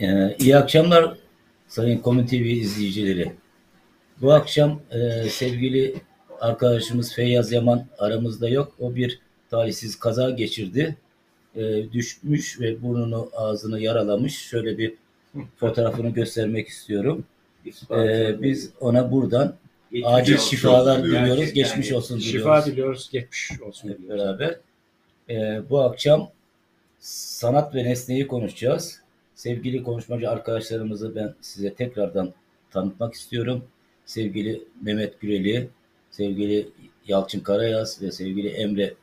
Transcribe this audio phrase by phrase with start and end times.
[0.00, 1.16] Ee, iyi akşamlar
[1.68, 3.32] Sayın Komün TV izleyicileri.
[4.20, 5.94] Bu akşam e, sevgili
[6.40, 8.74] arkadaşımız Feyyaz Yaman aramızda yok.
[8.78, 9.20] O bir
[9.50, 10.96] talihsiz kaza geçirdi.
[11.56, 14.38] E, düşmüş ve burnunu ağzını yaralamış.
[14.38, 14.94] Şöyle bir
[15.56, 17.24] fotoğrafını göstermek istiyorum.
[17.90, 19.54] E, biz ona buradan
[20.04, 21.28] acil olsun şifalar diliyoruz.
[21.28, 22.40] Gerçekten Geçmiş olsun diliyoruz.
[22.40, 24.24] Şifa diliyoruz, geçmiş olsun hep diliyoruz.
[24.24, 24.56] beraber.
[25.30, 26.30] Ee, bu akşam
[27.00, 29.00] sanat ve nesneyi konuşacağız.
[29.40, 32.32] Sevgili konuşmacı arkadaşlarımızı ben size tekrardan
[32.70, 33.64] tanıtmak istiyorum.
[34.04, 35.68] Sevgili Mehmet Güreli,
[36.10, 36.68] sevgili
[37.06, 38.94] Yalçın Karayaz ve sevgili Emre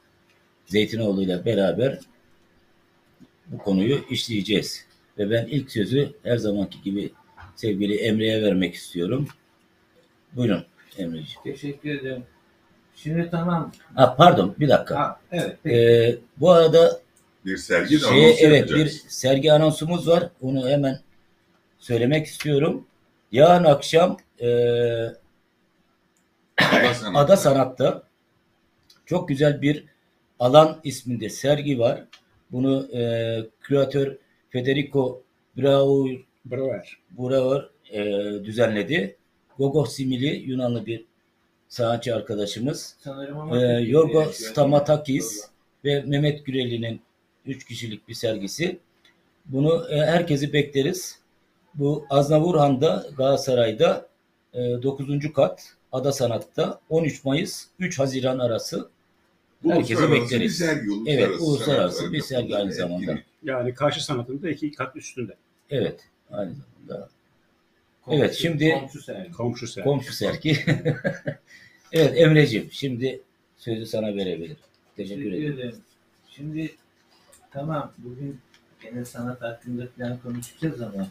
[0.66, 2.00] Zeytinoğlu ile beraber
[3.48, 4.86] bu konuyu işleyeceğiz.
[5.18, 7.12] Ve ben ilk sözü her zamanki gibi
[7.56, 9.28] sevgili Emre'ye vermek istiyorum.
[10.34, 10.64] Buyurun
[10.98, 11.44] Emreciğim.
[11.44, 12.24] Teşekkür ederim.
[12.96, 13.72] Şimdi tamam.
[13.96, 15.00] Ha, pardon bir dakika.
[15.00, 15.58] Ha, evet.
[15.64, 15.76] peki.
[15.76, 17.07] Ee, bu arada
[17.48, 20.30] Bir sergi de şey, anons evet bir sergi anonsumuz var.
[20.42, 21.00] Onu hemen
[21.80, 22.88] söylemek istiyorum.
[23.32, 24.48] Yarın akşam e,
[26.58, 27.18] Ada Sanatı.
[27.20, 28.04] Ada Sanat'ta
[29.06, 29.86] çok güzel bir
[30.40, 32.04] alan isminde sergi var.
[32.52, 33.02] Bunu e,
[33.62, 34.16] küratör
[34.50, 35.24] Federico
[35.58, 36.98] Brauer, Brewer.
[37.18, 38.04] Brauer e,
[38.46, 39.16] düzenledi.
[39.58, 41.06] Gogo Simili Yunanlı bir
[41.70, 42.96] sanatçı arkadaşımız.
[43.00, 44.26] Sanırım Ee, Türkiye'de Yorgo.
[44.26, 45.48] Stamatakis
[45.86, 47.02] ve Mehmet Güreli'nin
[47.48, 48.80] üç kişilik bir sergisi.
[49.46, 51.20] Bunu e, herkesi bekleriz.
[51.74, 54.08] Bu Aznavurhan'da Galatasaray'da
[54.54, 55.34] e, 9.
[55.36, 58.90] kat Ada Sanat'ta 13 Mayıs 3 Haziran arası
[59.68, 60.42] herkesi Uluslararası bekleriz.
[60.62, 63.20] Bir sergi, Evet, uluslararası uluslararası sanatlar bir sergi aynı zamanda.
[63.44, 65.34] Yani karşı sanatında iki kat üstünde.
[65.70, 66.00] Evet
[66.32, 67.10] aynı zamanda
[68.06, 69.32] Komşu- Evet, şimdi- komşu sergi.
[69.32, 69.84] Komşu sergi.
[69.90, 70.58] komşu sergi.
[71.94, 73.22] evet Emre'ciğim şimdi
[73.58, 74.58] sözü sana verebilirim.
[74.98, 75.54] Teşekkür Teşekkür ederim.
[75.60, 75.76] ederim.
[76.30, 76.72] Şimdi
[77.58, 78.40] tamam bugün
[78.82, 81.08] gene sanat hakkında falan konuşacağız ama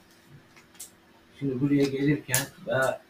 [1.39, 3.01] şimdi buraya gelirken daha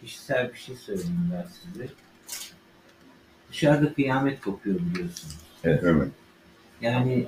[0.00, 1.88] kişisel bir şey söyleyeyim ben size.
[3.50, 5.36] Dışarıda kıyamet kopuyor biliyorsunuz.
[5.64, 6.08] Evet.
[6.80, 7.26] Yani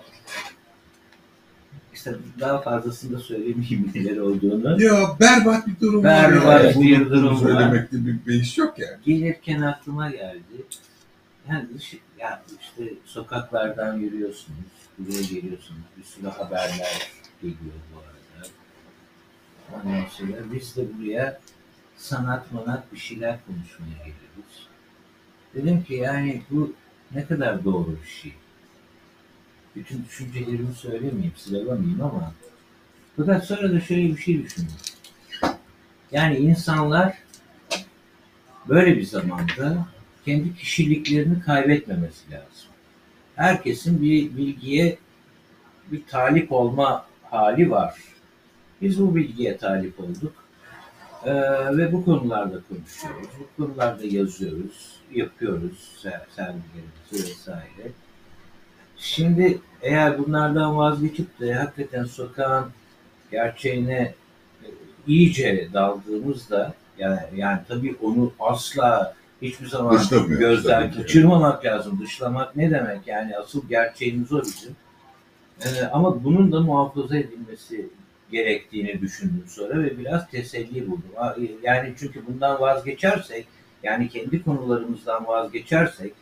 [1.95, 4.83] işte daha fazlasını da söylemeyeyim neler olduğunu.
[4.83, 6.65] Ya berbat bir durum Berbat var.
[6.65, 6.81] ya.
[6.81, 7.41] bir durum var.
[7.41, 8.97] Söylemekte bir beis yok yani.
[9.05, 10.67] gelirken aklıma geldi.
[11.49, 15.83] Yani dış, ya işte sokaklardan yürüyorsunuz, buraya geliyorsunuz.
[16.23, 17.11] Bir haberler
[17.43, 18.49] geliyor bu arada.
[19.75, 21.41] Ondan sonra biz de buraya
[21.97, 24.69] sanat manat bir şeyler konuşmaya geliyoruz.
[25.55, 26.75] Dedim ki yani bu
[27.15, 28.33] ne kadar doğru bir şey.
[29.77, 32.33] Bütün düşüncelerimi söylemeyeyim, sıralamayayım ama
[33.17, 34.75] fakat sonra da şöyle bir şey düşündüm.
[36.13, 37.19] Yani insanlar
[38.69, 39.87] böyle bir zamanda
[40.25, 42.72] kendi kişiliklerini kaybetmemesi lazım.
[43.37, 44.99] Herkesin bir bilgiye
[45.93, 47.95] bir talip olma hali var.
[48.83, 50.33] Biz bu bilgiye talip olduk.
[51.25, 51.33] Ee,
[51.77, 53.29] ve bu konularda konuşuyoruz.
[53.39, 57.93] Bu konularda yazıyoruz, yapıyoruz ser- sergilerimizi vesaire.
[58.97, 62.71] Şimdi eğer bunlardan vazgeçip de hakikaten sokağın
[63.31, 64.15] gerçeğine
[64.63, 64.67] e,
[65.07, 70.97] iyice daldığımızda yani, yani tabii onu asla hiçbir zaman Dışlamıyoruz gözden ki.
[70.97, 72.01] kaçırmamak lazım.
[72.03, 73.07] Dışlamak ne demek?
[73.07, 74.77] Yani asıl gerçeğimiz o bizim.
[75.65, 77.87] Ee, ama bunun da muhafaza edilmesi
[78.33, 81.05] gerektiğini düşündüm sonra ve biraz teselli buldum.
[81.17, 83.47] Ha, Yani çünkü bundan vazgeçersek,
[83.83, 86.13] yani kendi konularımızdan vazgeçersek,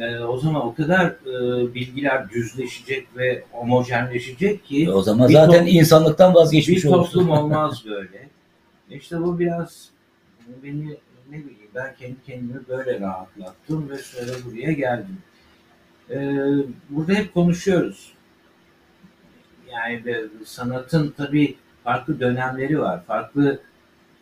[0.00, 5.34] e, o zaman o kadar e, bilgiler düzleşecek ve homojenleşecek ki E, O zaman Bir
[5.34, 7.12] zaten top- insanlıktan vazgeçmiş bir olursun.
[7.12, 8.28] toplum olmaz böyle.
[8.90, 9.88] İşte bu biraz
[10.62, 10.84] beni
[11.30, 15.18] ne bileyim ben kendi kendimi böyle rahatlattım ve sonra buraya geldim.
[16.10, 16.16] Ee,
[16.90, 18.12] burada hep konuşuyoruz.
[19.72, 23.04] Yani sanatın tabii farklı dönemleri var.
[23.04, 23.60] Farklı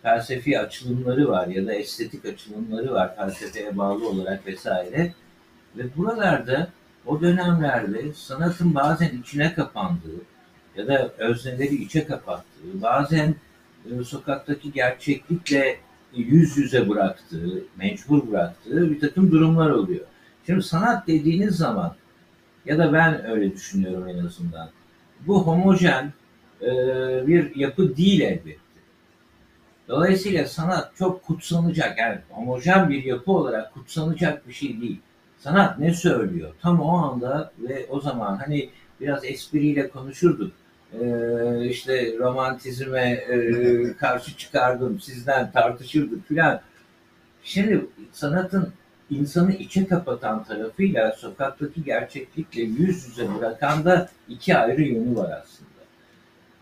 [0.03, 5.15] felsefi açılımları var ya da estetik açılımları var felsefeye bağlı olarak vesaire.
[5.77, 6.69] Ve buralarda
[7.07, 10.21] o dönemlerde sanatın bazen içine kapandığı
[10.77, 13.35] ya da özneleri içe kapattığı, bazen
[13.91, 15.79] e, sokaktaki gerçeklikle
[16.15, 20.05] yüz yüze bıraktığı, mecbur bıraktığı bir takım durumlar oluyor.
[20.47, 21.95] Şimdi sanat dediğiniz zaman
[22.67, 24.71] ya da ben öyle düşünüyorum en azından.
[25.27, 26.13] Bu homojen
[26.63, 26.67] e,
[27.27, 28.59] bir yapı değil elbette.
[29.89, 35.01] Dolayısıyla sanat çok kutsanacak, yani homojen bir yapı olarak kutsanacak bir şey değil.
[35.39, 36.53] Sanat ne söylüyor?
[36.63, 38.71] Tam o anda ve o zaman hani
[39.01, 40.53] biraz espriyle konuşurduk.
[40.93, 46.61] Ee, işte romantizme e, karşı çıkardım, sizden tartışırdık filan.
[47.43, 48.73] Şimdi sanatın
[49.11, 55.69] insanı içe kapatan tarafıyla sokaktaki gerçeklikle yüz yüze bırakan da iki ayrı yönü var aslında.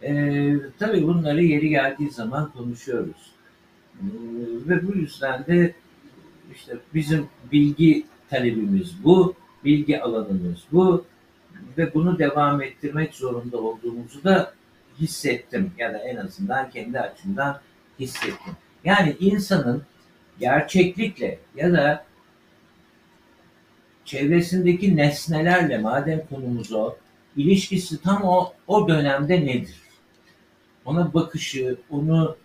[0.02, 3.32] Ee, tabii bunları yeri geldiği zaman konuşuyoruz.
[3.94, 4.04] Ee,
[4.68, 5.74] ve bu yüzden de
[6.54, 9.34] işte bizim bilgi talebimiz bu,
[9.64, 11.04] bilgi alanımız bu
[11.78, 14.52] ve bunu devam ettirmek zorunda olduğumuzu da
[15.00, 17.60] hissettim ya da en azından kendi açımdan
[18.00, 18.56] hissettim.
[18.84, 19.82] Yani insanın
[20.40, 22.04] gerçeklikle ya da
[24.04, 26.96] çevresindeki nesnelerle madem konumuz o,
[27.36, 29.76] ilişkisi tam o, o dönemde nedir?
[30.84, 32.36] Ona bakışı, onu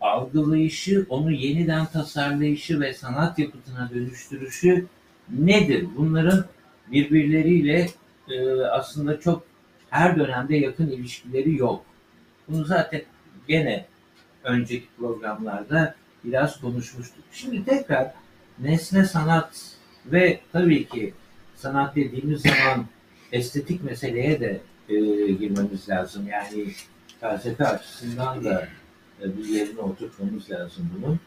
[0.00, 4.86] algılayışı, onu yeniden tasarlayışı ve sanat yapıtına dönüştürüşü
[5.28, 5.86] nedir?
[5.96, 6.44] Bunların
[6.92, 7.88] birbirleriyle
[8.30, 9.42] e, aslında çok
[9.90, 11.84] her dönemde yakın ilişkileri yok.
[12.48, 13.02] Bunu zaten
[13.48, 13.86] gene
[14.44, 15.94] önceki programlarda
[16.24, 17.24] biraz konuşmuştuk.
[17.32, 18.12] Şimdi tekrar
[18.58, 21.14] nesne sanat ve tabii ki
[21.56, 22.86] sanat dediğimiz zaman
[23.32, 24.96] estetik meseleye de e,
[25.32, 26.28] girmemiz lazım.
[26.28, 26.72] Yani
[27.20, 28.68] felsefe açısından da
[29.22, 31.20] e, bir yerine oturtmamız lazım bunun.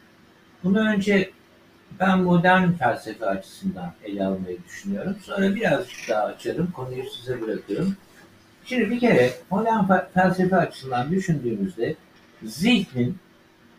[0.64, 1.32] Bunu önce
[2.00, 5.18] ben modern felsefe açısından ele almayı düşünüyorum.
[5.22, 7.98] Sonra birazcık daha açarım, konuyu size bırakırım.
[8.66, 11.95] Şimdi bir kere modern fe- felsefe açısından düşündüğümüzde
[12.44, 13.18] zihnin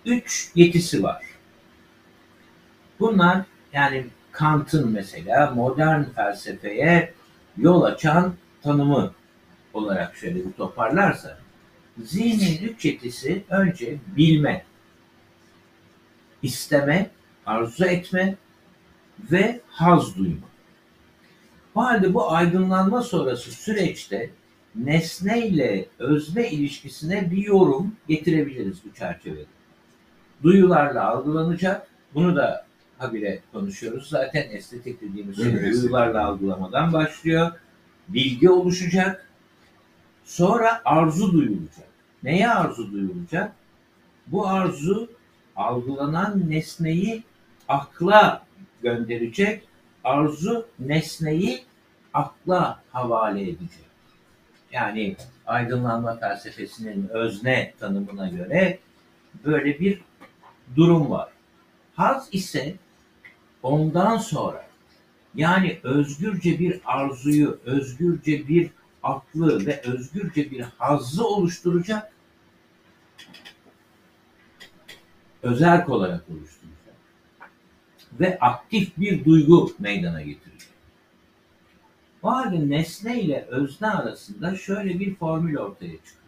[0.07, 1.23] üç yetisi var.
[3.01, 7.13] Bunlar yani Kant'ın mesela modern felsefeye
[7.59, 9.13] yol açan tanımı
[9.75, 11.39] olarak şöyle bir toparlarsa
[12.05, 14.65] zihnin üç yetisi önce bilme,
[16.43, 17.11] isteme,
[17.47, 18.37] arzu etme
[19.31, 20.47] ve haz duyma.
[21.75, 24.31] O halde bu aydınlanma sonrası süreçte
[24.75, 29.47] nesne ile özne ilişkisine bir yorum getirebiliriz bu çerçevede.
[30.43, 31.87] Duyularla algılanacak.
[32.15, 32.67] Bunu da
[32.99, 34.09] habire konuşuyoruz.
[34.09, 37.53] Zaten estetik dediğimiz şey duyularla algılamadan başlıyor.
[38.09, 39.29] Bilgi oluşacak.
[40.25, 41.89] Sonra arzu duyulacak.
[42.23, 43.53] Neye arzu duyulacak?
[44.27, 45.11] Bu arzu
[45.57, 47.23] algılanan nesneyi
[47.69, 48.47] akla
[48.83, 49.63] gönderecek.
[50.05, 51.65] Arzu nesneyi
[52.15, 53.85] akla havale edecek.
[54.73, 55.17] Yani
[55.47, 58.79] aydınlanma felsefesinin özne tanımına göre
[59.45, 60.01] böyle bir
[60.77, 61.29] durum var.
[61.97, 62.75] Haz ise
[63.63, 64.67] ondan sonra
[65.35, 68.71] yani özgürce bir arzuyu, özgürce bir
[69.03, 72.13] aklı ve özgürce bir hazzı oluşturacak
[75.43, 76.64] özel olarak oluşturacak
[78.21, 80.69] ve aktif bir duygu meydana getirecek.
[82.23, 86.25] O halde nesne ile özne arasında şöyle bir formül ortaya çıkıyor.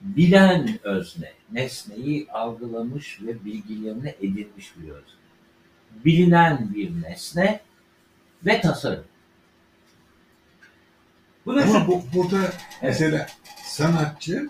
[0.00, 5.18] Bilen özne, nesneyi algılamış ve bilgilerini edinmiş bir özne.
[6.04, 7.60] Bilinen bir nesne
[8.46, 9.04] ve tasarım.
[11.46, 12.52] Bu da Ama bu, burada
[12.82, 13.26] mesela
[13.64, 14.48] sanatçı,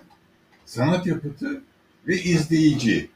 [0.65, 1.63] sanat yapıtı
[2.07, 3.11] ve izleyici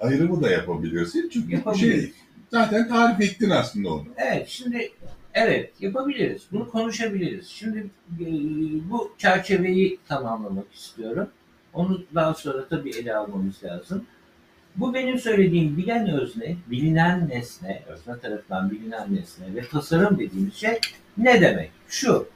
[0.00, 1.28] ayrımı da yapabilirsin.
[1.32, 2.12] Çünkü şey,
[2.50, 4.04] zaten tarif ettin aslında onu.
[4.16, 4.92] Evet, şimdi
[5.34, 6.42] evet yapabiliriz.
[6.52, 7.48] Bunu konuşabiliriz.
[7.48, 7.78] Şimdi
[8.20, 8.26] e,
[8.90, 11.28] bu çerçeveyi tamamlamak istiyorum.
[11.72, 14.06] Onu daha sonra tabii ele almamız lazım.
[14.76, 20.78] Bu benim söylediğim bilen özne, bilinen nesne, özne tarafından bilinen nesne ve tasarım dediğimiz şey
[21.18, 21.70] ne demek?
[21.88, 22.28] Şu,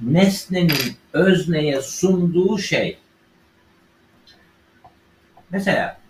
[0.00, 2.98] nesnenin özneye sunduğu şey.
[5.50, 6.00] Mesela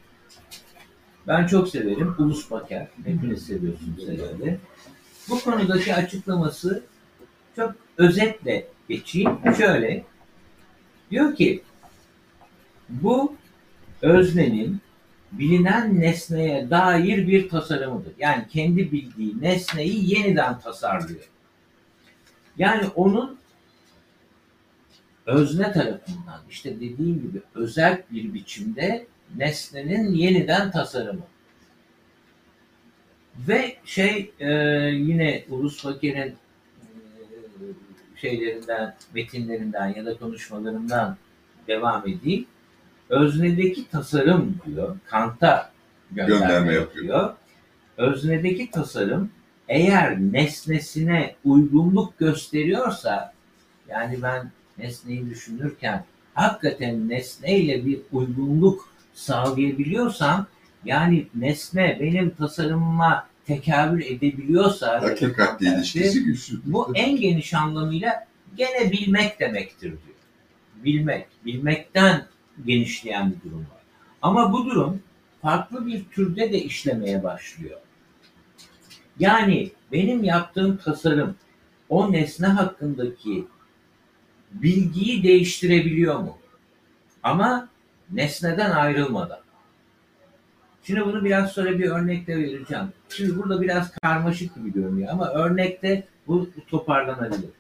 [1.29, 2.89] ben çok severim Ulus Baker.
[3.05, 4.59] Hepiniz seviyorsunuz herhalde.
[5.29, 6.83] Bu konudaki açıklaması
[7.57, 9.39] çok özetle geçeyim.
[9.59, 10.05] Şöyle
[11.11, 11.63] diyor ki
[12.89, 13.37] bu
[14.03, 14.81] öznenin
[15.33, 18.13] bilinen nesneye dair bir tasarımıdır.
[18.19, 21.29] Yani kendi bildiği nesneyi yeniden tasarlıyor.
[22.57, 23.39] Yani onun
[25.27, 29.07] özne tarafından işte dediğim gibi özel bir biçimde
[29.37, 31.27] nesnenin yeniden tasarımı.
[33.49, 34.51] Ve şey e,
[34.93, 36.35] yine Ulus Fakir'in e,
[38.17, 41.17] şeylerinden, metinlerinden ya da konuşmalarından
[41.69, 42.47] devam edeyim.
[43.09, 45.73] Öznedeki tasarım diyor, Kant'a
[46.11, 47.35] gönderme, Gönderme yapıyor.
[47.97, 49.31] Öznedeki tasarım
[49.69, 53.33] eğer nesnesine uygunluk gösteriyorsa,
[53.89, 56.05] yani ben nesneyi düşünürken
[56.35, 58.89] hakikaten nesneyle bir uygunluk
[59.19, 60.47] sağlayabiliyorsam,
[60.85, 66.61] yani nesne benim tasarımıma tekabül edebiliyorsa tersi, ilişkisi güçlü.
[66.65, 70.19] bu en geniş anlamıyla gene bilmek demektir diyor.
[70.85, 72.27] Bilmek, bilmekten
[72.67, 73.83] genişleyen bir durum var.
[74.23, 75.03] Ama bu durum
[75.43, 77.81] farklı bir türde de işlemeye başlıyor.
[79.19, 81.37] Yani benim yaptığım tasarım
[81.89, 83.47] o nesne hakkındaki
[84.53, 86.39] bilgiyi değiştirebiliyor mu?
[87.23, 87.69] Ama
[88.13, 89.39] nesneden ayrılmadan.
[90.83, 92.93] Şimdi bunu biraz sonra bir örnekle vereceğim.
[93.09, 97.51] Şimdi burada biraz karmaşık gibi görünüyor ama örnekte bu toparlanabilir.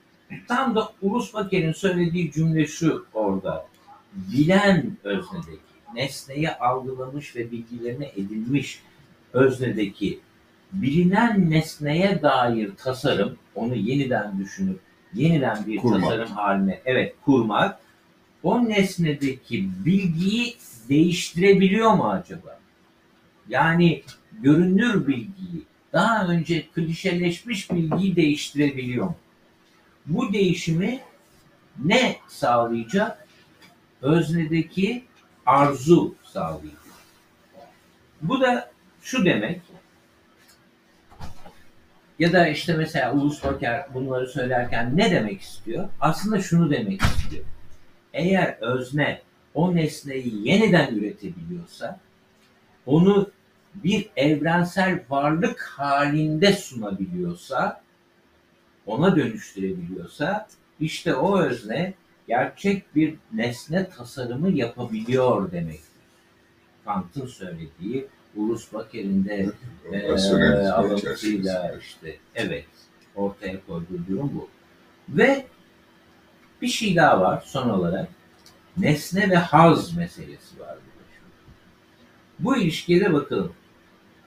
[0.49, 3.67] Tam da Ulus Baker'in söylediği cümle şu orada.
[4.15, 5.59] Bilen öznedeki,
[5.95, 8.83] nesneyi algılamış ve bilgilerini edinmiş
[9.33, 10.21] öznedeki
[10.73, 14.81] bilinen nesneye dair tasarım, onu yeniden düşünüp
[15.15, 16.01] yeniden bir Kurmak.
[16.01, 17.81] tasarım haline evet kurmak
[18.43, 20.57] o nesnedeki bilgiyi
[20.89, 22.61] değiştirebiliyor mu acaba?
[23.49, 24.03] Yani
[24.33, 29.17] görünür bilgiyi, daha önce klişeleşmiş bilgiyi değiştirebiliyor mu?
[30.07, 31.01] Bu değişimi
[31.85, 33.29] ne sağlayacak?
[34.03, 35.05] Öznedeki
[35.47, 36.79] arzu sağlayacak.
[38.23, 38.71] Bu da
[39.03, 39.61] şu demek,
[42.19, 45.89] ya da işte mesela Ulus Baker bunları söylerken ne demek istiyor?
[46.01, 47.45] Aslında şunu demek istiyor.
[48.19, 49.21] Eğer özne
[49.55, 52.01] o nesneyi yeniden üretebiliyorsa,
[52.87, 53.31] onu
[53.75, 57.83] bir evrensel varlık halinde sunabiliyorsa,
[58.87, 60.49] ona dönüştürebiliyorsa,
[60.81, 61.95] işte o özne
[62.29, 65.89] gerçek bir nesne tasarımı yapabiliyor demektir.
[66.85, 68.07] Kant'ın söylediği,
[68.37, 69.49] Ulus Baker'in de
[69.91, 70.73] çerçevesi.
[70.73, 72.67] alıntısıyla işte evet
[73.17, 74.49] ortaya koyduğu durum bu.
[75.09, 75.47] Ve
[76.63, 78.09] bir şey daha var son olarak.
[78.77, 81.09] Nesne ve haz meselesi var burada.
[82.39, 83.53] Bu ilişkiye bakalım.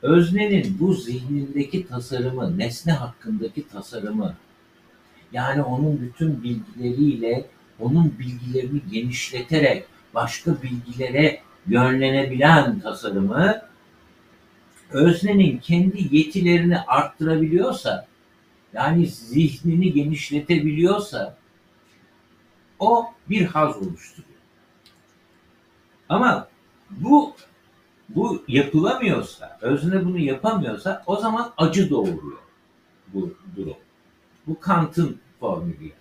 [0.01, 4.35] Öznenin bu zihnindeki tasarımı, nesne hakkındaki tasarımı,
[5.33, 7.45] yani onun bütün bilgileriyle
[7.79, 13.61] onun bilgilerini genişleterek başka bilgilere yönlenebilen tasarımı
[14.91, 18.07] öznenin kendi yetilerini arttırabiliyorsa,
[18.73, 21.37] yani zihnini genişletebiliyorsa,
[22.81, 24.39] o bir haz oluşturuyor.
[26.09, 26.47] Ama
[26.89, 27.35] bu
[28.09, 32.39] bu yapılamıyorsa, özne bunu yapamıyorsa o zaman acı doğuruyor
[33.07, 33.77] bu durum.
[34.47, 35.91] Bu Kant'ın formülü.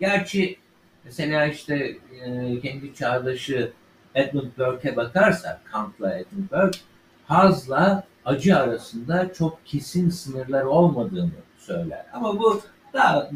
[0.00, 0.58] Gerçi
[1.04, 3.72] mesela işte e, kendi çağdaşı
[4.14, 6.78] Edmund Burke'e bakarsak, Kant'la Edmund Burke,
[7.26, 12.06] hazla acı arasında çok kesin sınırlar olmadığını söyler.
[12.12, 12.62] Ama bu
[12.92, 13.30] daha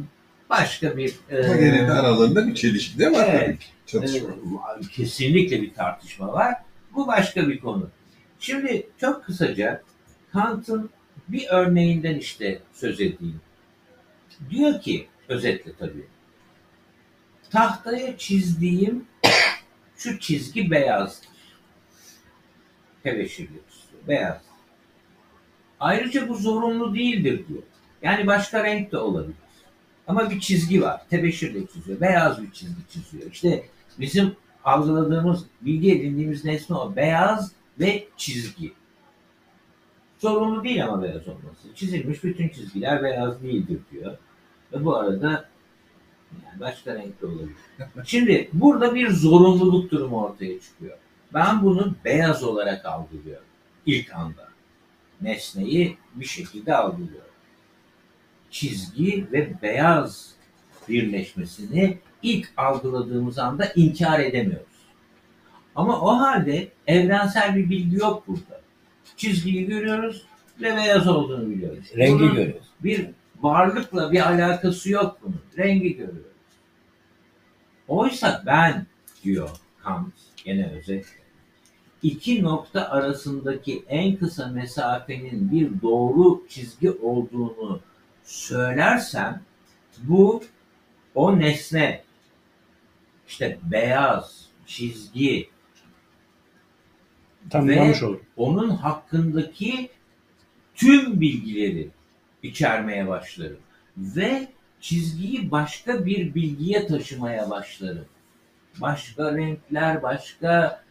[0.61, 1.15] başka bir...
[1.31, 3.47] e, aralarında bir çelişki de var Evet.
[3.47, 3.67] tabii ki.
[3.87, 4.29] Çatışma.
[4.29, 6.55] Ee, kesinlikle bir tartışma var.
[6.95, 7.91] Bu başka bir konu.
[8.41, 9.83] Şimdi çok kısaca
[10.33, 10.91] Kant'ın
[11.29, 13.41] bir örneğinden işte söz edeyim.
[14.51, 16.07] Diyor ki, özetle tabii.
[17.51, 19.05] Tahtaya çizdiğim
[19.97, 21.29] şu çizgi beyazdır.
[23.03, 24.43] Tebeşirli çiziyor, beyaz.
[25.81, 27.63] Ayrıca bu zorunlu değildir diyor.
[28.03, 29.44] Yani başka renk de olabilir.
[30.09, 31.09] Ama bir çizgi var.
[31.11, 32.01] Tebeşirle çiziyor.
[32.01, 33.31] Beyaz bir çizgi çiziyor.
[33.31, 33.65] İşte
[33.99, 36.97] bizim algıladığımız, bilgi edindiğimiz nesne o.
[36.97, 38.73] Beyaz ve çizgi.
[40.19, 41.75] Zorunlu değil ama beyaz olması.
[41.75, 44.19] Çizilmiş bütün çizgiler beyaz değildir diyor.
[44.73, 45.49] Ve bu arada
[46.45, 47.57] yani başka renk de olabilir.
[48.05, 50.99] Şimdi burada bir zorunluluk durumu ortaya çıkıyor.
[51.35, 53.45] Ben bunu beyaz olarak algılıyorum.
[53.87, 54.49] ilk anda.
[55.21, 57.34] Nesneyi bir şekilde algılıyorum.
[58.55, 60.35] Çizgi ve beyaz
[60.89, 64.67] birleşmesini ilk algıladığımız anda inkar edemiyoruz.
[65.75, 68.61] Ama o halde evrensel bir bilgi yok burada.
[69.17, 70.27] Çizgiyi görüyoruz
[70.61, 71.85] ve beyaz olduğunu biliyoruz.
[71.97, 72.67] Rengi Bunun görüyoruz.
[72.81, 75.41] Bir varlıkla bir alakası yok bunun.
[75.59, 76.33] Rengi görüyoruz.
[77.89, 78.87] Oysa ben
[79.25, 79.51] diyor
[79.83, 81.25] Kant gene özetle
[82.03, 87.81] iki nokta arasındaki en kısa mesafenin bir doğru çizgi olduğunu
[88.25, 89.43] söylersem
[89.99, 90.45] bu
[91.15, 92.05] o nesne
[93.29, 95.49] işte beyaz çizgi
[97.51, 98.21] Tanımlamış olur.
[98.37, 99.91] onun hakkındaki
[100.75, 101.91] tüm bilgileri
[102.43, 103.59] içermeye başlarım.
[103.97, 104.49] Ve
[104.81, 108.07] çizgiyi başka bir bilgiye taşımaya başlarım.
[108.81, 110.85] Başka renkler, başka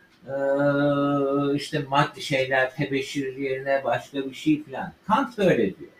[1.56, 4.94] işte madde şeyler, tebeşir yerine başka bir şey falan.
[5.08, 5.92] Kant böyle diyor.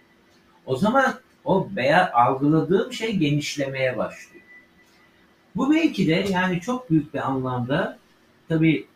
[0.66, 1.14] O zaman
[1.46, 4.44] o veya algıladığım şey genişlemeye başlıyor.
[5.56, 7.98] Bu belki de yani çok büyük bir anlamda
[8.50, 8.88] tabii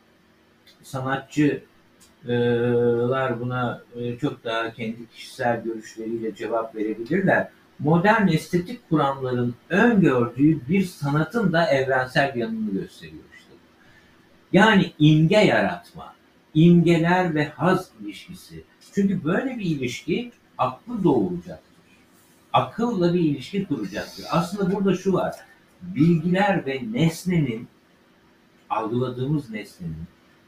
[0.83, 7.47] sanatçılar buna e, çok daha kendi kişisel görüşleriyle cevap verebilirler.
[7.79, 13.51] Modern estetik kuramların öngördüğü bir sanatın da evrensel yanını gösteriyor işte.
[14.53, 16.15] Yani imge yaratma,
[16.53, 18.63] imgeler ve haz ilişkisi.
[18.93, 21.66] Çünkü böyle bir ilişki aklı doğuracaktır.
[22.57, 24.25] Akılla bir ilişki kuracaktır.
[24.29, 25.35] Aslında burada şu var.
[25.81, 27.67] bilgiler ve nesnenin
[28.69, 30.03] algıladığımız nesnenin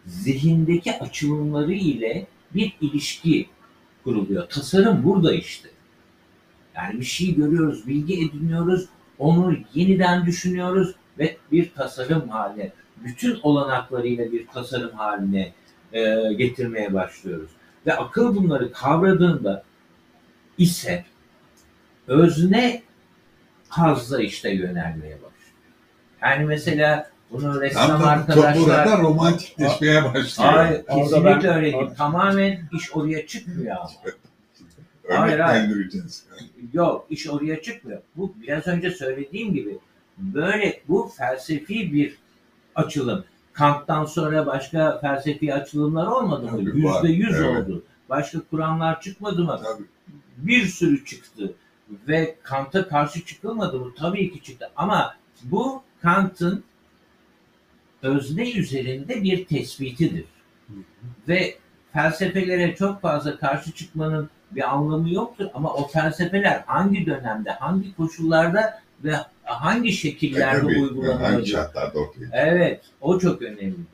[0.06, 3.50] zihindeki açılımları ile bir ilişki
[4.04, 4.50] kuruluyor.
[4.50, 5.70] Tasarım burada işte.
[6.76, 8.86] Yani bir şey görüyoruz, bilgi ediniyoruz,
[9.20, 12.72] onu yeniden düşünüyoruz ve bir tasarım haline,
[13.04, 15.54] bütün olanaklarıyla bir tasarım haline
[15.94, 17.50] e, getirmeye başlıyoruz.
[17.86, 19.64] Ve akıl bunları kavradığında
[20.58, 21.06] ise
[22.10, 22.82] özne
[23.70, 25.30] hazza işte yönelmeye başlıyor.
[26.22, 28.58] Yani mesela bunu ressam Tam da arkadaşlar...
[28.66, 30.54] burada romantikleşmeye başlıyor.
[30.54, 31.76] Hayır, Orada kesinlikle ben- öyle değil.
[31.76, 33.90] orada- Tamamen iş oraya çıkmıyor ama.
[35.20, 35.62] hayır, hayır.
[35.64, 36.26] Örneklendireceğiz.
[36.74, 38.02] Yok, iş oraya çıkmıyor.
[38.16, 39.78] Bu biraz önce söylediğim gibi
[40.18, 42.18] böyle bu felsefi bir
[42.76, 43.26] açılım.
[43.54, 46.50] Kant'tan sonra başka felsefi açılımlar olmadı mı?
[46.52, 47.04] Tabii, var.
[47.04, 47.68] Yüzde yüz Evet.
[47.68, 47.84] oldu.
[48.10, 49.60] Başka kuramlar çıkmadı mı?
[49.64, 49.84] Tabii.
[50.38, 51.54] bir sürü çıktı
[52.08, 53.94] ve Kant'a karşı çıkılmadı mı?
[53.98, 56.64] Tabii ki çıktı ama bu Kant'ın
[58.02, 60.26] özne üzerinde bir tespitidir.
[61.28, 61.56] Ve
[61.94, 68.82] felsefelere çok fazla karşı çıkmanın bir anlamı yoktur ama o felsefeler hangi dönemde, hangi koşullarda
[69.04, 71.20] ve hangi şekillerde Tabii, uygulanıyor?
[71.20, 73.86] Hangi şartlarda ortaya Evet, o çok önemlidir.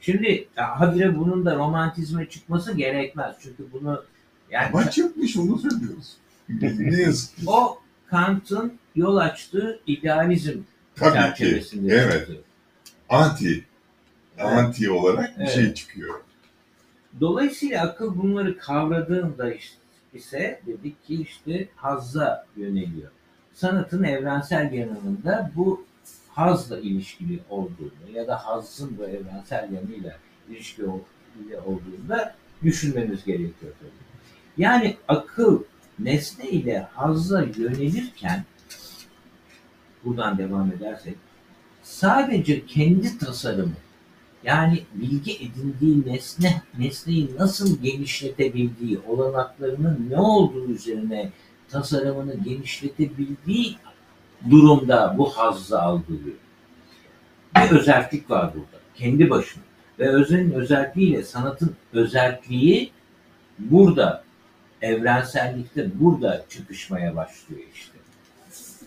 [0.00, 3.36] Şimdi habire bunun da romantizme çıkması gerekmez.
[3.42, 4.04] Çünkü bunu
[4.50, 6.16] yani Ama çıkmış onu söylüyoruz.
[6.78, 7.42] Ne yazık ki.
[7.46, 10.58] o Kant'ın yol açtığı idealizm
[10.96, 11.14] Tabii ki.
[11.14, 12.12] çerçevesinde Evet.
[12.12, 12.42] çıktı.
[13.08, 13.64] Anti.
[14.38, 14.52] Evet.
[14.52, 15.54] Anti olarak bir Evet.
[15.54, 16.20] şey çıkıyor.
[17.20, 19.76] Dolayısıyla akıl bunları kavradığında işte,
[20.14, 23.10] ise dedik ki işte hazza yöneliyor.
[23.54, 25.84] Sanatın evrensel yanında bu
[26.28, 30.16] hazla ilişkili olduğunu ya da hazzın bu evrensel yanıyla
[30.50, 30.86] ilişkili
[31.66, 33.90] olduğunda düşünmemiz gerekiyor tabii.
[34.56, 35.62] Yani akıl
[35.98, 38.44] nesne ile hazza yönelirken
[40.04, 41.14] buradan devam edersek
[41.82, 43.74] sadece kendi tasarımı
[44.44, 51.30] yani bilgi edindiği nesne nesneyi nasıl genişletebildiği, olanaklarının ne olduğu üzerine
[51.68, 53.76] tasarımını genişletebildiği
[54.50, 56.36] durumda bu hazzı algılıyor.
[57.56, 58.82] Bir özellik var burada.
[58.94, 59.62] Kendi başına.
[59.98, 62.90] Ve öznenin özelliğiyle sanatın özelliği
[63.58, 64.24] burada
[64.82, 67.98] evrensellikte burada çıkışmaya başlıyor işte.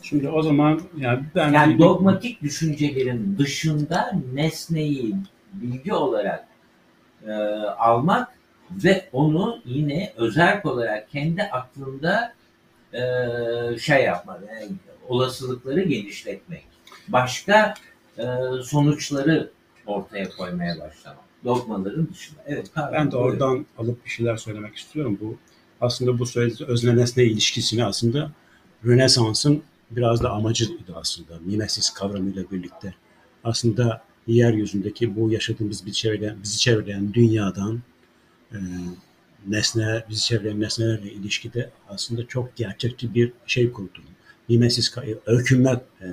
[0.02, 5.16] Şimdi o zaman yani ben Yani dogmatik düşüncelerin dışında nesneyi
[5.54, 6.48] bilgi olarak
[7.28, 7.32] e,
[7.78, 8.28] almak
[8.72, 12.34] ve onu yine özerk olarak kendi aklında
[12.94, 13.02] e,
[13.80, 14.72] şey yapmak, yani
[15.08, 16.64] olasılıkları genişletmek.
[17.08, 17.74] Başka
[18.18, 18.24] e,
[18.64, 19.52] sonuçları
[19.86, 21.22] ortaya koymaya başlamak.
[21.46, 22.40] Dogmaların dışında.
[22.48, 23.30] Evet, pardon, Ben de buyurun.
[23.30, 25.18] oradan alıp bir şeyler söylemek istiyorum.
[25.22, 25.38] Bu
[25.82, 28.32] aslında bu söylediğiniz özne nesne ilişkisini aslında
[28.86, 31.40] Rönesans'ın biraz da amacıydı aslında.
[31.46, 32.94] Mimesis kavramıyla birlikte.
[33.44, 37.82] Aslında yeryüzündeki bu yaşadığımız bir çevreyen, bizi çevreyen dünyadan
[38.52, 38.58] e,
[39.48, 44.00] nesne, bizi çevreyen nesnelerle ilişkide aslında çok gerçekçi bir şey kurdu.
[44.50, 46.08] Mimesis, öykünme e,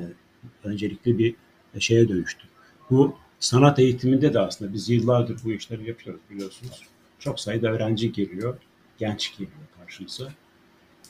[0.65, 1.35] öncelikli bir
[1.79, 2.47] şeye dönüştü.
[2.91, 6.83] Bu sanat eğitiminde de aslında biz yıllardır bu işleri yapıyoruz biliyorsunuz.
[7.19, 8.59] Çok sayıda öğrenci geliyor,
[8.99, 10.29] genç geliyor karşımıza.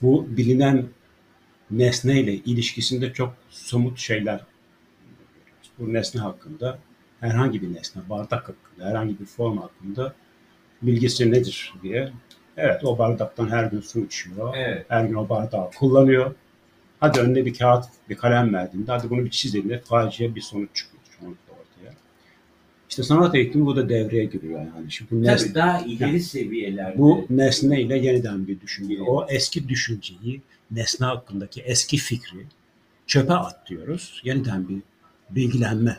[0.02, 0.86] Bu bilinen
[1.70, 4.40] nesneyle ilişkisinde çok somut şeyler.
[5.78, 6.78] Bu nesne hakkında
[7.20, 10.14] herhangi bir nesne, bardak hakkında, herhangi bir form hakkında
[10.82, 12.12] bilgisi nedir diye.
[12.56, 14.54] Evet o bardaktan her gün su içiyor.
[14.56, 14.86] Evet.
[14.88, 16.34] Her gün o bardağı kullanıyor.
[17.00, 20.68] Hadi önüne bir kağıt, bir kalem verdiğinde hadi bunu bir çiz dediğinde facia bir sonuç
[20.74, 20.97] çıkıyor.
[22.88, 24.90] İşte sanat eğitimi bu da devreye giriyor yani.
[24.92, 26.98] Şimdi bu Tabii daha ileri seviyelerde.
[26.98, 29.02] bu nesne ile yeniden bir düşünce.
[29.02, 32.46] O eski düşünceyi, nesne hakkındaki eski fikri
[33.06, 34.20] çöpe at diyoruz.
[34.24, 34.78] Yeniden bir
[35.30, 35.98] bilgilenme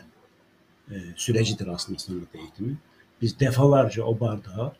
[0.90, 2.76] e, sürecidir aslında sanat eğitimi.
[3.22, 4.72] Biz defalarca o bardağı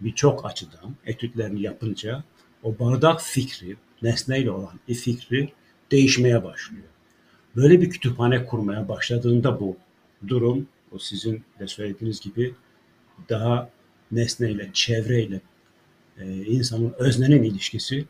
[0.00, 2.24] birçok açıdan etütlerini yapınca
[2.62, 5.52] o bardak fikri, nesneyle olan bir fikri
[5.90, 6.84] değişmeye başlıyor.
[7.56, 9.76] Böyle bir kütüphane kurmaya başladığında bu
[10.28, 12.54] durum, o sizin de söylediğiniz gibi
[13.28, 13.70] daha
[14.12, 15.40] nesneyle, çevreyle
[16.18, 18.04] e, insanın öznenin ilişkisi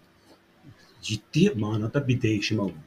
[1.03, 2.79] ciddi manada bir değişime uğruyor.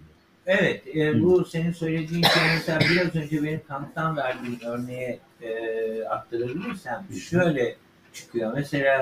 [0.45, 1.23] Evet, e, Hı.
[1.23, 7.75] bu senin söylediğin şey mesela biraz önce benim Kant'tan verdiğim örneğe e, aktarabilirsem şöyle
[8.13, 8.53] çıkıyor.
[8.53, 9.01] Mesela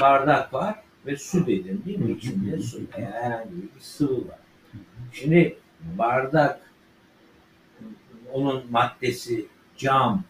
[0.00, 0.74] bardak var
[1.06, 2.12] ve su dedim değil mi?
[2.12, 4.38] İçinde su veya herhangi bir sıvı var.
[5.12, 5.58] Şimdi
[5.98, 6.60] bardak
[8.32, 9.46] onun maddesi
[9.78, 10.22] cam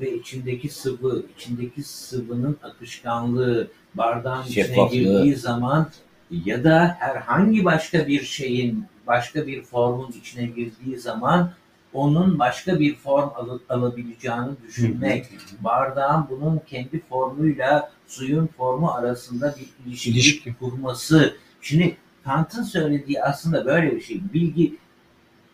[0.00, 5.90] ve içindeki sıvı, içindeki sıvının akışkanlığı bardağın içine girdiği zaman
[6.30, 11.52] ya da herhangi başka bir şeyin başka bir formun içine girdiği zaman
[11.92, 15.26] onun başka bir form al- alabileceğini düşünmek,
[15.60, 20.54] bardağın bunun kendi formuyla suyun formu arasında bir ilişki, İlişki.
[20.54, 21.36] kurması.
[21.60, 24.20] Şimdi Kant'ın söylediği aslında böyle bir şey.
[24.34, 24.76] Bilgi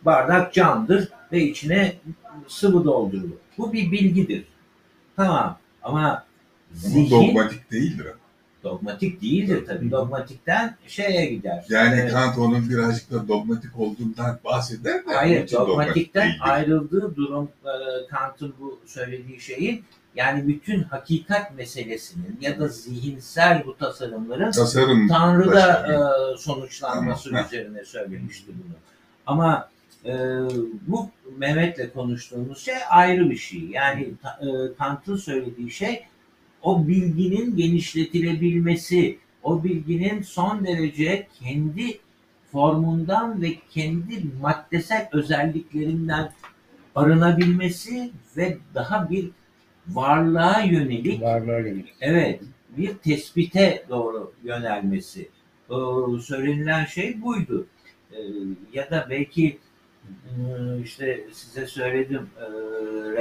[0.05, 1.93] bardak camdır ve içine
[2.49, 3.37] sıvı doldurulur.
[3.59, 4.45] Bu bir bilgidir.
[5.17, 6.25] Tamam ama Ama
[6.73, 8.07] zihin dogmatik değildir.
[8.07, 8.15] ama.
[8.65, 9.91] dogmatik değildir tabii.
[9.91, 11.65] Dogmatikten şeye gider.
[11.69, 16.41] Yani Ee, Kant onun birazcık da dogmatik olduğundan bahseder de Hayır, dogmatik dogmatikten değildir.
[16.43, 17.73] ayrıldığı durum e,
[18.11, 19.85] Kant'ın bu söylediği şeyin
[20.17, 27.47] yani bütün hakikat meselesinin ya da zihinsel bu tasarımların Tasarım Tanrı'da başka e, sonuçlanması Tamam,
[27.47, 28.75] üzerine söylemişti bunu.
[29.27, 29.69] Ama
[30.05, 30.13] e,
[30.87, 33.61] bu Mehmet'le konuştuğumuz şey ayrı bir şey.
[33.61, 34.03] Yani
[34.41, 34.47] e,
[34.79, 36.03] Kant'ın söylediği şey
[36.63, 41.99] o bilginin genişletilebilmesi, o bilginin son derece kendi
[42.53, 46.33] formundan ve kendi maddesel özelliklerinden
[46.95, 49.31] arınabilmesi ve daha bir
[49.89, 51.95] varlığa yönelik Varlığa yönelik.
[52.01, 52.41] Evet,
[52.77, 55.29] bir tespite doğru yönelmesi.
[55.71, 55.75] Ee,
[56.23, 57.67] söylenilen şey buydu.
[58.13, 58.19] Ee,
[58.73, 59.59] ya da belki
[60.85, 62.45] işte size söyledim e,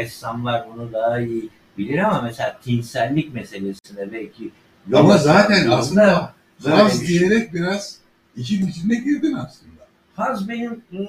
[0.02, 4.52] ressamlar bunu daha iyi bilir ama mesela tinsellik meselesine belki
[4.94, 7.20] Ama zaten aslında Haz bir şey.
[7.20, 7.98] diyerek biraz
[8.36, 9.74] işin içine girdin aslında.
[10.16, 11.00] Haz benim e,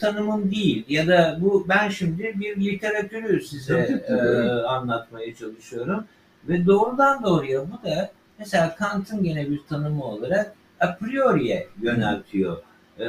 [0.00, 4.64] tanımım değil ya da bu ben şimdi bir literatürü size Tabii, e, evet.
[4.68, 6.04] anlatmaya çalışıyorum
[6.48, 12.56] ve doğrudan doğruya bu da mesela Kant'ın gene bir tanımı olarak a priori'ye yöneltiyor
[13.00, 13.06] e,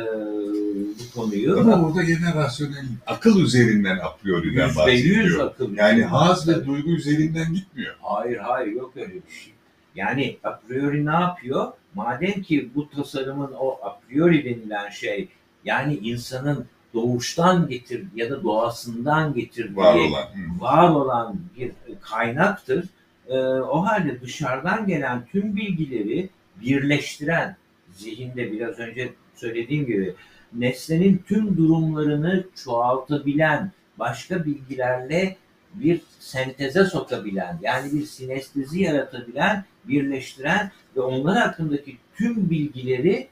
[0.99, 1.59] bu konuyu.
[1.59, 5.47] Ama orada gene rasyonel, akıl üzerinden a priori'den Yüzde yüz bahsediyor.
[5.47, 5.75] akıl.
[5.75, 7.95] Yani haz ve duygu üzerinden gitmiyor.
[8.01, 9.53] Hayır hayır yok öyle bir şey.
[9.95, 11.71] Yani a priori ne yapıyor?
[11.95, 15.27] Madem ki bu tasarımın o a priori denilen şey
[15.65, 20.21] yani insanın doğuştan getir ya da doğasından getirdiği Var olan.
[20.21, 20.61] Hı.
[20.61, 21.71] var olan bir
[22.01, 22.85] kaynaktır.
[23.27, 26.29] Ee, o halde dışarıdan gelen tüm bilgileri
[26.61, 27.55] birleştiren,
[27.91, 30.15] zihinde biraz önce söylediğim gibi
[30.53, 35.37] nesnenin tüm durumlarını çoğaltabilen, başka bilgilerle
[35.73, 43.27] bir senteze sokabilen, yani bir sinestezi yaratabilen, birleştiren ve onlar hakkındaki tüm bilgileri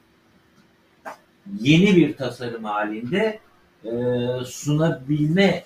[1.60, 3.40] yeni bir tasarım halinde
[3.84, 3.92] e,
[4.46, 5.64] sunabilme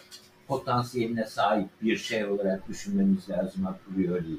[0.48, 4.38] potansiyeline sahip bir şey olarak düşünmemiz lazım a priori.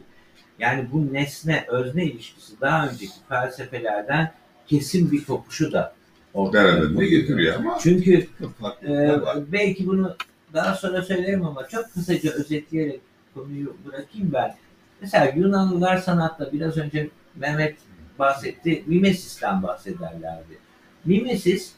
[0.59, 4.33] Yani bu nesne özne ilişkisi daha önceki felsefelerden
[4.71, 5.95] kesin bir kopuşu da
[6.35, 8.27] ortaya Beraberinde getiriyor ama Çünkü
[8.61, 9.39] farklılıklar var.
[9.53, 10.17] belki bunu
[10.55, 13.01] daha sonra söylerim ama çok kısaca özetleyerek
[13.35, 14.57] konuyu bırakayım ben.
[15.01, 17.77] Mesela Yunanlılar sanatta biraz önce Mehmet
[18.19, 18.83] bahsetti.
[18.87, 20.59] Mimesis'ten bahsederlerdi.
[21.05, 21.73] Mimesis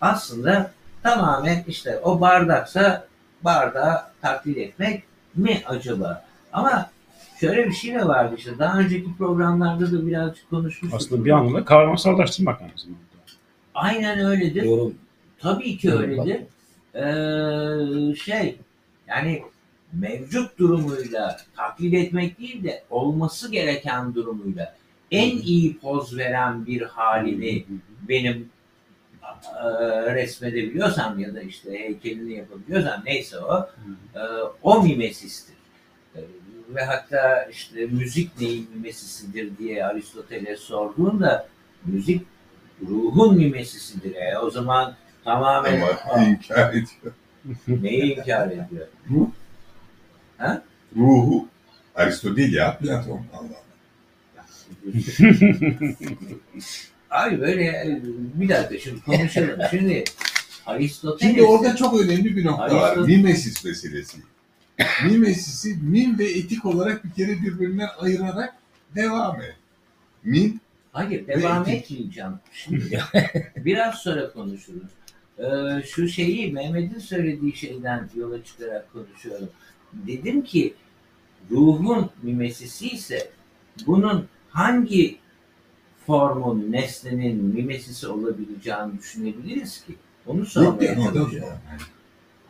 [0.00, 3.06] aslında tamamen işte o bardaksa
[3.42, 5.02] bardağı taklit etmek
[5.34, 6.24] mi acaba?
[6.52, 6.90] Ama
[7.40, 11.00] şöyle bir şey de vardı işte daha önceki programlarda da birazcık konuşmuştuk.
[11.00, 12.98] Aslında bir anlamda kavramsallaştırmak zamanda.
[13.74, 14.62] Aynen öyledir.
[14.62, 14.94] Yorum
[15.38, 16.40] Tabii ki Evet, öyledir.
[16.94, 18.56] Ee, şey
[19.08, 19.42] yani
[19.92, 24.74] mevcut durumuyla taklit etmek değil de olması gereken durumuyla
[25.10, 27.64] en iyi poz veren bir halini
[28.08, 28.48] benim
[29.62, 33.68] e, resmedebiliyorsam ya da işte heykelini yapabiliyorsam neyse o
[34.14, 34.20] e,
[34.62, 35.57] o mimesistir.
[36.68, 41.48] Ve hatta işte müzik neyin mimesisidir diye Aristoteles sorduğunda
[41.84, 42.22] müzik
[42.88, 44.14] ruhun mimesisidir.
[44.14, 47.14] E, o zaman tamamen Ama inkar ediyor.
[47.66, 48.86] neyi inkar ediyor?
[50.96, 51.48] Ruhu
[51.94, 53.22] Aristo değil ya Platon.
[53.32, 53.62] Allah.
[57.10, 58.00] Abi böyle
[58.34, 59.60] bir dakika şimdi konuşalım.
[59.70, 60.04] Şimdi
[60.66, 62.96] Aristoteles Şimdi orada çok önemli bir nokta var.
[62.96, 64.18] Mimesis meselesi.
[65.04, 68.54] Mimesisi mim ve etik olarak bir kere birbirinden ayırarak
[68.94, 69.56] devam et.
[70.24, 70.60] Mim
[70.92, 72.32] Hayır devam Ve- etmeyeceğim.
[72.52, 73.00] Şimdi
[73.56, 74.88] biraz sonra konuşuruz.
[75.38, 79.48] Ee, şu şeyi Mehmet'in söylediği şeyden yola çıkarak konuşuyorum.
[79.92, 80.74] Dedim ki
[81.50, 83.30] ruhun mimesisi ise
[83.86, 85.18] bunun hangi
[86.06, 89.94] formun, nesnenin mimesisi olabileceğini düşünebiliriz ki?
[90.26, 91.58] Onu sormaya çalışıyorum.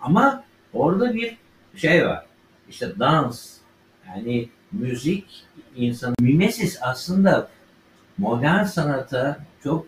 [0.01, 1.37] Ama orada bir
[1.79, 2.27] şey var.
[2.69, 3.53] İşte dans,
[4.09, 5.45] yani müzik,
[5.77, 7.49] insan mimesis aslında
[8.19, 9.87] modern sanata çok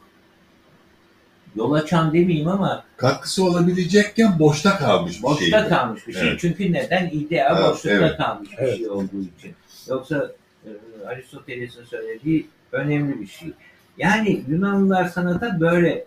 [1.57, 5.68] yol açan demeyeyim ama katkısı olabilecekken boşta kalmış bir boşta şey.
[5.68, 6.29] kalmış bir şey.
[6.29, 6.40] Evet.
[6.40, 7.11] Çünkü neden?
[7.12, 8.16] İdea Evet, boşlukta evet.
[8.16, 8.76] kalmış bir Evet.
[8.76, 9.55] şey olduğu için.
[9.88, 10.33] Yoksa
[10.64, 10.70] e,
[11.07, 13.53] Aristoteles'in söylediği önemli bir şey.
[13.98, 16.05] Yani Yunanlılar sanata böyle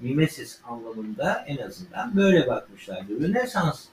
[0.00, 3.20] mimesis anlamında en azından böyle bakmışlardı.
[3.20, 3.84] Rönesans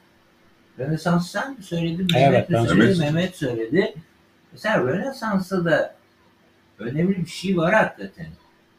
[0.79, 2.07] Rönesans sen mi söyledin?
[2.15, 2.99] Evet, Mehmet mi ben söyledi?
[2.99, 3.93] Mehmet söyledi.
[4.51, 5.95] Mesela Rönesans'ta da
[6.79, 8.27] önemli bir şey var hakikaten.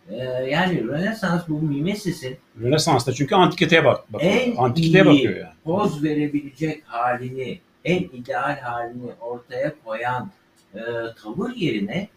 [0.09, 0.17] Ee,
[0.51, 4.33] yani Rönesans bu mimesisin Rönesans'ta çünkü antikiteye bak, bakıyor.
[4.33, 5.55] En Antikiteye iyi bakıyor yani.
[5.65, 10.31] poz verebilecek halini, en ideal halini ortaya koyan
[10.75, 10.81] e,
[11.23, 12.09] tavır yerine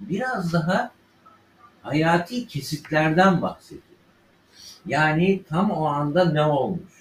[0.00, 0.90] biraz daha
[1.82, 3.82] hayati kesitlerden bahsediyor.
[4.86, 6.91] Yani tam o anda ne olmuş?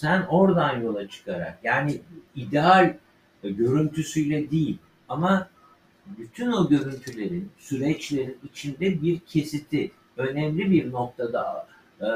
[0.00, 2.00] Sen oradan yola çıkarak yani
[2.34, 2.94] ideal
[3.42, 4.78] görüntüsüyle değil
[5.08, 5.48] ama
[6.06, 11.66] bütün o görüntülerin, süreçlerin içinde bir kesiti, önemli bir noktada
[12.00, 12.08] e,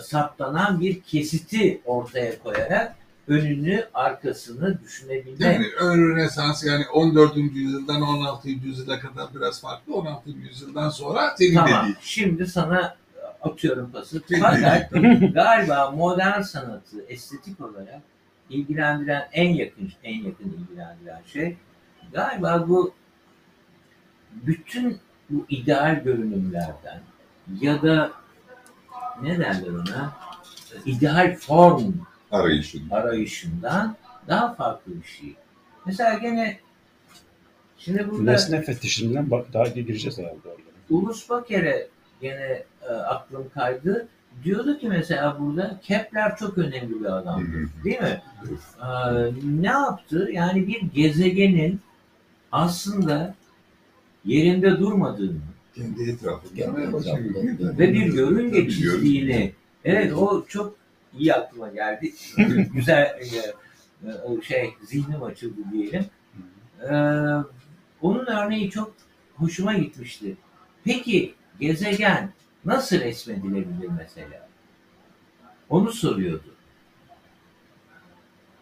[0.00, 2.96] saptanan bir kesiti ortaya koyarak
[3.28, 5.46] önünü, arkasını düşünebilme.
[5.46, 7.36] Yani ön Rönesans yani 14.
[7.36, 8.48] yüzyıldan 16.
[8.48, 9.94] yüzyıla kadar biraz farklı.
[9.94, 10.30] 16.
[10.30, 11.80] yüzyıldan sonra senin Tamam.
[11.80, 11.96] dediğin.
[12.02, 12.96] Şimdi sana
[13.44, 14.22] atıyorum pası.
[14.40, 14.90] Fakat
[15.34, 18.02] galiba modern sanatı estetik olarak
[18.50, 21.56] ilgilendiren en yakın en yakın ilgilendiren şey
[22.12, 22.94] galiba bu
[24.32, 24.98] bütün
[25.30, 27.00] bu ideal görünümlerden
[27.60, 28.12] ya da
[29.22, 30.12] ne derler ona
[30.86, 31.92] ideal form
[32.30, 32.90] arayışın.
[32.90, 33.96] arayışından
[34.28, 35.34] daha farklı bir şey.
[35.86, 36.58] Mesela gene
[37.78, 40.60] şimdi burada Nesne fetişinden bak, daha gireceğiz herhalde orada.
[40.90, 41.88] Ulus Baker'e
[42.24, 44.08] gene e, aklım kaydı.
[44.44, 47.42] Diyordu ki mesela burada Kepler çok önemli bir adam.
[47.42, 47.66] Hı hı.
[47.84, 48.22] Değil mi?
[48.82, 48.86] Ee,
[49.62, 50.28] ne yaptı?
[50.32, 51.80] Yani bir gezegenin
[52.52, 53.34] aslında
[54.24, 55.38] yerinde durmadığını
[55.74, 56.54] Kendi etrafında.
[56.54, 57.42] Kendi ve etrafında.
[57.42, 59.52] bir- ve bir görünge Tabii, çizdiğini
[59.84, 60.76] evet o çok
[61.18, 62.12] iyi aklıma geldi.
[62.74, 63.26] Güzel e,
[64.08, 66.04] e, şey zihnim açıldı diyelim.
[66.82, 66.94] Ee,
[68.02, 68.94] onun örneği çok
[69.36, 70.36] hoşuma gitmişti.
[70.84, 72.30] Peki gezegen
[72.64, 74.48] nasıl resmedilebilir mesela?
[75.68, 76.54] Onu soruyordu.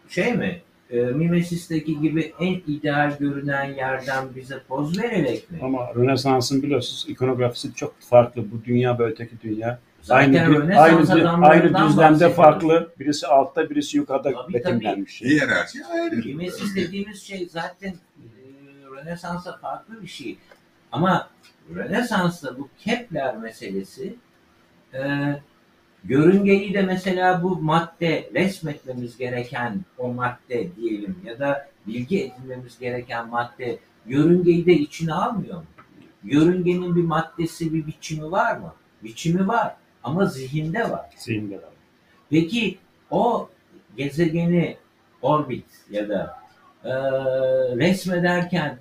[0.09, 0.61] Şey mi?
[0.89, 5.59] E, Mimesis'teki gibi en ideal görünen yerden bize poz vererek mi?
[5.61, 8.51] Ama Rönesans'ın biliyorsunuz ikonografisi çok farklı.
[8.51, 9.79] Bu dünya ve öteki dünya.
[10.01, 12.89] Zaten aynı, aynı, aynı düzlemde farklı.
[12.99, 15.21] Birisi altta, birisi yukarıda Tabii, betimlenmiş.
[15.21, 16.15] Hiyerarşi ayrı.
[16.15, 17.95] Mimesis dediğimiz şey zaten e,
[18.91, 20.37] Rönesans'a farklı bir şey.
[20.91, 21.29] Ama
[21.69, 24.15] Rönesans'ta bu Kepler meselesi
[24.93, 25.01] e,
[26.03, 33.29] yörüngeyi de mesela bu madde resmetmemiz gereken o madde diyelim ya da bilgi edinmemiz gereken
[33.29, 35.65] madde yörüngeyi de içine almıyor mu?
[36.23, 38.73] Yörüngenin bir maddesi, bir biçimi var mı?
[39.03, 41.09] Biçimi var ama zihinde var.
[41.17, 41.73] Zihinde var.
[42.29, 42.77] Peki
[43.11, 43.49] o
[43.97, 44.77] gezegeni
[45.21, 46.39] orbit ya da
[46.83, 46.91] e,
[47.77, 48.77] resmederken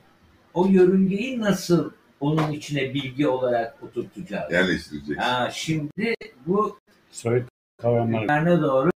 [0.54, 1.90] o yörüngeyi nasıl
[2.22, 4.52] onun içine bilgi olarak oturtacağız?
[4.52, 5.18] Yerleştirecek.
[5.20, 6.14] Ha, şimdi
[6.46, 6.78] bu
[7.12, 7.48] Soyut
[7.82, 8.46] kavramlar.
[8.62, 8.90] doğru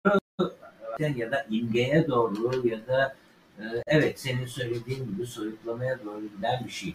[1.16, 3.14] ya da imgeye doğru ya da
[3.58, 6.94] e, evet senin söylediğin gibi soyutlamaya doğru giden bir şey.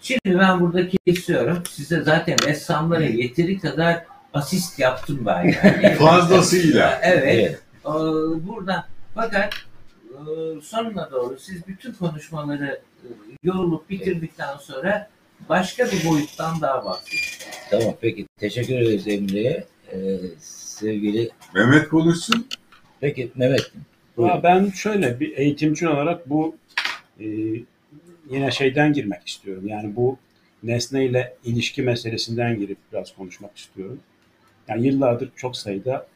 [0.00, 1.62] Şimdi ben burada kesiyorum.
[1.70, 5.94] Size zaten ressamlara yeteri kadar asist yaptım ben yani.
[5.98, 7.00] Fazlasıyla.
[7.02, 7.24] Evet.
[7.26, 7.60] Evet.
[7.84, 7.88] Ee,
[8.48, 8.84] Buradan
[9.14, 9.54] fakat
[10.10, 10.20] e,
[10.62, 13.08] sonuna doğru siz bütün konuşmaları e,
[13.42, 15.08] yorulup bitirdikten sonra
[15.48, 17.18] başka bir boyuttan daha bahsedin.
[17.70, 18.26] Tamam peki.
[18.38, 19.64] Teşekkür ederiz Emre'ye.
[19.92, 22.48] Ee, sevgili Mehmet konuşsun.
[23.00, 23.72] peki Mehmet.
[24.16, 24.32] buyurun.
[24.32, 26.56] Ama ben şöyle bir eğitimci olarak bu
[27.20, 27.26] e,
[28.30, 29.68] yine şeyden girmek istiyorum.
[29.68, 30.18] Yani bu
[30.62, 34.00] nesneyle ilişki meselesinden girip biraz konuşmak istiyorum.
[34.68, 36.06] Yani yıllardır çok sayıda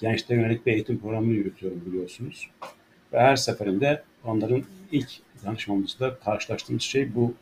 [0.00, 2.48] gençlere yönelik bir eğitim programı yürütüyorum biliyorsunuz.
[3.12, 4.62] Ve her seferinde onların
[4.92, 5.08] ilk
[5.44, 7.34] danışmamızda karşılaştığımız şey bu.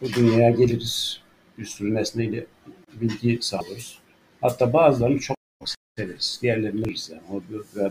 [0.00, 1.20] Bu dünyaya geliriz,
[1.58, 2.46] bir sürü nesneyle
[2.92, 3.98] bilgi sağlıyoruz.
[4.40, 5.36] Hatta bazılarını çok
[5.96, 7.22] severiz, diğerlerini biliriz yani.
[7.32, 7.42] O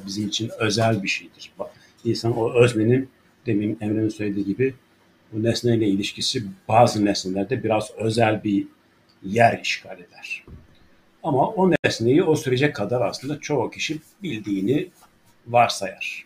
[0.05, 1.51] bizim için özel bir şeydir.
[2.05, 3.09] İnsan o öznenin
[3.45, 4.73] demin Emre'nin söylediği gibi
[5.31, 8.67] bu nesneyle ilişkisi bazı nesnelerde biraz özel bir
[9.23, 10.43] yer işgal eder.
[11.23, 14.89] Ama o nesneyi o sürece kadar aslında çoğu kişi bildiğini
[15.47, 16.25] varsayar.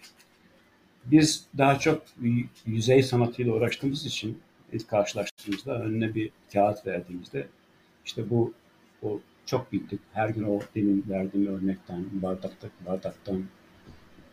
[1.06, 2.04] Biz daha çok
[2.66, 4.40] yüzey sanatıyla uğraştığımız için
[4.74, 7.48] ilk karşılaştığımızda önüne bir kağıt verdiğimizde
[8.06, 8.54] işte bu
[9.04, 10.00] o çok bildik.
[10.14, 13.44] Her gün o demin verdiğim örnekten, bardakta, bardaktan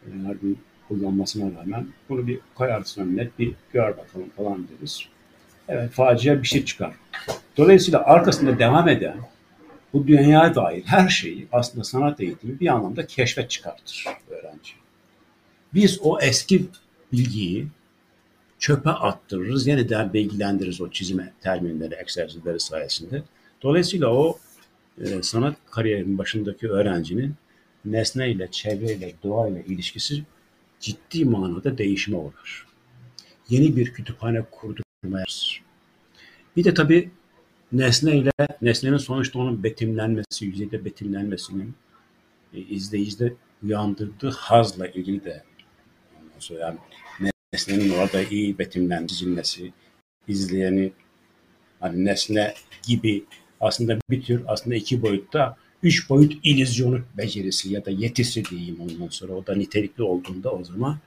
[0.06, 5.02] e, her gün kullanmasına rağmen bunu bir koyarsın önüne bir gör bakalım falan deriz.
[5.68, 6.92] Evet facia bir şey çıkar.
[7.56, 9.16] Dolayısıyla arkasında devam eden
[9.92, 14.72] bu dünyaya dair her şeyi aslında sanat eğitimi bir anlamda keşfe çıkartır öğrenci.
[15.74, 16.66] Biz o eski
[17.12, 17.66] bilgiyi
[18.58, 23.22] çöpe attırırız, yeniden bilgilendiririz o çizime terminleri, egzersizleri sayesinde.
[23.62, 24.38] Dolayısıyla o
[25.00, 27.34] e, sanat kariyerinin başındaki öğrencinin
[27.84, 30.22] nesneyle, çevreyle, doğayla ilişkisi
[30.80, 32.66] ciddi manada değişime uğrar.
[33.48, 35.24] Yeni bir kütüphane kurdurmaya
[36.56, 37.10] Bir de tabii
[37.72, 38.30] nesneyle,
[38.62, 41.74] nesnenin sonuçta onun betimlenmesi, yüzeyde betimlenmesinin
[42.54, 45.42] e, izleyicide uyandırdığı hazla ilgili de
[46.50, 46.78] yani
[47.52, 49.72] nesnenin orada iyi betimlendirilmesi,
[50.28, 50.92] izleyeni
[51.80, 52.54] hani nesne
[52.86, 53.24] gibi
[53.60, 59.08] aslında bir tür aslında iki boyutta üç boyut illüzyonu becerisi ya da yetisi diyeyim ondan
[59.08, 60.98] sonra o da nitelikli olduğunda o zaman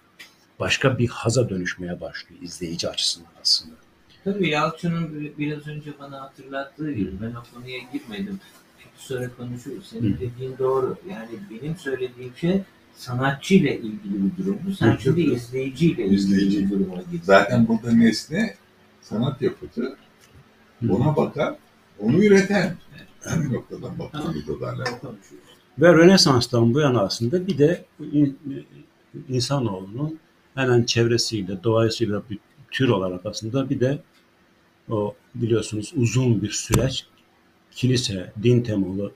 [0.59, 3.75] başka bir haza dönüşmeye başlıyor izleyici açısından aslında.
[4.23, 8.39] Tabii Yalçın'ın biraz önce bana hatırlattığı gibi ben o konuya girmedim.
[8.77, 9.87] Çünkü sonra konuşuruz.
[9.87, 10.19] Senin Hı.
[10.19, 10.97] dediğin doğru.
[11.09, 12.61] Yani benim söylediğim şey
[13.01, 14.73] sanatçıyla ilgili bir durumdu.
[14.79, 15.01] Sen Hı.
[15.01, 16.65] şimdi izleyiciyle ilgili İzleyici.
[16.65, 17.21] bir duruma girdin.
[17.23, 18.55] Zaten burada nesne
[19.01, 19.97] sanat yapıtı.
[20.89, 21.57] Ona bakan,
[21.99, 22.75] onu üreten.
[23.23, 25.15] Hangi noktadan baktığımızda da alakalı.
[25.79, 28.39] Ve Rönesans'tan bu yana aslında bir de in-
[29.29, 30.19] insanoğlunun
[30.55, 32.39] hemen çevresiyle, doğasıyla bir
[32.71, 33.99] tür olarak aslında bir de
[34.89, 37.05] o biliyorsunuz uzun bir süreç
[37.71, 39.11] kilise, din temalı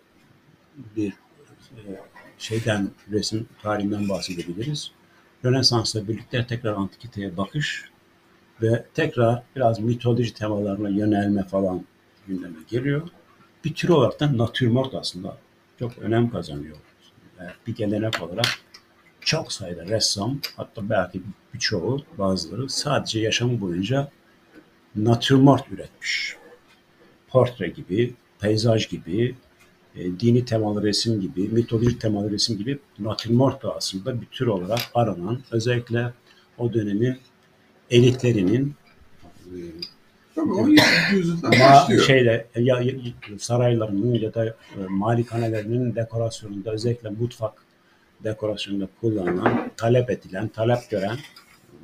[0.96, 1.14] bir
[1.78, 1.82] e,
[2.38, 4.92] şeyden, resim tarihinden bahsedebiliriz.
[5.46, 7.90] Rönesans'la birlikte tekrar antikiteye bakış
[8.62, 11.86] ve tekrar biraz mitoloji temalarına yönelme falan
[12.28, 13.10] gündeme geliyor.
[13.66, 15.38] Bir tür olarak da natürmort aslında
[15.80, 16.78] çok önem kazanıyor.
[17.40, 18.46] Yani bir gelenek olarak
[19.22, 21.22] çok sayıda ressam hatta belki
[21.54, 24.12] birçoğu bazıları sadece yaşamı boyunca
[24.96, 26.36] natürmort üretmiş.
[27.28, 29.36] Portre gibi, peyzaj gibi,
[29.98, 34.80] e, dini temalı resim gibi, mitolojik temalı resim gibi natürmort da aslında bir tür olarak
[34.94, 36.14] aranan özellikle
[36.58, 37.18] o dönemin
[37.92, 38.74] elitlerinin
[39.46, 39.58] e,
[40.36, 40.82] Tabii 17.
[41.14, 42.02] yüzyıldan ama başlıyor.
[42.04, 42.94] şeyle ya, ya-
[43.40, 44.54] saraylarının ya da e,
[44.90, 47.54] malikanelerinin dekorasyonunda özellikle mutfak
[48.24, 51.18] dekorasyonunda kullanılan, talep edilen, talep gören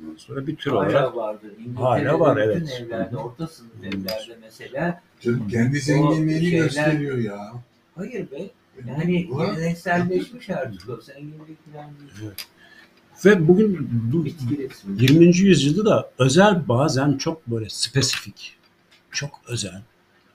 [0.04, 1.50] ondan sonra bir tür olarak Hala vardır.
[1.58, 2.80] İngiltere'de Hala var, evet.
[2.82, 5.00] evlerde, orta sınıf evlerde mesela.
[5.20, 7.52] Canım kendi zenginliğini şeyler- gösteriyor ya.
[7.94, 8.50] Hayır be.
[8.86, 11.00] Yani Ulan, gelenekselleşmiş artık o.
[11.00, 12.30] Sen gibi falan değil.
[13.24, 15.02] ve bugün bu Bitki resmi.
[15.02, 15.36] 20.
[15.36, 18.56] yüzyılda da özel bazen çok böyle spesifik,
[19.10, 19.82] çok özel,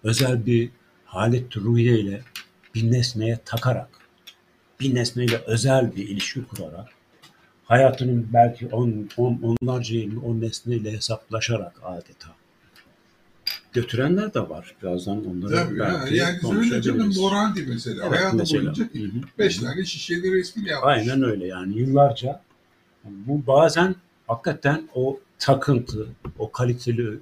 [0.04, 0.70] özel bir
[1.06, 2.22] halet ruhiye ile
[2.76, 3.90] bir nesneye takarak,
[4.80, 6.90] bir nesneyle özel bir ilişki kurarak,
[7.66, 12.30] hayatının belki on, on, onlarca yılını o nesneyle hesaplaşarak adeta
[13.74, 14.76] götürenler de var.
[14.84, 17.18] Birazdan onları Tabii belki Yani canım konuşabiliriz.
[17.18, 18.06] Morandi mesela.
[18.08, 18.62] Evet, Hayatı mesela.
[18.64, 19.22] boyunca Hı hı.
[19.40, 20.94] beş tane şişeli resmi yapmış.
[20.98, 22.42] Aynen öyle yani yıllarca.
[23.04, 23.96] Bu bazen
[24.28, 26.08] hakikaten o takıntı,
[26.40, 27.20] o kaliteli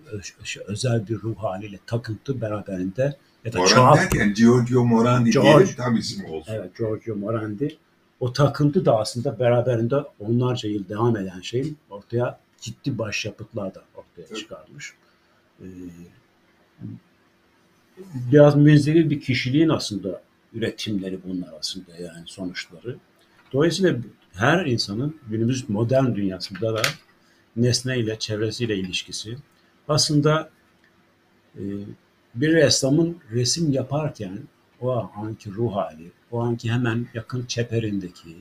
[0.67, 5.49] özel bir ruh haliyle takıntı beraberinde ya da Morandi çoğal, derken Giorgio Morandi George.
[5.57, 6.53] diyelim tam isim olsun.
[6.53, 7.77] evet Giorgio Morandi
[8.19, 14.21] o takıntı da aslında beraberinde onlarca yıl devam eden şeyin ortaya ciddi başyapıtlar da ortaya
[14.29, 14.37] Evet.
[14.37, 14.93] çıkarmış.
[15.61, 15.65] Ee,
[18.31, 20.21] biraz münzevi bir kişiliğin aslında
[20.53, 22.97] üretimleri bunlar aslında yani sonuçları.
[23.53, 23.97] Dolayısıyla
[24.33, 26.81] her insanın günümüz modern dünyasında da
[27.55, 29.37] nesneyle, çevresiyle ilişkisi
[29.87, 30.49] aslında
[31.55, 31.63] e,
[32.35, 34.39] bir ressamın resim yaparken
[34.81, 38.37] o anki ruh hali, o anki hemen yakın çeperindeki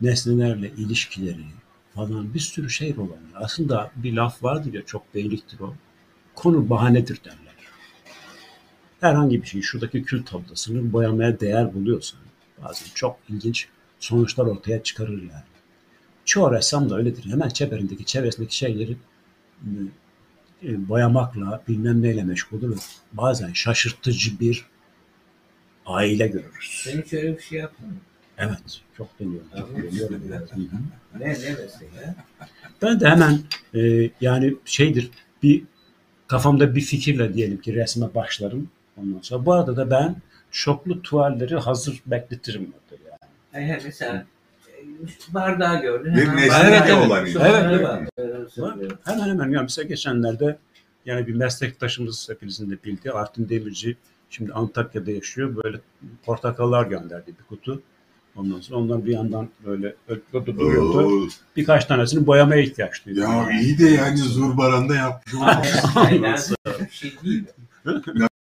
[0.00, 1.44] nesnelerle ilişkileri
[1.94, 3.34] falan bir sürü şey rol oynuyor.
[3.34, 5.74] Aslında bir laf vardır ya çok beyliktir o.
[6.34, 7.54] Konu bahanedir derler.
[9.00, 12.20] Herhangi bir şey şuradaki kül tablasını boyamaya değer buluyorsan
[12.62, 13.68] bazen çok ilginç
[14.00, 15.44] sonuçlar ortaya çıkarır yani.
[16.24, 17.30] Çoğu ressam da öyledir.
[17.30, 18.96] Hemen çeperindeki, çevresindeki şeyleri
[20.62, 22.78] e, boyamakla bilmem neyle meşgul olur.
[23.12, 24.66] Bazen şaşırtıcı bir
[25.86, 26.80] aile görürüz.
[26.84, 27.94] Sen hiç öyle bir şey yaptın mı?
[28.38, 29.48] Evet, çok deniyorum.
[29.52, 29.82] Tamam.
[29.82, 30.22] Deniyorum.
[31.18, 32.14] Ne, ne mesela?
[32.82, 33.38] Ben de hemen
[33.74, 35.10] e, yani şeydir
[35.42, 35.64] bir
[36.26, 38.68] kafamda bir fikirle diyelim ki resme başlarım.
[38.96, 40.16] Ondan sonra bu arada da ben
[40.50, 43.68] şoklu tuvalleri hazır bekletirim orada yani.
[43.68, 44.26] Hayır, mesela
[44.68, 46.16] e, bardağı gördün.
[46.16, 47.06] Bir nesne Evet, evet.
[47.06, 48.46] olan Evet, evet.
[48.46, 48.98] e, söylüyorum.
[49.04, 50.56] Hemen hemen yani mesela geçenlerde
[51.06, 53.96] yani bir meslektaşımız hepinizin de bildiği Artin Demirci
[54.30, 55.56] şimdi Antakya'da yaşıyor.
[55.64, 55.80] Böyle
[56.24, 57.82] portakallar gönderdi bir kutu.
[58.36, 61.28] Ondan sonra onlar bir yandan böyle öyle duruyordu.
[61.56, 63.20] Birkaç tanesini boyamaya ihtiyaç duydu.
[63.20, 65.34] ya iyi de yani Zurbaran'da yapmış
[66.80, 67.44] bir şey değil.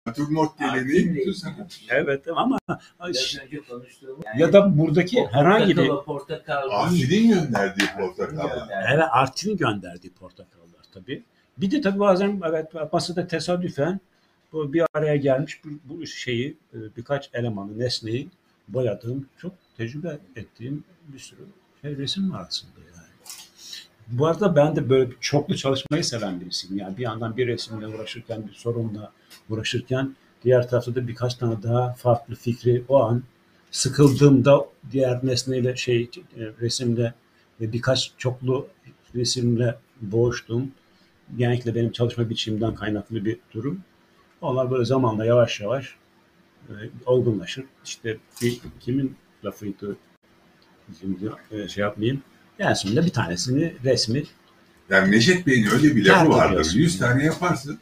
[0.08, 1.80] Natürmort geleneği bütün sanat.
[1.90, 2.58] Evet ama
[3.00, 4.20] Biraz önce konuştuğum.
[4.26, 6.70] yani ya da buradaki herhangi bir portakal.
[6.72, 8.50] Arfid'in gönderdiği portakal.
[8.72, 11.24] Yani Evet Artin'in gönderdiği portakallar tabii.
[11.58, 14.00] Bir de tabii bazen evet masada tesadüfen
[14.54, 18.28] Bu bir araya gelmiş bu, bu şeyi e, birkaç elemanı, nesneyi
[18.68, 21.42] boyadığım, çok tecrübe ettiğim bir sürü
[21.82, 23.08] şey, resim var aslında yani.
[24.08, 26.78] Bu arada ben de böyle çoklu çalışmayı seven birisiyim.
[26.78, 29.12] Yani bir yandan bir resimle uğraşırken, bir sorunla
[29.50, 33.24] uğraşırken diğer tarafta da birkaç tane daha farklı fikri o an
[33.72, 37.14] sıkıldığımda diğer nesneyle şey e, resimle
[37.62, 38.68] ve birkaç çoklu
[39.16, 40.72] resimle boğuştum.
[41.38, 43.82] Genellikle benim çalışma biçimimden kaynaklı bir durum.
[44.42, 45.96] Onlar böyle zamanla yavaş yavaş
[46.70, 46.74] e,
[47.06, 47.66] olgunlaşır.
[47.86, 49.16] İşte bir kimin
[49.46, 49.96] lafıydı
[51.00, 52.22] şimdi e, şey yapmayayım.
[52.60, 54.24] En sonunda bir tanesini resmi
[54.90, 56.52] Yani Neşet Bey'in öyle bir lafı vardır.
[56.52, 56.80] ediyorsun.
[56.80, 57.80] 100 tane yaparsın.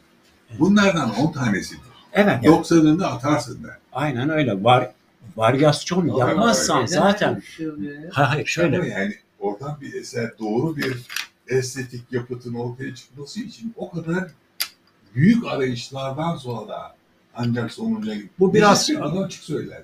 [0.59, 1.81] Bunlardan 10 tanesidir.
[2.13, 3.77] evet 90'ını atarsın der.
[3.93, 4.91] aynen öyle var
[5.37, 6.87] varyasyon Aynen yapmazsan öyle.
[6.87, 7.67] zaten şey
[8.11, 10.97] hayır, şöyle Ama yani oradan bir eser doğru bir
[11.47, 14.27] estetik yapıtın ortaya çıkması için o kadar
[15.15, 16.95] büyük arayışlardan sonra
[17.35, 19.83] ancak sonuca Bu biraz- bunu açık söyler.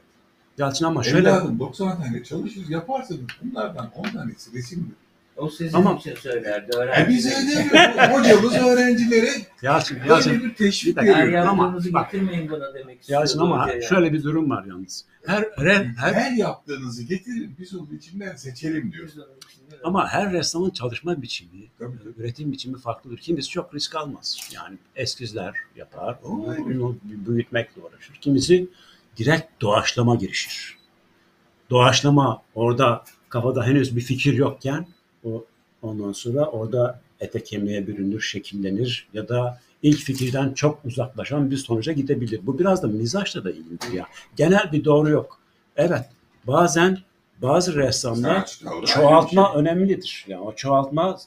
[0.58, 4.96] Yalçın ama şöyle Evladım 90 tane çalışır yaparsın bunlardan 10 tanesi resimdir.
[5.38, 6.72] O sizin Ama- için söylerdi.
[6.98, 8.18] E biz öğrenciler.
[8.18, 9.30] öyle hocamız öğrencilere
[9.62, 11.46] Yalçın, Yalçın bir teşvik Bir dakika, Her veriyor.
[11.46, 13.52] Ama getirmeyin bana demek Yalçın istiyorum.
[13.54, 13.82] ama hocaya.
[13.82, 15.06] şöyle bir durum var yalnız.
[15.26, 19.10] Her, her, her Her yaptığınızı getirin biz onun içinden seçelim diyor.
[19.84, 22.14] Ama her ressamın çalışma biçimi, Tabii, tabii.
[22.24, 23.18] üretim biçimi farklıdır.
[23.18, 24.38] Kimisi çok risk almaz.
[24.56, 26.56] Yani eskizler yapar, onu
[27.04, 28.14] büyütmekle uğraşır.
[28.22, 28.68] Kimisi
[29.18, 30.78] direkt doğaçlama girişir.
[31.70, 34.88] Doğaçlama orada kafada henüz bir fikir yokken
[35.24, 35.46] o
[35.82, 41.94] ondan sonra orada ete kemiğe bürünür, şekillenir ya da ilk fikirden çok uzaklaşan bir sonuca
[41.94, 42.40] gidebilir.
[42.44, 44.08] Bu biraz da mizaçla da ilgili ya.
[44.36, 45.40] Genel bir doğru yok.
[45.76, 46.06] Evet,
[46.48, 46.98] bazen
[47.42, 49.62] bazı ressamlar çoğaltma şey.
[49.62, 50.26] önemlidir.
[50.28, 51.18] Yani o çoğaltma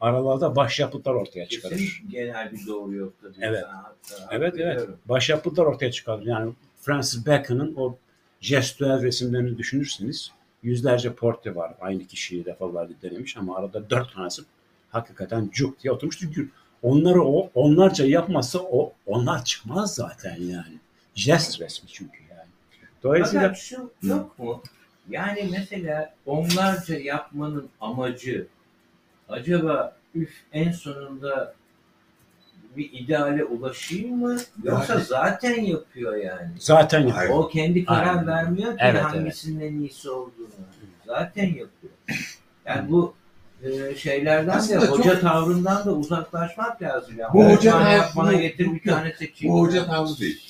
[0.00, 1.76] aralarda başyapıtlar ortaya çıkarır.
[1.76, 3.32] Kesin genel bir doğru yoktu.
[3.34, 3.64] diyor Evet.
[3.66, 4.36] sana hatta.
[4.36, 4.88] Evet evet.
[5.08, 6.26] Başyapıtlar ortaya çıkarır.
[6.26, 7.96] Yani Francis Bacon'ın o
[8.40, 11.74] jestüel resimlerini düşünürseniz yüzlerce portre var.
[11.80, 14.42] Aynı kişiyi defalarca denemiş ama arada dört tanesi
[14.90, 16.46] hakikaten cuk diye oturmuştur.
[16.82, 20.78] Onları o onlarca yapmazsa o onlar çıkmaz zaten yani.
[21.14, 22.48] Jest resmi çünkü yani.
[23.02, 24.62] Dolayısıyla Fakat şu yok mu?
[25.10, 28.46] Yani mesela onlarca yapmanın amacı
[29.28, 31.54] acaba üf en sonunda
[32.76, 34.36] bir ideale ulaşayım mı?
[34.64, 36.50] Yoksa Yani- zaten yapıyor yani.
[36.58, 37.34] zaten yapıyor.
[37.38, 38.26] O kendi karar Aynen.
[38.26, 40.48] vermiyor ki Evet, hangisinin en iyisi olduğunu.
[41.06, 41.92] Zaten yapıyor.
[42.66, 43.14] Yani bu
[43.62, 47.14] e, şeylerden Aslında de çok- hoca tavrından da uzaklaşmak lazım.
[47.18, 47.34] Yani.
[47.34, 49.54] Bu hoca tane tavrı- yapmana bu- getir bir tane seçeyim.
[49.54, 50.40] Bu hoca tavrı değil.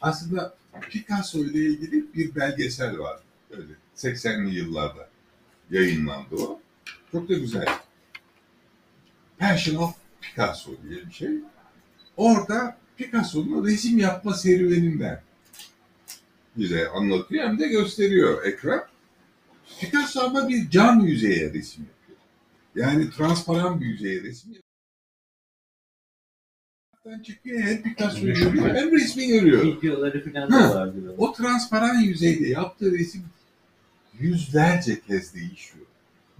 [0.00, 0.54] Aslında
[0.90, 3.16] Picasso ile ilgili bir belgesel var.
[3.50, 5.08] Öyle 80'li yıllarda
[5.70, 6.60] yayınlandı o.
[7.12, 7.66] Çok da güzel.
[9.38, 11.28] Passion of Picasso diye bir şey.
[12.16, 15.22] Orada Picasso'nun resim yapma serüveninden
[16.56, 18.84] bize anlatıyor hem de gösteriyor ekran.
[19.80, 22.18] Picasso ama bir cam yüzeye resim yapıyor.
[22.74, 24.64] Yani transparan bir yüzeye resim yapıyor.
[27.22, 29.64] çıkıyor hem Picasso'yu görüyor hem resmi görüyor.
[29.64, 30.52] Videoları falan Hı.
[30.52, 30.94] da vardı.
[30.96, 31.14] böyle.
[31.18, 33.24] O transparan yüzeyde yaptığı resim
[34.18, 35.86] yüzlerce kez değişiyor.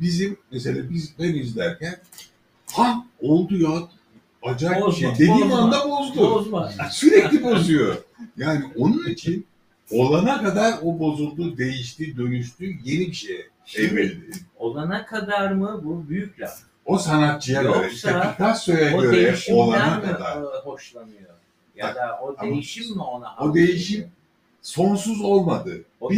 [0.00, 1.98] Bizim mesela biz ben izlerken
[2.72, 3.88] ha oldu ya
[4.42, 5.14] acayip bir Bozma, şey.
[5.14, 5.58] Dediğim bozma.
[5.58, 6.20] anda bozdu.
[6.30, 6.70] Bozma.
[6.90, 7.96] Sürekli bozuyor.
[8.36, 9.46] Yani onun için
[9.90, 14.30] olana kadar o bozuldu, değişti, dönüştü, yeni bir şeye evrildi.
[14.58, 16.58] Olana kadar mı bu büyük laf?
[16.84, 20.36] O sanatçıya göre, Yoksa işte Picasso'ya O göre olana kadar.
[20.42, 21.30] e, hoşlanıyor?
[21.76, 24.08] Ya Bak, da o değişim mi ona O değişim
[24.62, 25.84] sonsuz olmadı.
[26.00, 26.16] O bir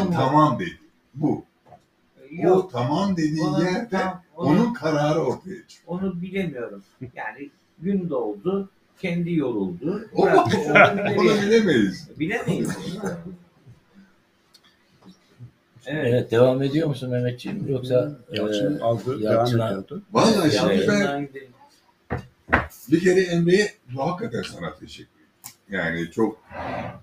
[0.00, 0.10] mu?
[0.14, 0.78] tamam dedi.
[1.14, 1.44] Bu.
[2.38, 2.72] O Yok.
[2.72, 6.00] tamam dediği yerde tam- onu, onun kararı ortaya çıkıyor.
[6.00, 6.82] onu bilemiyorum.
[7.14, 7.50] Yani
[7.82, 10.08] gün doğdu, kendi yoruldu.
[10.14, 10.58] O Bıraktı,
[11.18, 12.08] onu bilemeyiz.
[12.18, 12.76] Bilemeyiz.
[15.86, 16.06] Evet.
[16.06, 17.68] Evet, devam ediyor musun Mehmetciğim?
[17.68, 20.02] Yoksa Yalçın e, aldı, Yalçın'a- devam ediyordu.
[20.50, 21.28] Şimdi ben
[22.90, 25.22] bir kere Emre'ye hakikaten sana teşekkür ederim.
[25.68, 26.44] Yani çok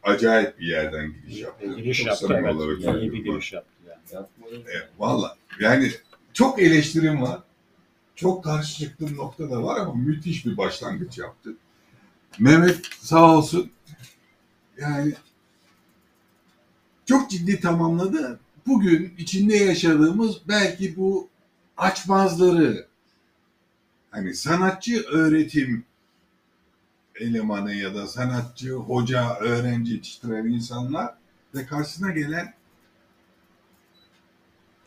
[0.03, 1.75] acayip bir yerden giriş yaptı.
[1.75, 3.01] Giriş Çok yaptı evet.
[3.01, 4.25] İyi bir giriş yaptı yani.
[4.53, 5.91] E, Valla yani
[6.33, 7.39] çok eleştirim var.
[8.19, 11.55] Çok karşı çıktığım nokta da var ama müthiş bir başlangıç yaptı.
[12.39, 13.71] Mehmet sağ olsun
[14.77, 15.13] yani
[17.05, 18.39] çok ciddi tamamladı.
[18.67, 21.29] Bugün içinde yaşadığımız belki bu
[21.77, 22.87] açmazları
[24.11, 25.85] hani sanatçı öğretim
[27.15, 31.15] elemanı ya da sanatçı, hoca, öğrenci yetiştiren insanlar
[31.55, 32.53] ve karşısına gelen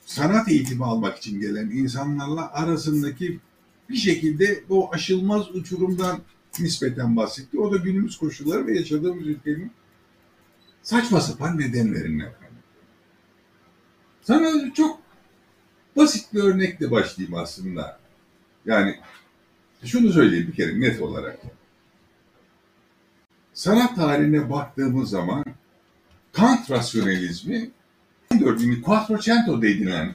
[0.07, 3.41] sanat eğitimi almak için gelen insanlarla arasındaki
[3.89, 6.21] bir şekilde bu aşılmaz uçurumdan
[6.59, 7.59] nispeten bahsetti.
[7.59, 9.73] O da günümüz koşulları ve yaşadığımız ülkenin
[10.83, 12.33] saçma sapan nedenlerinden.
[14.23, 15.01] Sana çok
[15.97, 18.01] basit bir örnekle başlayayım aslında.
[18.67, 19.01] Yani
[19.85, 21.39] şunu söyleyeyim bir kere net olarak.
[23.55, 25.45] Sanat tarihine baktığımız zaman
[26.33, 27.71] Kant rasyonalizmi
[28.33, 28.83] 14.
[28.83, 30.15] Quattrocento denilen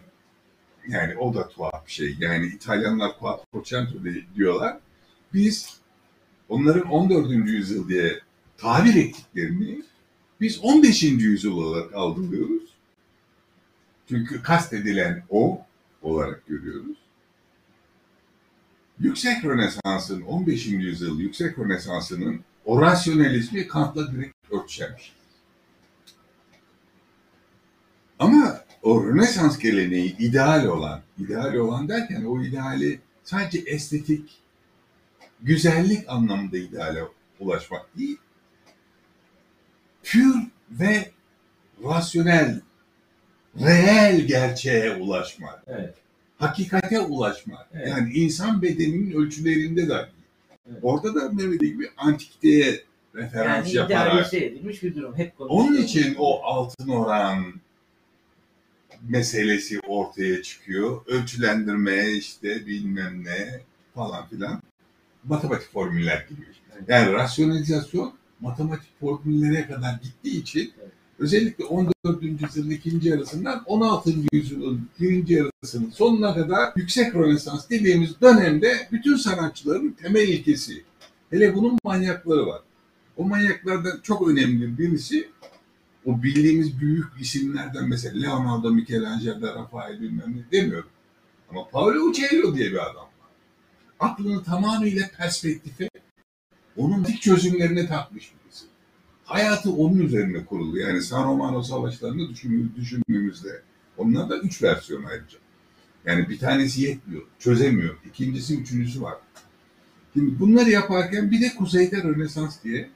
[0.87, 2.15] yani o da tuhaf bir şey.
[2.19, 3.93] Yani İtalyanlar Quattrocento
[4.35, 4.77] diyorlar.
[5.33, 5.77] Biz
[6.49, 7.49] onların 14.
[7.49, 8.19] yüzyıl diye
[8.57, 9.83] tabir ettiklerini
[10.41, 11.03] biz 15.
[11.03, 12.63] yüzyıl olarak algılıyoruz.
[14.09, 15.61] Çünkü kastedilen o
[16.01, 16.97] olarak görüyoruz.
[18.99, 20.67] Yüksek Rönesans'ın 15.
[20.67, 25.16] yüzyıl Yüksek Rönesans'ının o rasyonalizmi Kant'la direkt örtüşemiş.
[28.19, 34.29] Ama o Rönesans geleneği ideal olan, ideal olan derken o ideali sadece estetik,
[35.41, 37.03] güzellik anlamında ideale
[37.39, 38.17] ulaşmak değil,
[40.03, 40.35] pür
[40.71, 41.11] ve
[41.83, 42.61] rasyonel,
[43.59, 45.93] reel gerçeğe ulaşmak, Evet.
[46.37, 47.69] hakikate ulaşmak.
[47.73, 47.87] Evet.
[47.87, 50.09] Yani insan bedeninin ölçülerinde dahi.
[50.71, 50.79] Evet.
[50.81, 52.81] Orada da Mehmet gibi antikiteye
[53.15, 55.17] referans Yani yaparak idealize edilmiş bir durum.
[55.17, 57.53] Hep onun için o altın oran
[59.09, 61.01] meselesi ortaya çıkıyor.
[61.05, 63.61] Ölçülendirme işte bilmem ne
[63.95, 64.61] falan filan.
[65.23, 66.41] Matematik formüller gibi.
[66.87, 70.73] Yani rasyonalizasyon matematik formüllere kadar gittiği için
[71.19, 71.93] özellikle 14.
[72.21, 74.11] yüzyılın ikinci yarısından 16.
[74.31, 80.83] yüzyılın birinci yarısının sonuna kadar yüksek Rönesans dediğimiz dönemde bütün sanatçıların temel ilkesi.
[81.29, 82.61] Hele bunun manyakları var.
[83.17, 85.29] O manyaklardan çok önemli birisi
[86.07, 90.89] o bildiğimiz büyük isimlerden mesela Leonardo, Michelangelo, Rafael bilmem ne demiyorum.
[91.49, 93.29] Ama Paolo Uccello diye bir adam var.
[93.99, 95.89] Aklını tamamıyla perspektife,
[96.77, 98.65] onun dik çözümlerine takmış birisi.
[99.23, 100.79] Hayatı onun üzerine kurulu.
[100.79, 103.61] Yani San Romano savaşlarını düşün- düşündüğümüzde
[103.97, 105.37] onlar da üç versiyon ayrıca.
[106.05, 107.95] Yani bir tanesi yetmiyor, çözemiyor.
[108.05, 109.15] İkincisi, üçüncüsü var.
[110.13, 112.89] Şimdi bunları yaparken bir de Kuzeyde Rönesans diye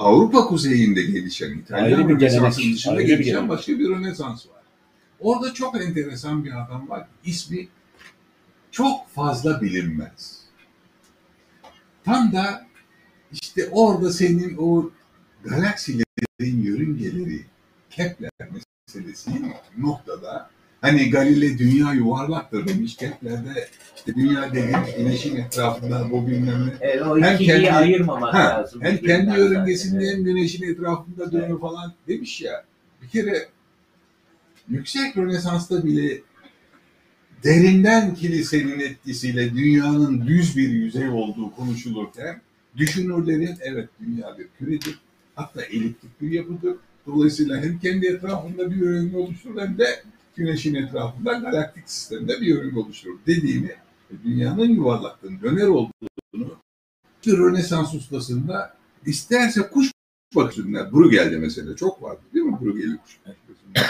[0.00, 3.50] Avrupa kuzeyinde gelişen İtalyan bir Rönesans'ın gelenek, dışında ayrı bir gelişen gelenek.
[3.50, 4.62] başka bir Rönesans var.
[5.20, 7.08] Orada çok enteresan bir adam var.
[7.24, 7.68] İsmi
[8.70, 10.40] çok fazla bilinmez.
[12.04, 12.66] Tam da
[13.32, 14.90] işte orada senin o
[15.44, 17.44] galaksilerin yörüngeleri
[17.90, 18.30] Kepler
[18.86, 19.30] meselesi
[19.78, 20.50] noktada
[20.80, 27.02] hani Galile dünya yuvarlaktır demiş Kepler'de işte dünya demiş güneşin etrafında bu bilmem ne Evet,
[27.02, 28.80] o Hem kendi- ayırmamak Ha, lazım.
[28.82, 32.64] hem kendi yörüngesinde hem güneşin etrafında dönüyor falan demiş ya.
[33.02, 33.48] Bir kere
[34.68, 36.18] yüksek Rönesans'ta bile
[37.44, 42.40] derinden kilisenin etkisiyle dünyanın düz bir yüzey olduğu konuşulurken
[42.76, 44.98] düşünürlerin evet dünya bir küredir.
[45.34, 46.74] Hatta eliptik bir yapıdır.
[47.06, 50.02] Dolayısıyla hem kendi etrafında bir yörünge oluşturur hem de
[50.40, 53.70] güneşin etrafında galaktik sistemde bir yörünge oluşturur dediğini
[54.24, 56.58] dünyanın yuvarlaklığının döner olduğunu
[57.26, 58.76] bir Rönesans ustasında
[59.06, 59.92] isterse kuş
[60.36, 63.82] bakışından Bruegel'de mesela çok vardı değil mi Bruegel'in kuş bakışından?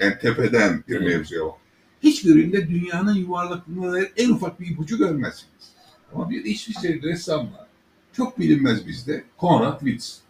[0.00, 1.54] Yani tepeden bir mevzuya bak.
[2.02, 5.72] Hiçbirinde dünyanın yuvarlaklığına dair en ufak bir ipucu görmezsiniz.
[6.14, 7.66] Ama bir İsviçreli ressam var.
[8.12, 9.24] Çok bilinmez bizde.
[9.36, 10.20] Konrad Witz.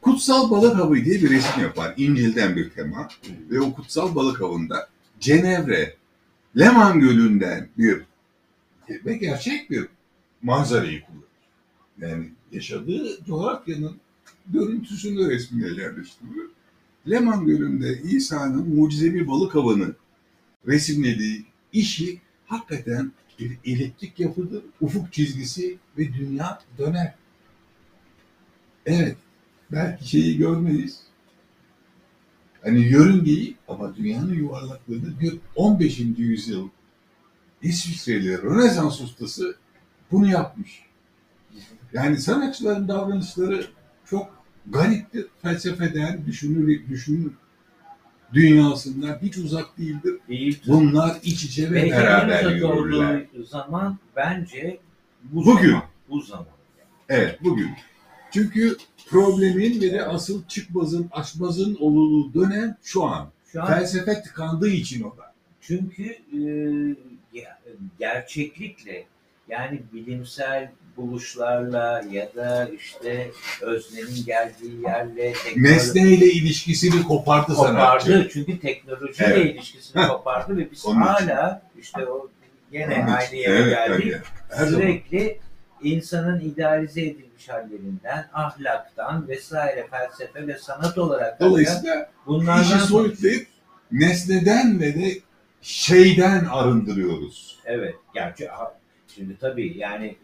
[0.00, 1.94] Kutsal balık avı diye bir resim yapar.
[1.96, 3.08] İncil'den bir tema.
[3.50, 4.88] Ve o kutsal balık avında
[5.20, 5.96] Cenevre,
[6.58, 8.02] Leman Gölü'nden bir
[8.90, 9.86] ve gerçek bir
[10.42, 11.24] manzarayı kullanır.
[11.98, 13.96] Yani yaşadığı coğrafyanın
[14.46, 16.48] görüntüsünü resmine yerleştiriyor.
[17.10, 19.94] Leman Gölü'nde İsa'nın mucizevi balık avını
[20.66, 27.14] resimlediği işi hakikaten bir eliptik yapıdır, ufuk çizgisi ve dünya döner.
[28.86, 29.16] Evet,
[29.72, 31.00] belki şeyi görmeyiz.
[32.62, 35.98] Hani yörüngeyi ama dünyanın yuvarlaklığını bir 15.
[36.18, 36.68] yüzyıl
[37.62, 39.56] İsviçreli Rönesans ustası
[40.10, 40.82] bunu yapmış.
[41.92, 43.66] Yani sanatçıların davranışları
[44.04, 45.26] çok gariptir.
[45.42, 47.32] Felsefeden, düşünür, düşünür
[48.32, 50.14] dünyasından hiç uzak değildir.
[50.28, 50.62] Değil.
[50.66, 53.26] Bunlar iç içe ve beraber yürürler.
[53.48, 54.80] zaman bence
[55.22, 55.68] bu Bugün.
[55.70, 55.84] zaman.
[56.08, 56.46] Bu zaman.
[57.08, 57.70] Evet, bugün.
[58.34, 58.76] Çünkü
[59.10, 63.28] problemin ve de asıl çıkmazın, açmazın olduğu dönem şu an.
[63.52, 65.32] Şu an Felsefe tıkandığı için o da.
[65.60, 66.02] Çünkü
[66.32, 66.36] e,
[67.34, 67.46] ge-
[67.98, 69.04] gerçeklikle
[69.48, 78.06] yani bilimsel buluşlarla ya da işte öznenin geldiği yerle teknoloji Nesneyle ilişkisini kopardı sanatçı.
[78.06, 78.28] kopardı.
[78.32, 79.54] Çünkü teknolojiyle Evet.
[79.54, 81.06] ilişkisini kopardı ve biz Onun için.
[81.06, 82.28] hala işte o
[82.72, 84.14] gene aynı yere Evet, geldik.
[84.50, 84.80] Her zaman.
[84.80, 85.38] Sürekli
[85.82, 93.46] insanın idealize edilmiş hallerinden, ahlaktan vesaire felsefe ve sanat olarak Dolayısıyla bunlardan işi soyutlayıp
[93.92, 95.18] nesneden ve de
[95.62, 97.58] şeyden arındırıyoruz.
[97.64, 97.94] Evet.
[98.14, 98.48] Gerçi
[99.14, 100.16] şimdi tabii yani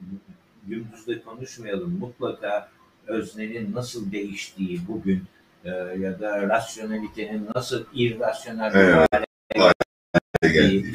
[0.67, 1.99] gündüzde konuşmayalım.
[1.99, 2.69] Mutlaka
[3.07, 5.25] öznenin nasıl değiştiği bugün
[5.65, 9.09] e, ya da rasyonelitenin nasıl irrasyonel Evet.
[9.13, 9.27] hale
[10.43, 10.95] Geldi.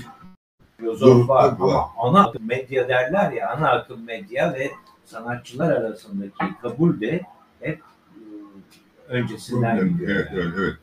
[0.81, 4.71] Filozof var ama ana akım medya derler ya ana akım medya ve
[5.05, 7.21] sanatçılar arasındaki kabul de
[7.59, 9.93] hep e, öncesinden Problem.
[9.93, 10.09] gidiyor.
[10.09, 10.41] Evet, yani.
[10.41, 10.75] evet, evet.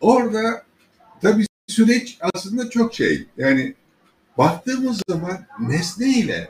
[0.00, 0.62] Orada
[1.22, 3.26] tabii süreç aslında çok şey.
[3.36, 3.74] Yani
[4.38, 6.48] baktığımız zaman nesne ile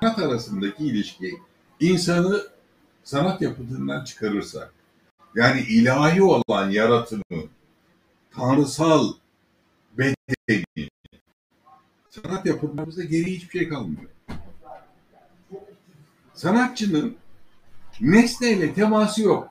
[0.00, 1.34] sanat arasındaki ilişki
[1.80, 2.42] insanı
[3.04, 4.70] sanat yapıtından çıkarırsa
[5.34, 7.42] yani ilahi olan yaratımı,
[8.36, 9.12] tanrısal
[9.98, 10.64] bedeni
[12.22, 14.10] sanat yapıtlarımızda geriye hiçbir şey kalmıyor.
[16.34, 17.16] Sanatçının
[18.00, 19.48] nesneyle teması yok.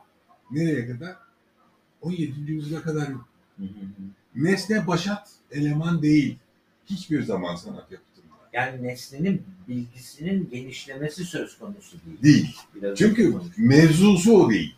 [0.52, 1.16] Nereye kadar?
[2.02, 2.52] 17.
[2.52, 3.28] yüzyıla kadar yok.
[4.36, 6.38] Nesne başat eleman değil.
[6.86, 8.26] Hiçbir zaman sanat yapıtında.
[8.54, 12.24] Yani nesnenin bilgisinin genişlemesi söz konusu değil.
[12.24, 12.56] Değil.
[12.76, 14.76] Biraz Çünkü mevzusu o değil.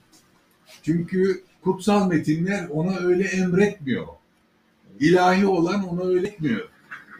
[0.83, 4.07] Çünkü kutsal metinler ona öyle emretmiyor.
[4.99, 6.69] İlahi olan ona öğretmiyor.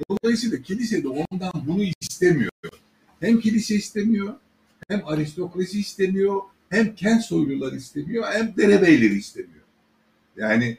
[0.10, 2.52] Dolayısıyla kilise de ondan bunu istemiyor.
[3.20, 4.34] Hem kilise istemiyor,
[4.88, 9.64] hem aristokrasi istemiyor, hem kent soylular istemiyor, hem derebeyleri istemiyor.
[10.38, 10.78] Yani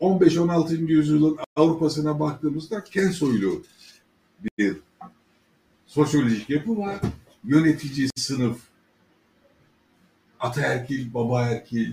[0.00, 0.90] 15-16.
[0.90, 3.62] yüzyılın Avrupa'sına baktığımızda kent soylu
[4.58, 4.76] bir
[5.86, 7.00] sosyolojik yapı var.
[7.44, 8.60] Yönetici sınıf,
[10.40, 11.92] ataerkil, babaerkil,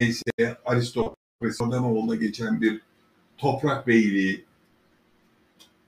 [0.00, 2.80] neyse aristokrasi, oradan oğluna geçen bir
[3.38, 4.44] toprak beyliği,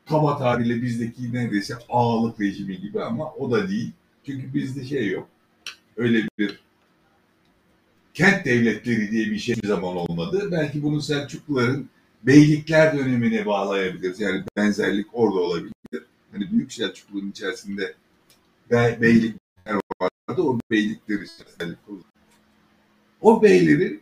[0.09, 3.93] kaba tabirle bizdeki neredeyse ağalık rejimi gibi ama o da değil.
[4.27, 5.29] Çünkü bizde şey yok.
[5.97, 6.61] Öyle bir
[8.15, 10.49] kent devletleri diye bir şey bir zaman olmadı.
[10.53, 11.89] Belki bunu Selçukluların
[12.23, 14.21] beylikler dönemine bağlayabiliriz.
[14.21, 15.73] Yani benzerlik orada olabilir.
[16.33, 17.95] Hani Büyük Selçuklu'nun içerisinde
[18.71, 20.43] be- beylikler vardı.
[20.43, 21.77] O beylikleri içerisinde
[23.21, 24.01] o beylerin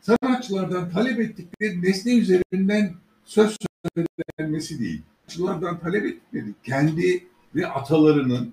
[0.00, 2.94] sanatçılardan talep ettikleri nesne üzerinden
[3.24, 3.56] söz
[4.38, 5.02] söylenmesi değil.
[5.26, 7.24] Sanatçılardan talep ettikleri kendi
[7.54, 8.52] ve atalarının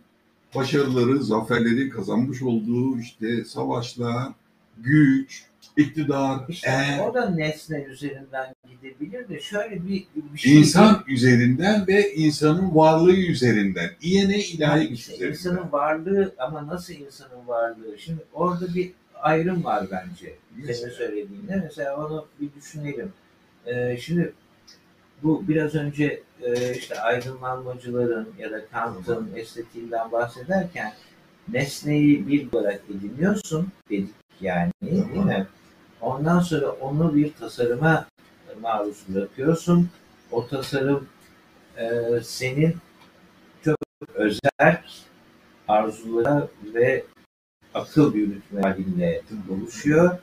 [0.56, 4.32] başarıları, zaferleri kazanmış olduğu işte savaşlar,
[4.78, 5.44] güç,
[5.78, 10.60] iktidar, İşte er, o da nesne üzerinden gidebilir de şöyle bir, bir şey.
[10.60, 15.34] insan üzerinden ve insanın varlığı üzerinden, iyene ilahi güç İşte üzerinden.
[15.34, 18.00] insanın varlığı ama nasıl insanın varlığı?
[18.00, 18.92] Şimdi orada bir
[19.26, 20.36] ayrım var bence.
[20.74, 21.62] Senin söylediğinde.
[21.64, 23.14] Mesela onu bir düşünelim.
[23.66, 24.34] Ee, şimdi
[25.24, 30.94] bu biraz önce e, işte aydınlanmacıların ya da Kant'ın estetiğinden bahsederken
[31.48, 34.10] nesneyi bir olarak ediniyorsun dedik
[34.42, 35.48] yani değil mi?
[36.02, 38.08] Ondan sonra onu bir tasarıma
[38.62, 39.90] maruz bırakıyorsun.
[40.32, 41.08] O tasarım
[41.78, 42.76] e, senin
[43.64, 43.78] çok
[44.14, 44.82] özel
[45.68, 47.04] arzulara ve
[47.76, 50.18] akıl yürütme halinde oluşuyor.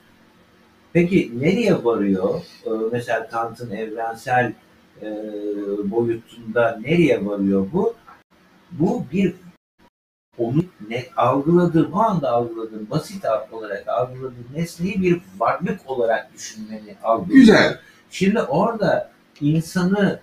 [0.92, 2.40] Peki nereye varıyor?
[2.66, 4.53] Ee, mesela Kant'ın evrensel
[5.03, 5.07] e,
[5.84, 7.94] boyutunda nereye varıyor bu?
[8.72, 9.34] Bu bir
[10.38, 17.40] onu ne algıladığım, o anda algıladığım, basit olarak algıladığım nesneyi bir varlık olarak düşünmeni algılıyor.
[17.40, 17.78] Güzel.
[18.11, 20.20] Şimdi orada insanı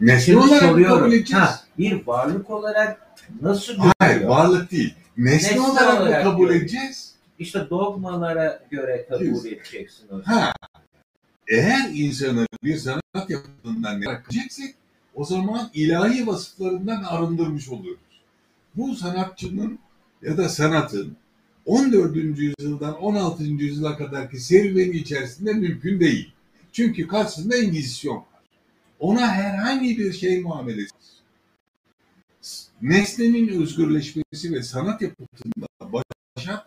[0.00, 0.98] Nesne olarak soruyorum.
[0.98, 1.44] kabul edeceğiz.
[1.44, 3.06] Ha, bir varlık olarak
[3.42, 3.92] nasıl görüyor?
[3.98, 4.94] Hayır, varlık değil.
[5.16, 6.60] Nesne, Nesne olarak, olarak mı kabul diyor.
[6.60, 7.14] edeceğiz?
[7.38, 9.46] İşte dogmalara göre kabul Yüz.
[9.46, 10.22] edeceksin o zaman.
[10.22, 10.52] Ha.
[11.48, 14.74] Eğer insanı bir sanat yapıtından bırakacaksek
[15.14, 18.00] o zaman ilahi vasıflarından arındırmış oluyoruz.
[18.76, 19.78] Bu sanatçının
[20.22, 21.16] ya da sanatın
[21.66, 22.16] 14.
[22.16, 23.44] yüzyıldan 16.
[23.44, 26.32] yüzyıla kadarki serüveni içerisinde mümkün değil.
[26.72, 28.24] Çünkü karşısında Engizisyon var.
[28.98, 30.90] Ona herhangi bir şey muamelesi.
[32.86, 36.66] Nesnenin özgürleşmesi ve sanat yapıtında başat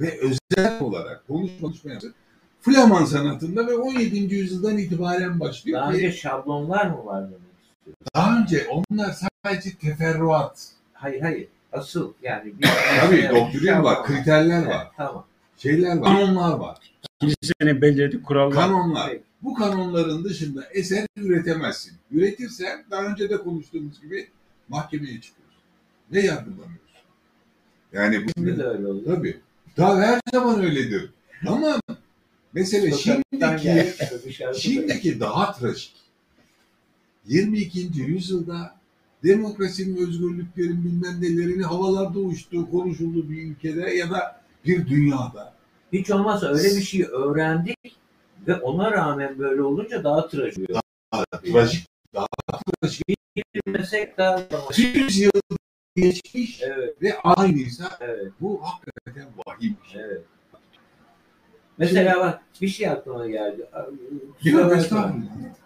[0.00, 2.00] ve özel olarak konuşma konuşmayan
[2.60, 4.34] Flaman sanatında ve 17.
[4.34, 5.80] yüzyıldan itibaren başlıyor.
[5.80, 8.04] Daha önce şablonlar mı var demek istiyorsun?
[8.14, 10.68] daha önce onlar sadece teferruat.
[10.92, 11.48] Hayır hayır.
[11.72, 12.68] Asıl yani bir
[13.00, 15.24] Tabii Evet, doktrin var, kriterler Evet, var, Tamam.
[15.56, 16.78] şeyler var, kanonlar var.
[17.20, 18.54] Kilisenin belirlediği kurallar.
[18.54, 19.10] Kanonlar.
[19.10, 19.22] Peki.
[19.42, 21.92] Bu kanonların dışında eser üretemezsin.
[22.10, 24.28] Üretirsen daha önce de konuştuğumuz gibi
[24.68, 25.37] mahkemeye çıkıyorsun
[26.12, 26.78] ve yargılanıyorsun.
[27.92, 29.16] Yani bu Şimdi de öyle oluyor.
[29.16, 29.40] tabii.
[29.76, 31.10] Daha her zaman öyledir.
[31.46, 31.80] Ama
[32.52, 35.92] mesele Sokaktan şimdiki dışarıda Şimdiki daha trajik.
[37.26, 37.90] 22.
[37.94, 38.76] yüzyılda
[39.24, 45.54] demokrasinin, özgürlüklerin bilmem nelerini havalarda uçtuğu konuşulduğu bir ülkede ya da bir dünyada.
[45.92, 47.76] Hiç olmazsa öyle bir şey öğrendik
[48.46, 50.80] ve ona rağmen böyle olunca daha trajik oluyor.
[51.52, 51.86] Trajik.
[53.66, 54.40] Bilmesek daha
[54.70, 55.30] 200 yıl
[56.00, 60.02] geçmiş Evet, ve aynıysa evet, bu hakikaten vahim bir şey.
[60.02, 60.22] evet.
[61.78, 63.66] Mesela bak bir şey aklıma geldi.
[64.42, 65.22] Yok estağfurullah.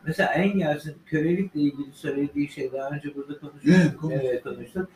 [0.06, 3.72] Mesela Engels'in kölelikle ilgili söylediği şey daha önce burada konuştuk.
[3.76, 4.24] Evet, konuştuk.
[4.24, 4.88] Evet, konuştuk.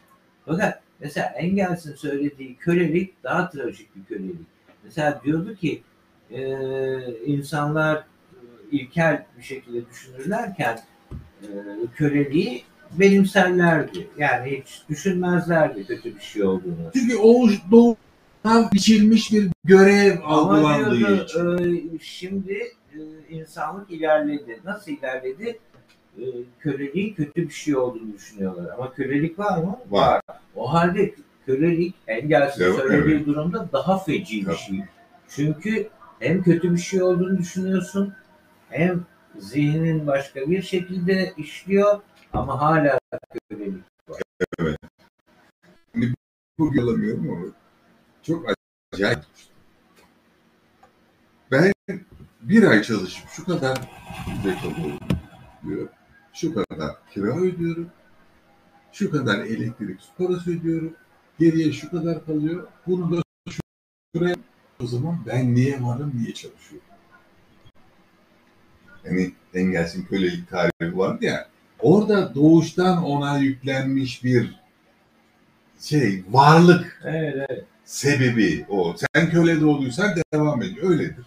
[0.47, 4.47] Fakat mesela Engels'in söylediği kölelik daha trajik bir kölelik.
[4.85, 5.83] Mesela diyordu ki
[6.31, 6.41] e,
[7.25, 8.05] insanlar e,
[8.71, 10.79] ilkel bir şekilde düşünürlerken
[11.43, 11.47] e,
[11.95, 12.65] köleliği
[13.01, 14.09] benimserlerdi.
[14.19, 16.91] Yani hiç düşünmezlerdi kötü bir şey olduğunu.
[16.95, 21.97] Çünkü o doğuştan biçilmiş bir görev algılandığı diyordu için.
[21.97, 22.59] e, şimdi
[22.95, 22.99] e,
[23.31, 24.61] insanlık ilerledi.
[24.65, 25.59] Nasıl ilerledi?
[26.19, 26.25] E,
[26.61, 28.75] köleliğin kötü bir şey olduğunu düşünüyorlar.
[28.75, 29.79] Ama kölelik var mı?
[29.91, 30.21] Var.
[30.57, 31.15] O halde
[31.47, 34.81] kölelik Engels'in Evet, söylediği durumda daha feci bir şey.
[35.29, 35.89] Çünkü
[36.21, 38.15] hem kötü bir şey olduğunu düşünüyorsun
[38.71, 39.05] hem
[39.39, 42.01] zihnin başka bir şekilde işliyor
[42.37, 42.99] ama hala
[43.51, 43.85] kölelik.
[46.59, 47.47] Bugün alamıyorum ama
[48.23, 48.47] çok
[48.93, 49.19] acayip.
[51.51, 51.73] Ben
[52.41, 53.79] bir ay çalışıp şu kadar
[54.39, 54.99] ücret alıyorum
[55.67, 55.89] diyor.
[56.33, 57.91] Şu kadar kira ödüyorum.
[58.93, 60.97] Şu kadar elektrik parası ödüyorum.
[61.39, 62.69] Geriye şu kadar kalıyor.
[62.87, 63.23] Bunu da
[64.15, 64.37] şuraya
[64.83, 66.89] o zaman ben niye varım niye çalışıyorum?
[69.05, 71.49] Yani Engels'in kölelik tarihi vardı ya.
[71.81, 74.61] Orada doğuştan ona yüklenmiş bir
[75.81, 77.65] şey varlık Evet, evet.
[77.85, 78.95] sebebi o.
[79.15, 80.91] Sen köle doğduysan devam ediyor.
[80.91, 81.27] Öyledir.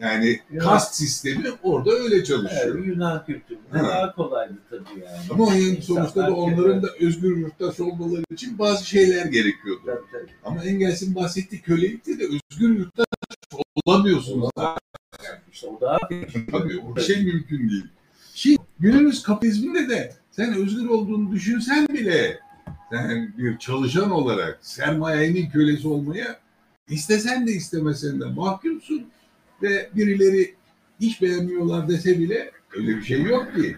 [0.00, 0.62] Yani Yok.
[0.62, 2.74] kast sistemi orada öyle çalışıyor.
[2.76, 3.82] Evet, Yunan kültüründe Ha.
[3.88, 5.18] daha kolaydı tabii yani.
[5.30, 9.82] Ama yani İnsanlar sonuçta da onların da özgür yurttaş olmaları için bazı şeyler gerekiyordu.
[9.86, 10.30] Tabii, tabii.
[10.44, 13.06] Ama Engels'in bahsettiği kölelikte de özgür yurttaş
[13.86, 14.50] olamıyorsunuz.
[15.52, 15.98] İşte o daha
[16.52, 17.86] Tabii o şey mümkün değil.
[18.40, 22.38] Şimdi günümüz kapitalizminde de sen özgür olduğunu düşünsen bile
[22.92, 26.38] sen bir çalışan olarak sermayenin kölesi olmaya
[26.88, 29.06] istesen de istemesen de mahkumsun
[29.62, 30.54] ve birileri
[31.00, 33.76] iş beğenmiyorlar dese bile öyle bir şey yok ki.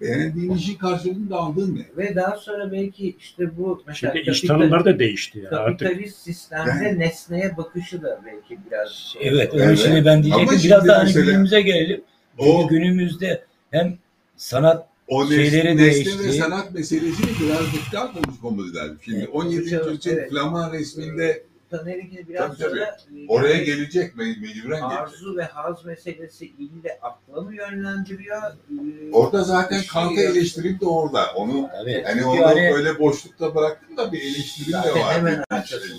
[0.00, 1.86] Beğendiğin işin karşılığında aldığın ne?
[1.96, 5.88] Ve daha sonra belki işte bu mesela Şimdi iş tanımları da değişti ya artık.
[5.88, 9.28] kapitalist sistemde Yani- nesneye bakışı da belki biraz şey.
[9.28, 9.78] Evet, onu Evet.
[9.78, 10.48] şimdi ben diyecektim.
[10.48, 12.00] Ama Biraz daha hani günümüze gelelim.
[12.38, 13.98] Çünkü O- günümüzde hem
[14.46, 16.10] sanat O Şeyleri nesne, değişti.
[16.18, 18.98] nesne ve sanat meselesini birazcık daha konuşmamız lazım.
[19.04, 19.60] Şimdi Evet, 17.
[19.60, 20.30] konuşalım, yüzyıl evet.
[20.30, 22.70] Flaman resminde Tanerik'in biraz Tabii, tabii.
[22.70, 24.98] sonra e, oraya yani gelecek me- mecburen gelecek.
[24.98, 28.42] arzu ve haz meselesi ille akla mı yönlendiriyor?
[28.42, 30.36] Ee, Orada zaten şey Kant'ı yok.
[30.36, 31.32] eleştirip de orada.
[31.36, 32.02] Onu tabii.
[32.02, 35.14] hani Çünkü onu hani böyle boşlukta bıraktım da bir eleştirim de var.
[35.14, 35.44] hemen.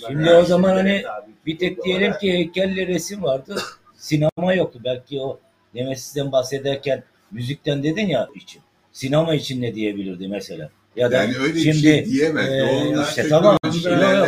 [0.08, 1.04] Şimdi o zaman hani
[1.46, 2.22] bir tek diyelim olarak.
[2.22, 3.56] ki heykelle resim vardı.
[3.98, 4.80] Sinema yoktu.
[4.86, 5.40] Belki o
[5.74, 7.04] Nemesis'ten bahsederken
[7.34, 8.62] müzikten dedin ya için.
[8.92, 10.70] Sinema için ne diyebilirdi mesela?
[10.96, 12.50] Ya da Yani öyle bir şimdi şey diyemez.
[12.50, 13.58] e, Onlar işte tamam,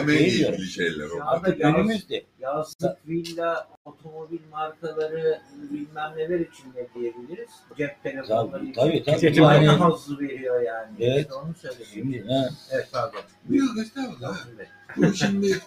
[0.08, 1.18] değil ilgili şeyler o.
[1.60, 2.24] Ya önümüzde.
[2.42, 5.40] Yazlık villa, otomobil markaları
[5.72, 7.50] bilmem neler için ne diyebiliriz?
[7.78, 9.12] Cep telefonları Tabii, için.
[9.12, 9.46] tabii, tabii.
[9.46, 10.92] Aynı Yani- hazzı veriyor yani.
[11.00, 11.20] Evet.
[11.22, 11.86] İşte onu söyledim.
[11.94, 13.20] Şimdi ha, Evet pardon.
[13.50, 14.38] Yok estağfurullah.
[14.98, 15.60] Bu şimdi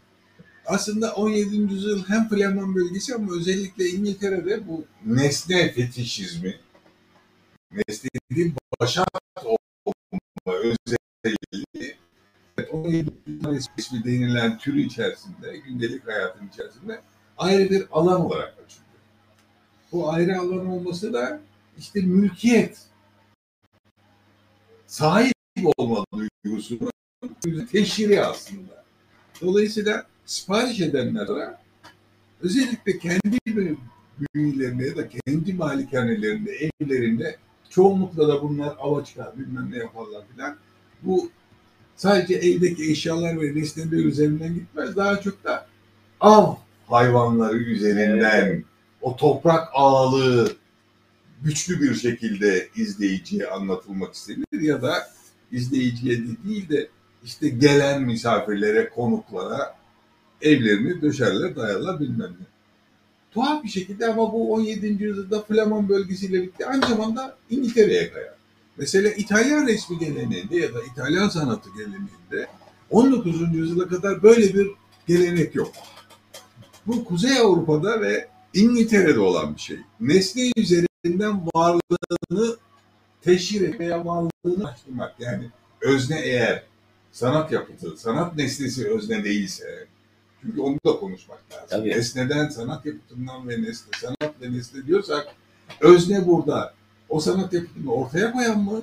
[0.66, 1.56] aslında 17.
[1.74, 6.54] yüzyıl hem Flaman bölgesi ama özellikle İngiltere'de bu nesne fetişizmi,
[7.70, 9.08] nesnenin başat
[9.44, 9.60] olma
[10.46, 11.96] özelliği
[12.72, 13.12] 17.
[13.26, 17.00] yüzyıl ismi denilen türü içerisinde, gündelik hayatın içerisinde
[17.38, 18.82] ayrı bir alan olarak açıldı.
[19.92, 21.40] Bu ayrı alan olması da
[21.78, 22.78] işte mülkiyet,
[24.86, 25.34] sahip
[25.76, 26.04] olma
[26.44, 26.90] duygusunun
[27.72, 28.84] teşhiri aslında.
[29.40, 31.54] Dolayısıyla sipariş edenlere
[32.40, 33.38] özellikle kendi
[34.34, 37.36] büyülerinde ya da kendi malikanelerinde, evlerinde
[37.76, 40.56] çoğunlukla da bunlar ava çıkar, bilmem ne yaparlar filan.
[41.02, 41.30] Bu
[41.96, 44.96] sadece evdeki eşyalar ve nesneler üzerinden gitmez.
[44.96, 45.66] Daha çok da
[46.20, 46.54] av
[46.86, 48.64] hayvanları üzerinden
[49.00, 50.52] o toprak ağalığı
[51.42, 55.08] güçlü bir şekilde izleyiciye anlatılmak istenir ya da
[55.52, 56.88] izleyiciye de değil de
[57.24, 59.76] işte gelen misafirlere, konuklara
[60.42, 62.55] evlerini döşerler, dayarlar bilmem ne.
[63.36, 64.86] Tuhaf bir şekilde ama bu 17.
[64.86, 68.34] yüzyılda Flaman bölgesiyle birlikte aynı zamanda İngiltere'ye kayar.
[68.76, 72.46] Mesela İtalyan resmi geleneğinde ya da İtalyan sanatı geleneğinde
[72.90, 73.54] 19.
[73.54, 74.70] yüzyıla kadar böyle bir
[75.06, 75.72] gelenek yok.
[76.86, 79.78] Bu Kuzey Avrupa'da ve İngiltere'de olan bir şey.
[80.00, 82.56] Nesne üzerinden varlığını
[83.22, 85.14] teşhir etmeye varlığını açtırmak.
[85.20, 86.62] Yani özne eğer
[87.12, 89.86] sanat yapıtı, sanat nesnesi özne değilse,
[90.46, 91.66] çünkü onu da konuşmak lazım.
[91.70, 91.88] Tabii.
[91.88, 95.26] Nesneden, sanat yapıtından ve nesne, sanat ve nesne diyorsak,
[95.80, 96.74] özne burada.
[97.08, 98.82] O sanat yapıtını ortaya koyan mı?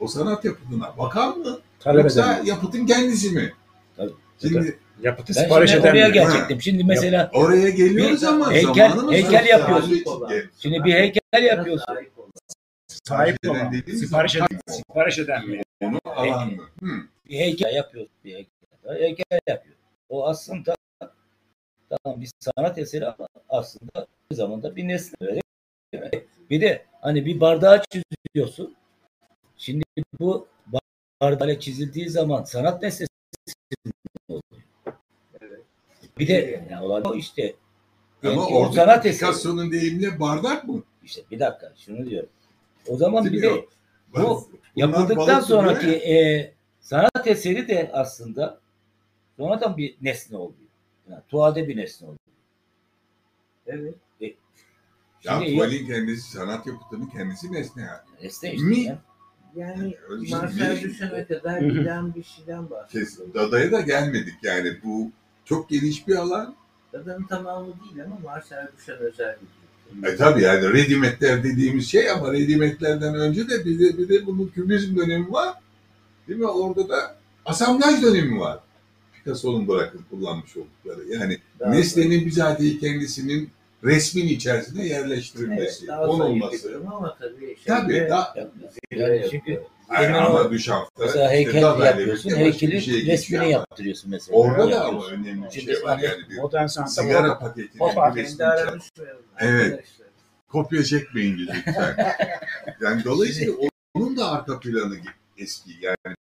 [0.00, 1.58] O sanat yapıtına bakan mı?
[1.80, 2.44] Talep Yoksa eden.
[2.44, 3.52] yapıtın kendisi mi?
[3.96, 4.12] Tabii.
[4.40, 5.90] Şimdi Yapıtı Ben sipariş şimdi eden.
[5.90, 6.12] oraya mi?
[6.14, 6.62] gelecektim.
[6.62, 10.30] Şimdi mesela oraya geliyoruz Bir ama heykel- zamanımız heykel olan.
[10.58, 11.94] şimdi bir heykel yapıyorsun.
[13.04, 13.72] Sahip olan.
[13.86, 14.46] Sipariş eden.
[14.68, 15.62] Sipariş eden mi?
[15.82, 16.62] Onu alan mı?
[17.28, 18.12] Bir heykel yapıyorsun.
[18.24, 19.76] Bir heykel, heykel yapıyor.
[20.08, 20.74] O aslında
[21.90, 25.40] tamam bir sanat eseri ama aslında aynı zamanda bir nesne öyle
[25.92, 26.10] değil mi?
[26.50, 28.74] Bir de hani bir bardağı çiziyorsun.
[29.56, 29.84] Şimdi
[30.20, 30.48] bu
[31.20, 33.08] bardağıyla çizildiği zaman sanat nesnesi
[34.28, 34.62] oluyor.
[35.40, 35.60] Evet.
[36.18, 37.54] Bir de yani olan o işte
[38.22, 39.02] Ama orada sanat.
[39.02, 40.82] Picasso'nun deyimiyle bardak mı?
[41.04, 42.28] İşte bir dakika şunu diyorum.
[42.88, 43.66] O zaman bir de
[44.16, 48.60] bu yapıldıktan sonraki e, sanat eseri de aslında
[49.36, 50.63] sonradan bir nesne oluyor.
[51.10, 52.18] Yani tuvalde bir nesne oluyor.
[53.66, 53.94] Evet.
[55.24, 58.22] Ya Şimdi tuvalin kendisi, sanat yapıtının kendisi nesne yani.
[58.22, 58.66] nesne işte.
[58.66, 58.80] Mi?
[58.80, 58.98] ya.
[59.56, 59.96] Yani
[60.26, 60.82] şey Marcel.
[60.82, 63.16] Duchamp'e kadar giden bir şeyden bahsediyoruz.
[63.16, 64.78] Kes, Dada'ya da gelmedik yani.
[64.84, 65.10] Bu
[65.44, 66.54] çok geniş bir alan.
[66.92, 70.08] Dada'nın tamamı değil ama Marcel Duchamp özel bir tür.
[70.08, 74.48] E tabii yani redimetler dediğimiz şey ama redimetlerden önce de bir de, bir de bunun
[74.48, 75.54] kübizm dönemi var.
[76.28, 76.46] Değil mi?
[76.46, 78.58] Orada da asamblaj dönemi var.
[79.24, 81.08] Picasso'nun bırakıp kullanmış oldukları.
[81.12, 83.50] Yani Daha nesnenin bizatihi kendisinin
[83.84, 85.92] resmin içerisine Evet, yerleştirilmesi.
[85.92, 86.68] olması.
[86.72, 88.34] durum ama tabii şeyde Tabii daha
[88.90, 94.38] Yani çünkü ama o- Duchamp'ta mesela işte heykel Dada'yla yapıyorsun, şeye geçiyor resmini yaptırıyorsun mesela.
[94.38, 97.56] Orada da ama önemli bir Şimdi şey var hani yani bir Modern sanatta sigara art
[97.56, 97.68] bir
[98.14, 99.84] kendi resmi ara çek- düşmeyelim Evet.
[100.48, 101.96] kopya çekmeyin lütfen.
[102.82, 103.52] yani dolayısıyla
[103.94, 104.96] onun da arka planı
[105.38, 105.70] eski.
[105.82, 106.16] Yani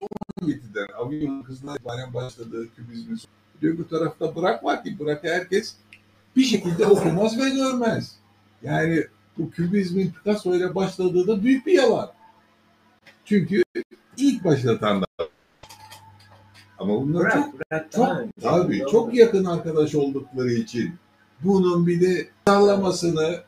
[0.00, 3.20] 1917'den Avignon kızına itibaren başladığı kübizmin
[3.60, 5.74] diyor bu tarafta bırak var ki bırak herkes
[6.36, 8.16] bir şekilde okumaz ve görmez.
[8.62, 9.04] Yani
[9.38, 12.10] bu kübizmin Picasso ile başladığı da büyük bir yalan.
[13.24, 13.62] Çünkü
[14.16, 15.08] ilk başlatanlar.
[16.78, 18.30] Ama bunlar çok Bırak, bırak çok önce.
[18.42, 20.94] tabii çok yakın arkadaş oldukları için
[21.44, 23.40] bunun bir de sallamasını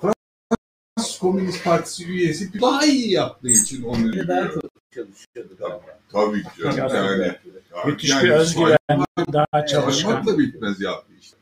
[0.00, 4.64] Fransız Komünist Partisi üyesi daha iyi yaptığı için onu daha çok
[4.96, 5.98] çalışıyordu galiba.
[6.12, 7.22] tabii canım Tabii.
[7.22, 7.36] yani.
[7.86, 8.78] Müthiş yani bir özgüven,
[9.32, 10.10] daha çalışkan.
[10.10, 11.36] saymakla bitmez yaptı işte.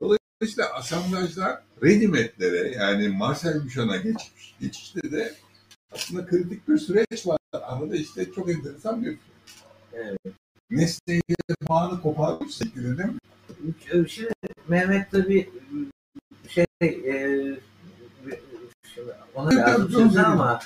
[0.00, 4.54] Dolayısıyla asamblajlar redimetlere yani Marcel Duchamp'a geçmiş.
[4.60, 5.34] Geçişte de
[5.92, 7.38] aslında kritik bir süreç var.
[7.52, 9.18] Arada işte çok enteresan bir
[9.94, 10.18] Evet.
[10.70, 11.22] nesneyle
[11.68, 14.08] bağını koparmış şekilde değil mi?
[14.08, 14.32] Şimdi
[14.68, 15.50] Mehmet tabii
[16.48, 17.12] şey e,
[18.94, 20.60] şimdi ona lazım ama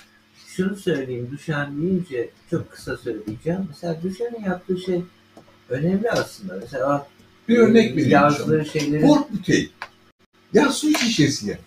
[0.56, 3.60] şunu söyleyeyim Düşen deyince çok kısa söyleyeceğim.
[3.68, 5.02] Mesela Düşen'in yaptığı şey
[5.68, 6.56] önemli aslında.
[6.60, 7.08] Mesela
[7.48, 8.10] Bir örnek vereyim.
[8.10, 9.70] yazdığı şeyleri Port bükey.
[10.52, 11.58] Ya su şişesi ya.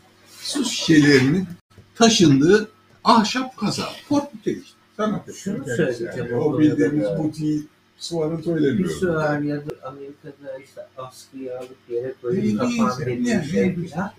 [0.42, 1.48] Su şişelerinin
[1.96, 2.70] taşındığı
[3.04, 3.84] ahşap kaza.
[4.10, 4.80] Port bükey işte.
[4.98, 6.36] Sanat Şunu söyleyeceğim yani.
[6.36, 7.24] o bildiğimiz da.
[7.24, 7.64] butiği
[7.98, 8.96] suarı bir söylemiyorum.
[9.00, 14.12] sürer ya da Amerika'da işte askıya alıp yere koyup kapan dediği Yani, şey yani, filan.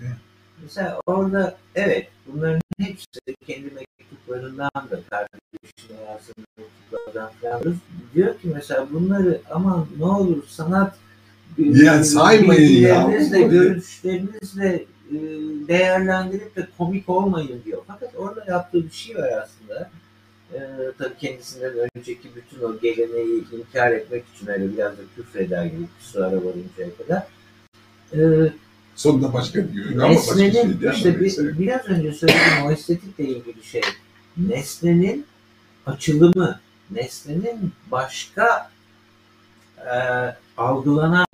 [0.62, 3.06] Mesela orada evet bunların hepsi
[3.46, 7.74] kendi mektuplarından da kardeşine yazdığı mektuplardan falan
[8.14, 10.96] diyor ki mesela bunları aman ne olur sanat
[11.58, 13.10] Yani saymayın ya.
[13.48, 15.16] görüşlerinizle e,
[15.68, 17.82] değerlendirip de komik olmayın diyor.
[17.86, 19.90] Fakat orada yaptığı bir şey var aslında.
[20.54, 20.58] E,
[20.98, 26.26] tabii kendisinden önceki bütün o geleneği inkar etmek için öyle biraz da küfreder gibi kusura
[26.32, 27.26] varıncaya kadar.
[28.12, 28.18] E,
[29.00, 31.58] Sonunda başka bir gün ama başka şey Nesnenin işte bir, neyse.
[31.58, 33.80] biraz önce söylediğim o estetikle ilgili şey
[34.36, 35.26] nesnenin
[35.86, 38.70] açılımı, nesnenin başka
[39.78, 39.96] e,
[40.56, 41.26] algılanan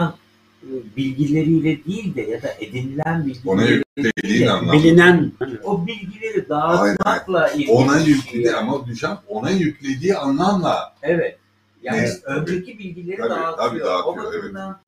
[0.62, 4.73] e, bilgileriyle değil de ya da edinilen Ona bilgileriyle yüklediğin değil de anlamda.
[4.73, 5.33] Bilinen
[5.64, 11.39] o bilgileri dağıtmakla ilgili Ona bir şey yükledi ama düşen ona yüklediği anlamla Evet.
[11.83, 12.51] Yani Evet, tabii.
[12.51, 13.57] önceki bilgileri Tabii, dağıtıyor.
[13.57, 14.87] tabii dağıtıyor, o bakımdan e,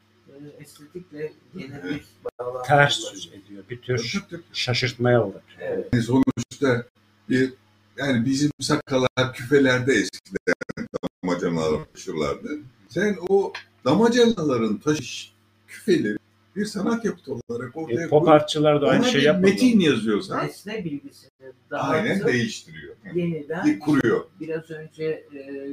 [0.61, 2.05] estetikle gene bir
[2.41, 3.65] bağlantı ters yüz ediyor.
[3.71, 4.23] Bir tür
[4.53, 5.43] şaşırtmaya uğrar.
[5.61, 6.05] Evet.
[6.05, 6.87] Sonuçta
[7.29, 7.53] bir
[7.97, 10.87] yani bizim sakalar küfelerde eskiden
[11.25, 12.49] damacanalar taşırlardı.
[12.89, 13.53] Sen o
[13.85, 15.33] damacanaların taşış
[15.69, 16.19] küfeleri
[16.57, 19.51] bir sanat yapıtı olarak ortaya E, pop artçılar da aynı şey yapmadı.
[19.51, 21.31] metin yazıyorsan Nesne bilgisini
[21.71, 22.95] aynen dağıtıp değiştiriyor.
[23.15, 24.25] yeniden Kuruyor.
[24.41, 25.69] biraz önce e,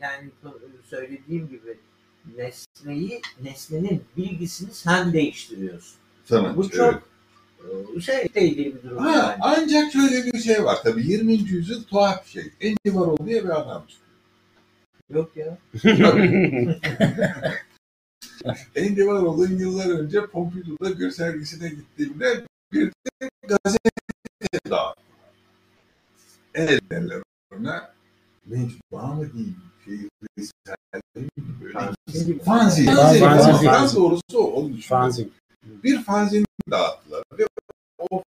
[0.00, 0.30] yani
[0.84, 1.78] söylediğim gibi
[2.36, 5.98] nesneyi nesnenin bilgisini sen değiştiriyorsun.
[6.24, 6.56] Sanat.
[6.56, 7.08] Bu çok
[7.96, 8.98] e, şeyle ilgili bir durum.
[8.98, 9.36] Ha, yani.
[9.40, 11.32] ancak şöyle bir şey var tabii 20.
[11.32, 12.52] yüzyıl tuhaf bir şey.
[12.84, 14.08] Warhol diye bir adam çıkıyor.
[15.10, 15.58] Yok ya.
[18.76, 23.90] Andy Warhol'un yıllar önce Pompidou'da bir sergisine gittiğimde bir de gazete
[24.70, 25.02] dağıttı.
[26.54, 27.22] El derler
[27.58, 27.94] ona.
[28.46, 29.56] Mecbur mı diyeyim?
[31.72, 32.38] Fanzin.
[32.38, 32.86] Fanzin.
[32.86, 33.20] Fanzin, Fanzin.
[33.20, 33.66] fanzin.
[33.66, 34.42] Daha doğrusu o.
[34.42, 35.04] Onu düşünüyorum.
[35.06, 35.32] Fanzin.
[35.84, 37.22] bir fanzin dağıttılar.
[37.38, 37.44] Ve
[38.10, 38.22] o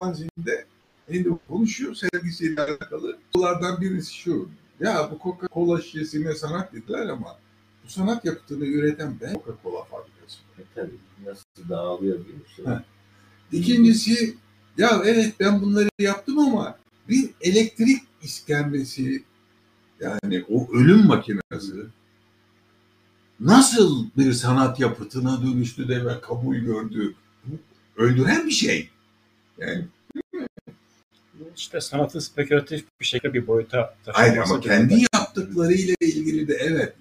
[0.00, 0.64] fanzinde
[1.10, 3.18] Andy konuşuyor sergisiyle alakalı.
[3.34, 4.48] Bunlardan birisi şu.
[4.80, 7.38] Ya bu Coca-Cola şişesine sanat dediler ama
[7.84, 10.38] bu sanat yapıtını üreten ben Coca-Cola fabrikası.
[10.58, 12.64] E, tabii nasıl dağılıyor bir şey.
[12.64, 12.84] Ha.
[13.52, 14.34] İkincisi
[14.78, 16.78] ya evet ben bunları yaptım ama
[17.08, 19.22] bir elektrik iskembesi
[20.04, 21.74] yani o ölüm makinesi
[23.40, 27.14] nasıl bir sanat yapıtına dönüştü de ve kabul gördü?
[27.44, 27.56] Bu
[27.96, 28.90] öldüren bir şey.
[29.58, 29.84] Yani
[31.56, 34.52] İşte sanatın spekülatif bir şekilde bir boyuta hayır taşınması.
[34.54, 36.94] ama kendi yaptıklarıyla ilgili de evet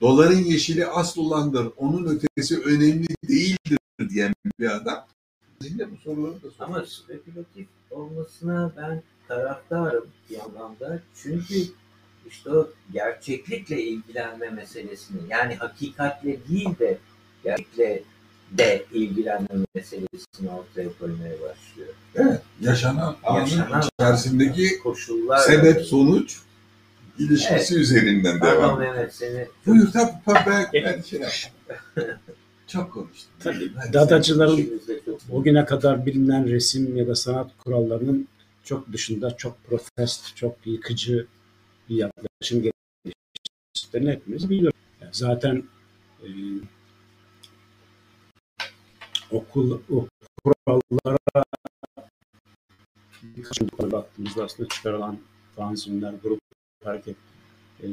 [0.00, 3.78] doların yeşili asıl olandır, onun ötesi önemli değildir
[4.08, 5.06] diyen bir adam.
[5.62, 6.54] Yine bu soruları da soruyor.
[6.78, 11.02] Ama spekülatif olmasına ben taraftarım bir yandan da.
[11.22, 11.54] Çünkü
[12.32, 16.98] işte o gerçeklikle ilgilenme meselesini yani hakikatle değil de
[17.44, 18.02] gerçekle
[18.50, 21.88] de ilgilenme meselesini ortaya koymaya başlıyor.
[22.14, 26.38] Evet, yaşanan anın Yaşanan içerisindeki koşullar sebep sonuç
[27.18, 28.78] ilişkisi üzerinden Pardon devam.
[28.80, 31.20] Mehmet seni Buyur tabii tabii ben, ben şey
[32.66, 33.32] Çok konuştum.
[33.40, 34.80] Tabii, Hadi dadacıların
[35.32, 38.28] o güne kadar bilinen resim ya da sanat kurallarının
[38.64, 41.26] çok dışında çok protest, çok yıkıcı
[41.88, 44.78] bir yaklaşım geliştiğini hepimiz biliyoruz.
[45.00, 45.62] Yani zaten
[46.22, 46.28] e,
[49.30, 50.06] okul o
[50.44, 51.44] kurallara
[53.22, 55.18] birkaç yıl baktığımızda aslında çıkarılan
[55.56, 56.40] fanzinler, grup
[56.84, 57.16] hareket
[57.82, 57.86] e,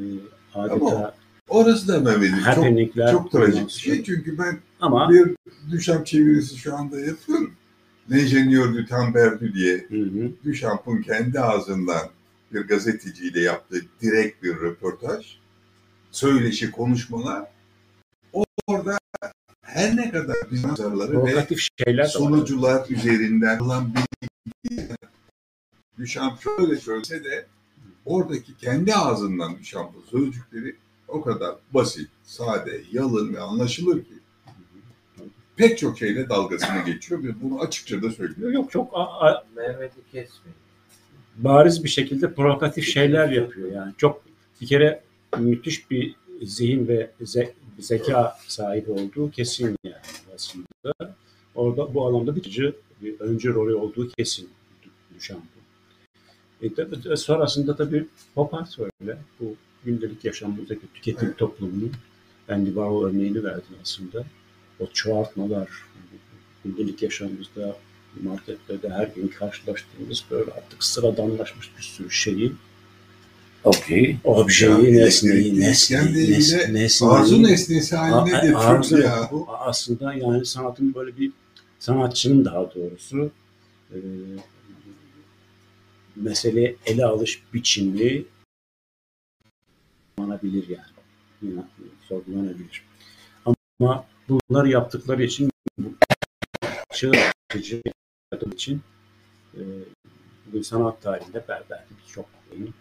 [0.54, 1.14] adeta Ama
[1.50, 4.04] Orası da Mehmet'im çok, çok trajik bir şey.
[4.04, 5.36] Çünkü ben Ama bir
[5.72, 7.54] Duchamp çevirisi şu anda yapıyorum.
[8.12, 12.10] L'ingénieur du temps perdu diye hı hı, Duchamp'ın kendi ağzından
[12.54, 15.38] bir gazeteciyle yaptığı direkt bir röportaj,
[16.12, 17.52] söyleşi, konuşmalar.
[18.68, 18.98] Orada
[19.62, 21.48] her ne kadar biz nazarları ve
[21.86, 22.08] şeyler de var.
[22.08, 24.88] sonucular üzerinden olan bilgi
[26.00, 27.46] Duchamp şöyle söylese de
[28.06, 30.76] oradaki kendi ağzından Duchamp'ın sözcükleri
[31.08, 34.14] o kadar basit, sade, yalın ve anlaşılır ki
[35.56, 38.52] pek çok şeyle dalgasını geçiyor ve bunu açıkça da söylüyor.
[38.52, 38.94] Yok çok
[39.56, 40.58] Mehmet'i kesmeyin.
[41.38, 43.94] Bariz bir şekilde provokatif şeyler yapıyor yani.
[43.98, 44.22] Çok
[44.62, 45.04] bir kere
[45.40, 49.96] müthiş bir zihin ve ze- zeka sahibi olduğu kesin yani
[50.36, 50.68] aslında.
[51.56, 54.50] Orada bu alanda bir, bir öncü rolü olduğu kesin
[55.18, 55.60] düşen bu.
[56.66, 59.18] E, tabii, de- sonrasında tabii pop art öyle.
[59.40, 59.56] Bu
[59.86, 61.38] gündelik yaşamımızdaki tüketim Evet.
[61.38, 61.92] toplumunun
[62.50, 64.26] Andy Warhol örneğini verdi aslında.
[64.80, 65.70] O çoğaltmalar,
[66.66, 67.76] gündelik yaşamımızda
[68.24, 72.52] marketlerde her gün karşılaştığımız böyle artık sıradanlaşmış bir sürü şeyi,
[73.64, 74.18] Okey.
[74.24, 79.46] objeyi, Ya, nesneyi, nesneyi, iskemleyle nes, nesneyi, Arzu nesnesi haline de arzu- Türk yahu.
[79.50, 81.32] aslında yani sanatın böyle bir
[81.80, 83.32] sanatçının daha doğrusu
[83.92, 83.98] e,
[86.16, 88.24] mesele ele alış biçimi
[90.18, 90.86] sorgulanabilir yani.
[91.42, 91.64] yani
[92.10, 92.84] sorgulanabilir.
[93.46, 95.94] Ama bunları yaptıkları için bu
[96.94, 97.12] çığ
[97.50, 97.82] açıcı
[98.32, 98.82] yaptığı için
[99.54, 102.26] e, sanat tarihinde bel- belki birçok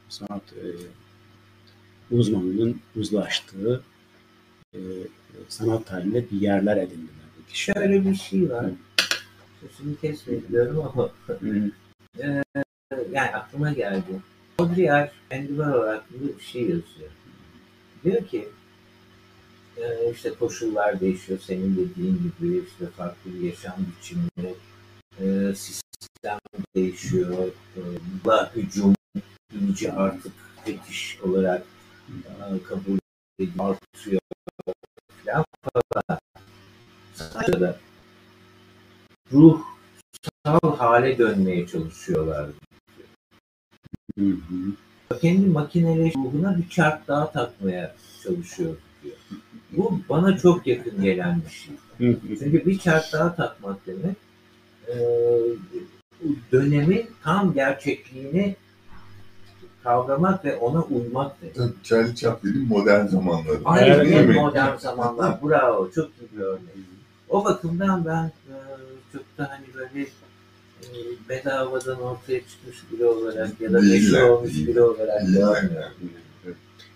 [0.08, 0.66] sanat e,
[2.10, 3.82] uzmanının uzlaştığı
[4.74, 4.78] e,
[5.48, 7.74] sanat tarihinde bir yerler edindiler bu kişiler.
[7.74, 8.66] Şöyle bir şey var.
[9.60, 11.70] Sözünü kesmeyin diyorum ama Hı.
[13.12, 14.20] yani aklıma geldi.
[14.58, 17.10] Baudrillard Warhol hakkında bir şey yazıyor.
[18.04, 18.48] Diyor ki
[19.80, 24.54] e, işte koşullar değişiyor senin dediğin gibi işte farklı bir yaşam biçimi
[25.20, 26.38] e, sistem
[26.76, 27.80] değişiyor e,
[28.26, 28.94] la hücum
[29.60, 30.32] iyice artık
[30.64, 31.62] fetiş olarak
[32.08, 32.98] e, kabul
[33.38, 34.20] ediliyor artıyor
[35.24, 35.44] falan
[35.92, 36.20] falan.
[37.14, 37.78] Sadece da
[39.32, 42.50] ruhsal hale dönmeye çalışıyorlar
[44.18, 45.18] Hı hı.
[45.20, 49.16] kendi makineleş ruhuna bir çark daha takmaya çalışıyor diyor.
[49.72, 51.74] Bu bana çok yakın gelen bir şey.
[52.38, 54.16] Çünkü bir çark daha takmak demek
[54.88, 54.94] e,
[56.52, 58.56] dönemin tam gerçekliğini
[59.84, 61.84] kavramak ve ona uymak demek.
[61.84, 63.58] Charlie Chaplin'in modern zamanları.
[63.64, 64.34] Aynen Evet, değil mi?
[64.34, 65.42] modern zamanlar.
[65.42, 65.90] Bravo.
[65.94, 66.62] Çok iyi bir örnek.
[67.28, 68.54] O bakımdan ben e,
[69.12, 70.06] çok da hani böyle
[71.28, 74.66] bedavadan ortaya çıkmış biri olarak ya da meşhur olmuş değil.
[74.66, 75.70] biri olarak yani.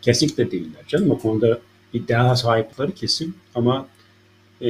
[0.02, 1.10] Kesinlikle değiller canım.
[1.10, 1.58] O konuda
[1.92, 3.86] iddia sahipleri kesin ama
[4.62, 4.68] e,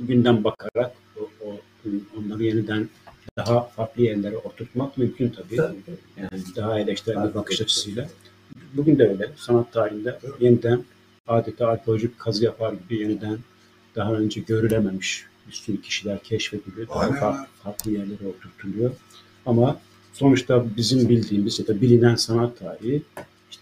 [0.00, 1.56] bugünden bakarak o, o,
[2.18, 2.88] onları yeniden
[3.36, 5.56] daha farklı yerlere oturtmak mümkün tabii.
[6.16, 8.08] Yani daha eleştirel bir Farklı bakış açısıyla.
[8.74, 9.30] Bugün de öyle.
[9.36, 10.84] Sanat tarihinde yeniden
[11.28, 13.38] adeta arkeolojik kazı yapar gibi yeniden
[13.96, 16.88] daha önce görülememiş bir sürü kişiler keşfediliyor.
[16.88, 17.16] Daha Aynen.
[17.16, 18.90] fa- farklı yerlere oturtuluyor.
[19.46, 19.80] Ama
[20.12, 23.02] sonuçta bizim bildiğimiz ya da bilinen sanat tarihi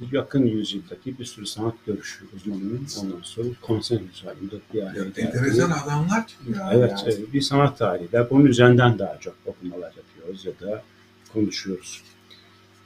[0.03, 5.05] işte yakın yüzyıldaki bir sürü sanat görüşü uzmanının ondan sonra konsensüs halinde bir araya Ya,
[5.05, 6.59] geldiği- enteresan adamlar çıkıyor.
[6.73, 7.33] Evet, yani.
[7.33, 10.83] bir sanat tarihi ve bunun üzerinden daha çok okumalar yapıyoruz ya da
[11.33, 12.03] konuşuyoruz.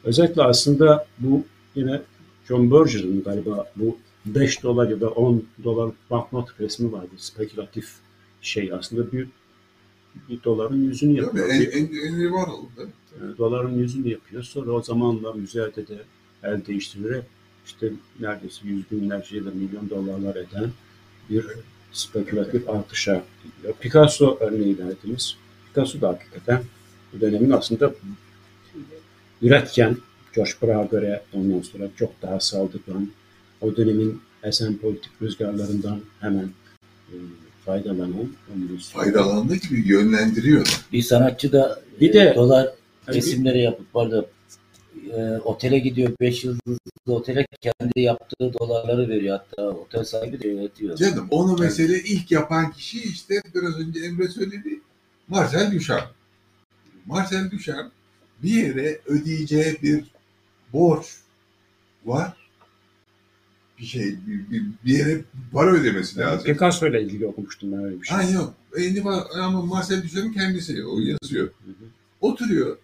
[0.04, 1.44] Özellikle aslında bu
[1.74, 2.02] yine
[2.48, 7.10] John Berger'ın galiba bu 5 dolar ya da 10 dolar banknot resmi vardı.
[7.16, 7.90] Spekülatif
[8.42, 9.28] şey aslında bir,
[10.28, 11.48] bir doların yüzünü Tabii yapıyor.
[11.48, 12.68] en, Bir- en, en var oldu.
[13.38, 14.42] doların yüzünü yapıyor.
[14.42, 15.98] Sonra o zamanla müzayede de
[16.43, 17.24] el değiştirerek
[17.66, 20.70] işte neredeyse yüz binlerce ya da milyon dolarlar eden
[21.30, 21.47] bir
[21.93, 23.74] spekülatif artışa gidiyor.
[23.80, 25.36] Picasso örneği verdiniz.
[25.68, 26.62] Picasso da hakikaten
[27.12, 27.95] bu dönemin aslında
[29.43, 29.97] üretken
[30.34, 33.09] George Braque'a göre ondan sonra çok daha saldıran
[33.61, 36.51] o dönemin esen politik rüzgarlarından hemen
[37.09, 37.14] e,
[37.64, 38.32] faydalanan
[38.93, 40.80] Faydalandığı gibi yönlendiriyor.
[40.93, 42.68] Bir sanatçı da Bir e, de- dolar
[43.07, 44.26] Yani resimleri yapıp vardı.
[45.12, 46.12] E, otele gidiyor.
[46.20, 49.38] 5 yıldızlı otele kendi yaptığı dolarları veriyor.
[49.38, 50.97] Hatta otel sahibi de yönetiyor.
[50.97, 54.80] Canım onu mesele ilk yapan kişi işte biraz önce Emre söyledi.
[55.28, 56.09] Marcel Duchamp.
[57.07, 57.93] Marcel Duchamp
[58.43, 60.05] bir yere ödeyeceği bir
[60.72, 61.07] borç
[62.05, 62.36] var.
[63.78, 65.20] Bir şey, bir, bir, bir yere
[65.53, 66.45] para ödemesi lazım.
[66.45, 68.16] Picasso ile ilgili okumuştum ben öyle bir şey.
[68.16, 68.55] Ha yok.
[69.34, 71.47] Ama Marcel Duchamp'ın kendisi o yazıyor.
[71.47, 71.84] Hı hı.
[72.20, 72.78] Oturuyor.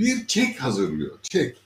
[0.00, 1.18] Bir çek hazırlıyor.
[1.22, 1.56] Çek.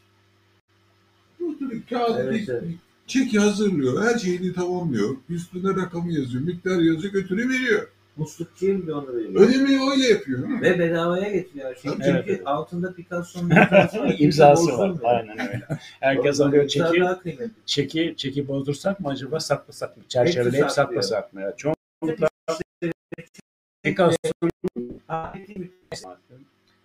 [1.43, 1.83] Oturuyor.
[1.91, 2.65] Kağıt Evet, bir- evet.
[3.07, 4.03] çeki hazırlıyor.
[4.05, 5.17] Her şeyini tamamlıyor.
[5.29, 6.45] Üstüne rakamı yazıyor.
[6.45, 7.13] Miktar yazıyor.
[7.13, 7.89] Götürüyor veriyor.
[8.17, 9.35] Muslukçuya bile onu veriyor.
[9.41, 10.49] Ödemeyi öyle yapıyor.
[10.49, 10.61] Hı?
[10.63, 11.93] Ve bedavaya getiriyor her şeyi.
[11.95, 12.05] Tabii.
[12.05, 12.43] Çünkü Evet.
[12.47, 13.51] altında Picasso'nun
[14.19, 14.95] imzası var.
[15.05, 15.67] Aynen öyle.
[16.01, 17.03] Herkes alıyor çeki.
[17.67, 20.03] Çeki, çeki bozdursak mı acaba saklasak mı?
[20.09, 21.53] Çerçeveleyip saklasak mı?
[21.57, 22.29] Çoğunlukla
[23.83, 24.55] Picasso'nun.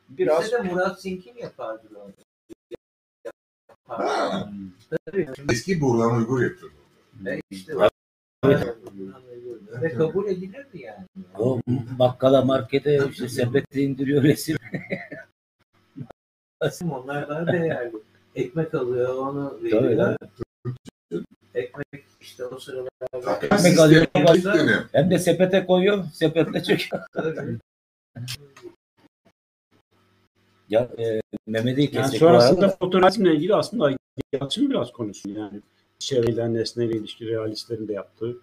[0.09, 2.13] Biraz Bizde de Murat Sinkin yapardı onu.
[3.87, 4.49] Ha.
[4.51, 4.71] Hmm.
[5.05, 5.27] Tabii.
[5.51, 6.71] Eski Burhan Uygur yapıyor.
[7.27, 7.73] E işte
[8.45, 8.77] Evet.
[9.81, 11.05] Ve kabul edilirdi yani.
[11.37, 11.61] O
[11.99, 14.57] bakkala markete işte sepeti indiriyor resim.
[16.91, 17.91] Onlar daha değerli.
[18.35, 20.15] Ekmek alıyor, onu veriyor.
[21.53, 22.89] Ekmek işte o sıralar.
[23.41, 24.05] Ekmek alıyor.
[24.91, 26.03] Hem de sepete koyuyor.
[26.13, 27.01] Sepetle çekiyor.
[30.69, 32.13] Ya e, Mehmet'i Yani kestik.
[32.21, 32.75] bu sonrasında arada.
[32.79, 33.97] fotoğrafizmle ilgili aslında
[34.33, 35.61] Yalçın biraz konuşsun yani.
[35.99, 38.37] İçeriyle nesneyle ilişki realistlerin de yaptığı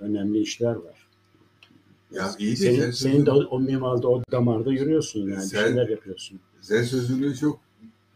[0.00, 1.08] önemli işler var.
[2.10, 5.42] Ya iyi de senin, sen senin de o, o mimarda o damarda yürüyorsun yani.
[5.42, 6.40] Sen- şeyler yapıyorsun.
[6.60, 7.60] sen sözünü çok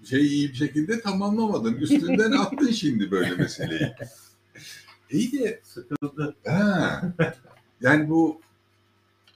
[0.05, 1.75] şey iyi bir şekilde tamamlamadın.
[1.75, 3.93] Üstünden attın şimdi böyle meseleyi.
[5.11, 6.35] İyi de Sıkıldı.
[6.47, 7.03] ha,
[7.81, 8.41] yani bu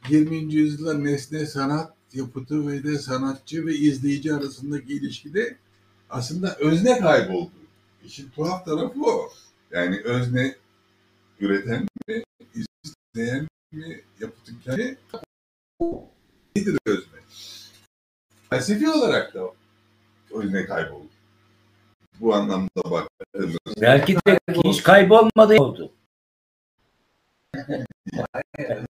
[0.08, 0.54] 20.
[0.54, 5.56] yüzyılda nesne sanat yapıtı ve de sanatçı ve izleyici arasındaki ilişkide
[6.10, 7.50] aslında özne kayboldu.
[8.04, 9.32] İşin tuhaf tarafı o.
[9.70, 10.56] Yani özne
[11.40, 12.22] üreten mi,
[12.54, 14.98] izleyen mi, yapıtın kendi
[16.56, 17.18] nedir özne?
[18.50, 19.40] Felsefi olarak da
[20.30, 21.08] özne kayboldu.
[22.20, 23.56] Bu anlamda baktığımız.
[23.80, 25.92] Belki de hiç kaybolmadı oldu.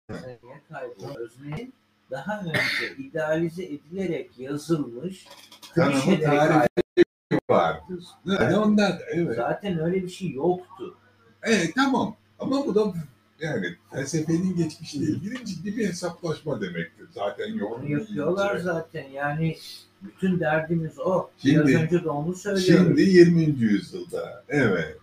[0.07, 1.13] Özne kaybı.
[1.17, 1.73] Öznenin
[2.11, 5.27] daha önce idealize edilerek yazılmış
[5.73, 7.99] klişeleri tarifi vardı.
[8.25, 9.35] Yani ondan evet.
[9.35, 10.97] Zaten öyle bir şey yoktu.
[11.43, 12.15] Evet tamam.
[12.39, 12.93] Ama bu da
[13.39, 17.07] yani felsefenin geçmişle ilgili ciddi bir hesaplaşma demektir.
[17.13, 17.79] Zaten yok.
[17.79, 19.07] Onu yapıyorlar zaten.
[19.09, 19.57] Yani
[20.01, 21.29] bütün derdimiz o.
[21.37, 22.85] Şimdi- Biraz önce de onu söylüyorum.
[22.87, 23.41] Şimdi 20.
[23.43, 24.43] yüzyılda.
[24.49, 24.97] Evet.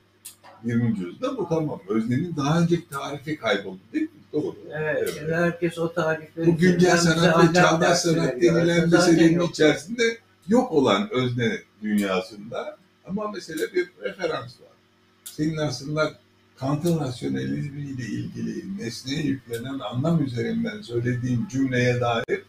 [0.65, 0.89] 20.
[0.89, 1.81] yüzyılda bu tamam.
[1.89, 4.11] Öznenin daha önceki tarifi kayboldu değil mi?
[4.37, 4.57] Doğru.
[4.73, 6.47] Evet, herkes o tarifleri...
[6.47, 9.51] Bu güncel sanat ve çağdaş sanat denilen meselenin yok.
[9.51, 10.03] içerisinde
[10.49, 14.69] yok olan özne dünyasında ama mesela bir referans var.
[15.25, 16.13] Senin aslında
[16.57, 22.43] Kant'ın rasyonalizmiyle ilgili nesneye yüklenen anlam üzerinden söylediğin cümleye dair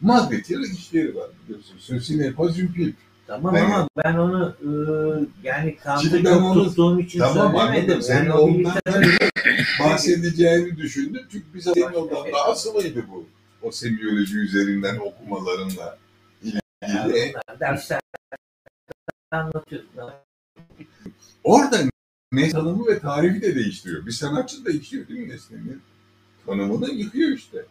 [0.00, 1.76] Magritte işleri var biliyorsun.
[1.86, 2.56] Ceci n'est pas.
[3.26, 4.68] Tamam Ben- ama ben onu e,
[5.42, 7.82] yani ben çok onu- tuttuğum için Tamam söylemedim.
[7.82, 8.02] anladım.
[8.02, 8.74] Senin Yani o ondan
[9.80, 11.22] bahsedeceğini düşündüm.
[11.32, 13.26] Çünkü biz senin ondan daha sıvıydı bu.
[13.62, 15.98] o semiyoloji üzerinden okumalarınla
[16.42, 16.60] ilgili.
[16.82, 17.34] Yani
[19.30, 19.90] anlatıyorsun.
[21.44, 21.76] Orada
[22.32, 24.06] ne tanımı ve tarifi de değiştiriyor.
[24.06, 25.82] Bir sanatçı da yıkıyor değil mi nesnenin?
[26.46, 27.64] Tanımını yıkıyor işte.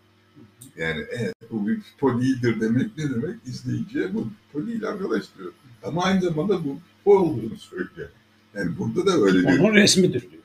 [0.78, 3.36] Yani evet bu bir pipo değildir demek ne demek?
[3.46, 4.28] İzleyiciye bu
[4.68, 5.52] değil arkadaş diyor.
[5.84, 8.10] Ama aynı zamanda bu pipo olduğunu söylüyor.
[8.56, 10.44] Yani burada da öyle bir Onun resmidir diyor.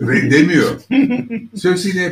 [0.00, 0.80] Re- demiyor.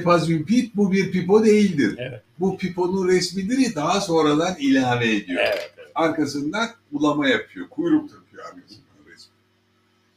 [0.05, 1.95] Pas bir pip bu bir pipo değildir.
[1.99, 2.23] Evet.
[2.41, 5.41] Bu piponun resmidir daha sonradan ilave ediyor.
[5.45, 5.75] Evet.
[5.79, 5.91] evet.
[5.95, 7.69] Arkasından ulama yapıyor.
[7.69, 9.33] Kuyruk takıyor arkasından resmi.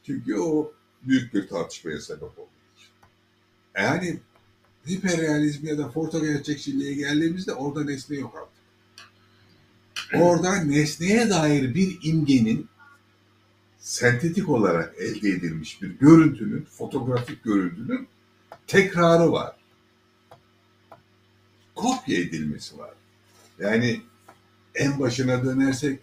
[0.06, 0.72] Çünkü o
[1.04, 2.90] büyük bir tartışmaya sebep olduğu için.
[3.78, 4.20] Yani
[4.88, 8.54] hiperrealizm ya da fotogerçekçiliğe geldiğimizde orada nesne yok artık.
[10.22, 12.68] Orada nesneye dair bir imgenin
[13.80, 18.08] sentetik olarak elde edilmiş bir görüntünün, fotoğrafik görüntünün
[18.68, 19.56] tekrarı var.
[21.76, 22.94] Kopya edilmesi var.
[23.60, 24.02] Yani
[24.76, 26.00] en başına dönersek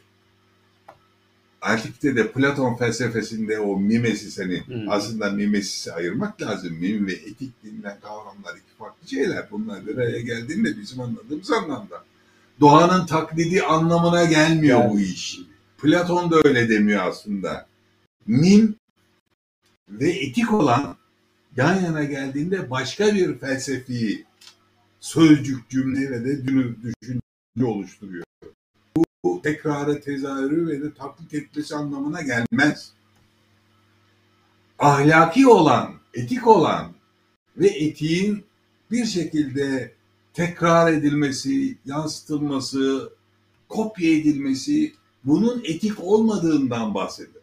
[1.62, 4.85] Antikte de Platon felsefesinde o mimesis hani Hı.
[4.89, 6.73] aslında mimesisi ayırmak lazım.
[6.74, 9.51] Mim ve etik denilen kavramlar iki farklı şeyler.
[9.51, 12.05] Bunlar bir araya geldiğinde bizim anladığımız anlamda.
[12.61, 14.93] Doğanın taklidi anlamına gelmiyor Yani.
[14.93, 15.41] bu iş.
[15.78, 17.66] Platon da öyle demiyor aslında.
[18.27, 18.77] Mim
[19.91, 20.97] ve etik olan
[21.57, 24.24] yan yana geldiğinde başka bir felsefi
[25.01, 28.24] sözcük, cümle ve de düşünce oluşturuyor.
[29.25, 32.93] Bu, tekrarı, tezahürü ve de taklit etmesi anlamına gelmez.
[34.79, 36.93] Ahlaki olan, etik olan
[37.57, 38.45] ve etiğin
[38.91, 39.95] bir şekilde
[40.35, 43.13] tekrar edilmesi, yansıtılması,
[43.69, 44.95] kopya edilmesi
[45.25, 47.43] bunun etik olmadığından bahseder.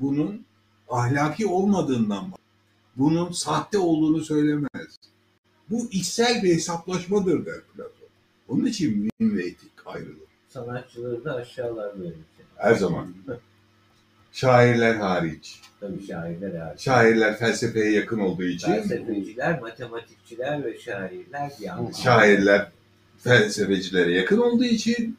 [0.00, 0.44] Bunun
[0.88, 2.40] ahlaki olmadığından bahseder.
[2.96, 4.98] Bunun sahte olduğunu söylemez.
[5.70, 8.08] Bu içsel bir hesaplaşmadır der Platon.
[8.48, 10.29] Onun için bilim ve etik ayrılır.
[10.54, 12.14] Sanatçıları da aşağılar böyle.
[12.56, 13.14] Her zaman.
[14.32, 15.60] Şairler hariç.
[15.80, 16.80] Tabii şairler hariç.
[16.80, 21.94] Şairler felsefeye yakın olduğu için Felsefeciler, matematikçiler ve şairler bir.
[22.02, 22.68] Şairler
[23.18, 25.16] felsefecilere yakın olduğu için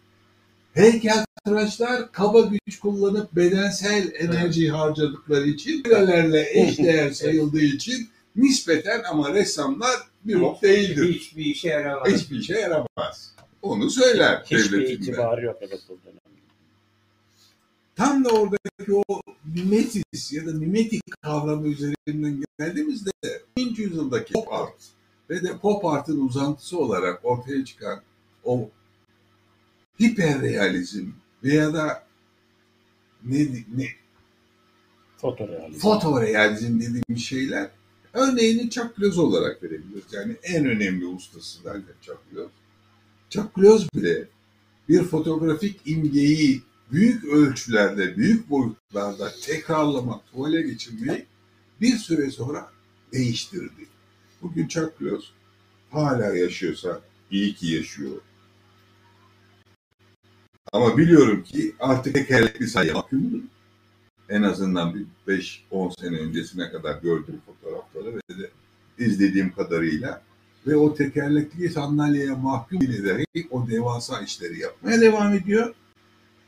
[0.74, 9.96] heykeltıraşlar kaba güç kullanıp bedensel enerji harcadıkları için nelerle eşdeğer sayıldığı için nispeten ama ressamlar
[10.26, 11.14] bir bok değildir.
[11.14, 12.10] Hiçbir işe yaramaz.
[12.10, 13.32] Hiçbir işe yaramaz.
[13.62, 15.12] Onu söyler Hiçbir devletinde.
[15.12, 15.94] itibarı yok evet o.
[17.96, 19.04] Tam da oradaki o
[19.56, 23.10] mimesis ya da mimetik kavramı üzerinden geldiğimizde
[23.58, 23.80] 20.
[23.80, 24.76] yüzyıldaki pop art
[25.30, 28.02] ve de pop art'ın uzantısı olarak ortaya çıkan
[28.44, 28.70] o
[30.02, 31.10] hiperrealizm
[31.44, 32.04] veya da
[33.24, 33.88] ne, ne
[35.18, 35.80] Fotorealizm.
[35.80, 37.70] fotorealizm dediğimiz şeyler
[38.14, 40.04] örneğini Chuck Close olarak verebiliriz.
[40.14, 42.50] Yani en önemli ustası zaten Chuck Close.
[43.32, 44.28] Close bile
[44.90, 51.26] bir fotoğrafik imgeyi büyük ölçülerde, büyük boyutlarda tekrarlamak, tuvale geçirmeyi
[51.82, 52.72] bir süre sonra
[53.14, 53.88] değiştirdi.
[54.42, 55.28] Bugün Close
[55.92, 57.02] hala yaşıyorsa
[57.32, 58.22] iyi ki yaşıyor.
[60.72, 63.42] Ama biliyorum ki artık tekerlekli sayı mahkumdur
[64.32, 65.06] en azından bir
[65.72, 68.50] 5-10 sene öncesine kadar gördüğüm fotoğrafları ve de
[68.98, 70.22] izlediğim kadarıyla
[70.68, 75.74] ve o tekerlekli sandalyeye mahkum dahi o devasa işleri yapmaya devam ediyor.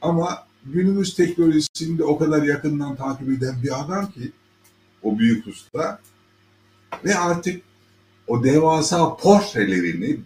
[0.01, 4.31] Ama günümüz teknolojisini de o kadar yakından takip eden bir adam ki
[5.03, 5.99] o büyük usta
[7.05, 7.61] ve artık
[8.27, 10.19] o devasa portrelerini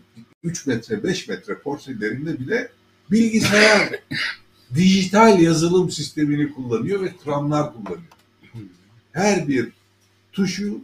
[0.43, 2.71] 3 metre 5 metre portrelerinde bile
[3.11, 3.89] bilgisayar
[4.75, 8.07] dijital yazılım sistemini kullanıyor ve tramlar kullanıyor.
[9.11, 9.71] Her bir
[10.31, 10.81] tuşu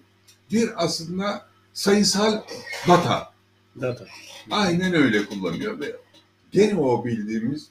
[0.52, 2.41] bir aslında sayısal
[2.88, 3.34] data.
[3.82, 4.06] Data.
[4.52, 5.95] Aynen öyle kullanıyor ve
[6.52, 7.68] gene o bildiğimiz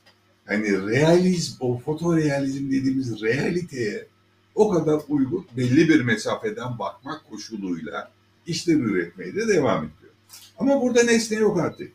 [0.47, 4.07] hani realizm, o fotorealizm dediğimiz realiteye
[4.55, 8.11] o kadar uygun belli bir mesafeden bakmak koşuluyla
[8.47, 10.13] işler üretmeye de devam ediyor.
[10.59, 11.93] Ama burada nesne yok artık.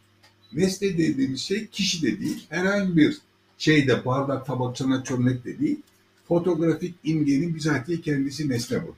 [0.53, 3.17] Nesne dediğimiz şey kişi de değil, herhangi bir
[3.57, 5.81] şeyde bardak, tabak, çanak, çömlek de değil.
[6.27, 8.97] Fotoğrafik imgenin bizatihi kendisi nesne burada.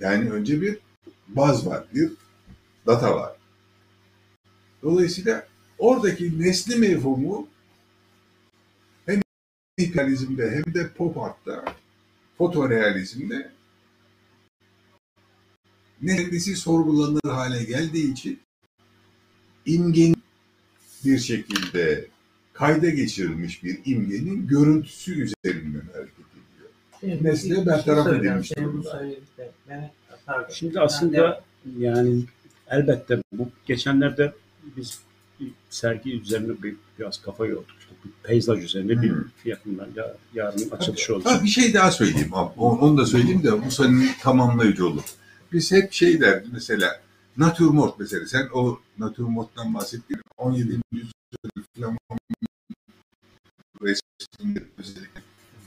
[0.00, 0.78] Yani önce bir
[1.36, 2.12] baz var, bir
[2.86, 3.36] data var.
[4.82, 5.46] Dolayısıyla
[5.78, 7.48] oradaki nesne mevhumu
[9.06, 9.20] hem
[9.80, 11.64] hiperrealizmde hem de pop art'ta,
[12.38, 13.50] fotorealizmde
[16.30, 18.40] kendisi sorgulanır hale geldiği için
[19.66, 20.22] imgenin
[21.04, 22.06] bir şekilde
[22.52, 26.70] kayda geçirilmiş bir imgenin görüntüsü üzerinden hareket ediyor.
[27.00, 29.02] Senin Nesne bertaraf şey edilmiş durumda.
[29.68, 29.90] Mehmet,
[30.26, 30.52] pardon.
[30.54, 31.40] Şimdi aslında de-
[31.78, 32.22] yani
[32.70, 34.32] elbette bu geçenlerde
[34.76, 34.98] biz
[35.40, 37.70] bir sergi üzerine bir, biraz kafa yorduk.
[37.80, 39.24] İşte bir peyzaj üzerine bir Hı.
[39.44, 41.32] yakınlarda yarın açılışı olacak.
[41.32, 42.52] Ha, bir şey daha söyleyeyim abi.
[42.60, 45.02] O- Onu da söyleyeyim de bu senin tamamlayıcı olur.
[45.52, 47.00] Biz hep şey derdik mesela
[47.36, 50.20] natürmort mesela sen o natürmort'tan bahsettin.
[50.38, 50.78] 17.
[50.92, 51.12] yüzyıl
[51.78, 51.96] falan
[53.82, 55.20] resminde özellikle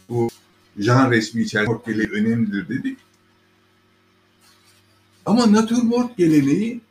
[0.09, 0.30] bu
[0.77, 2.97] jan resmi içerisinde önemlidir dedik.
[5.25, 6.81] Ama natürmort geleneği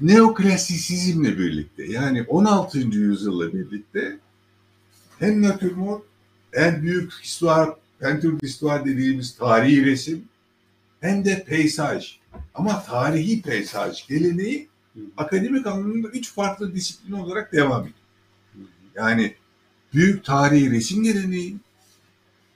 [0.00, 2.78] neoklasisizmle birlikte yani 16.
[2.78, 4.18] yüzyılla birlikte
[5.18, 6.02] hem natürmort
[6.52, 10.24] en büyük histoire, pentür histoire dediğimiz tarihi resim
[11.00, 12.18] hem de peyzaj.
[12.54, 14.68] Ama tarihi peyzaj geleneği
[15.16, 17.94] akademik anlamda üç farklı disiplin olarak devam ediyor.
[18.94, 19.34] Yani
[19.94, 21.56] büyük tarihi resim geleneği,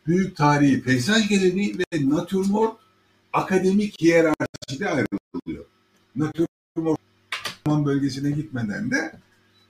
[0.07, 2.82] büyük tarihi peyzaj geleneği ve natürmort
[3.33, 5.65] akademik hiyerarşide ayrılıyor.
[6.17, 7.01] Natürmort
[7.67, 9.13] Alman bölgesine gitmeden de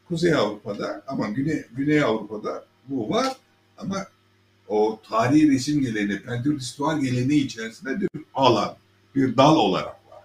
[0.09, 3.37] Kuzey Avrupa'da ama Güney, Güney Avrupa'da bu var
[3.79, 4.07] ama
[4.69, 8.77] o tarihi resim geleneği, pentür d'histoire geleneği içerisinde bir alan,
[9.15, 10.23] bir dal olarak var.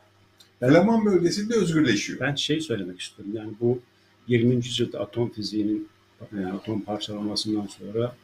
[0.60, 2.20] Flaman bölgesinde özgürleşiyor.
[2.20, 3.36] Ben şey söylemek istiyorum.
[3.36, 3.80] Yani bu
[4.28, 4.56] 20.
[4.56, 5.88] yüzyılda atom fiziğinin
[6.36, 8.16] yani atom parçalamasından sonra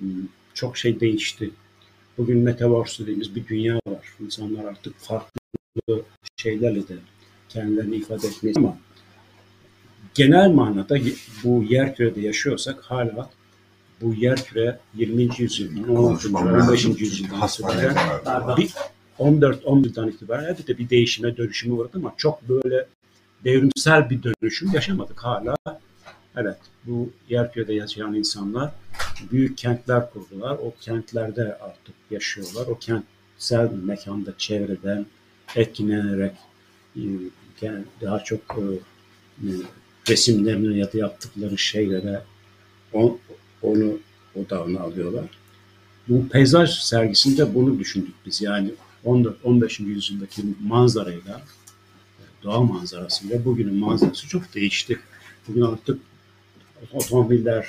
[0.00, 0.08] m,
[0.54, 1.50] çok şey değişti.
[2.20, 4.14] Bugün metaverse dediğimiz bir dünya var.
[4.20, 6.02] İnsanlar artık farklı
[6.36, 6.94] şeylerle de
[7.48, 8.78] kendilerini ifade etmeyi ama
[10.14, 10.98] genel manada
[11.44, 13.30] bu yer kürede yaşıyorsak hala
[14.00, 15.28] bu yer küre 20.
[15.38, 15.94] yüzyıldan 16.
[15.94, 16.68] Konuşmam 15.
[16.68, 16.96] lazım.
[16.98, 18.56] yüzyıldan Hasbihal itibaren var.
[18.56, 18.70] bir
[19.18, 22.86] 14 11'den itibaren elbette bir değişime dönüşümü vardı ama çok böyle
[23.44, 25.56] devrimsel bir dönüşüm yaşamadık hala.
[26.36, 28.72] Evet bu yerkürede yaşayan insanlar
[29.32, 30.50] büyük kentler kurdular.
[30.62, 32.66] O kentlerde artık yaşıyorlar.
[32.66, 35.06] O kentsel mekanda çevreden
[35.56, 36.32] etkilenerek
[36.96, 37.00] e,
[38.00, 38.62] daha çok e,
[39.46, 39.50] e,
[40.08, 42.22] resimlerini ya da yaptıkları şeylere
[42.92, 43.18] on-
[43.62, 43.98] onu
[44.34, 45.24] odağına alıyorlar.
[46.08, 48.42] Bu peyzaj sergisinde bunu düşündük biz.
[48.42, 48.70] Yani
[49.04, 49.82] 14-15.
[49.82, 51.42] yüzyıldaki manzarayla
[52.42, 54.98] doğa manzarasıyla bugünün manzarası çok değişti.
[55.48, 56.00] Bugün artık
[56.92, 57.66] otomobiller,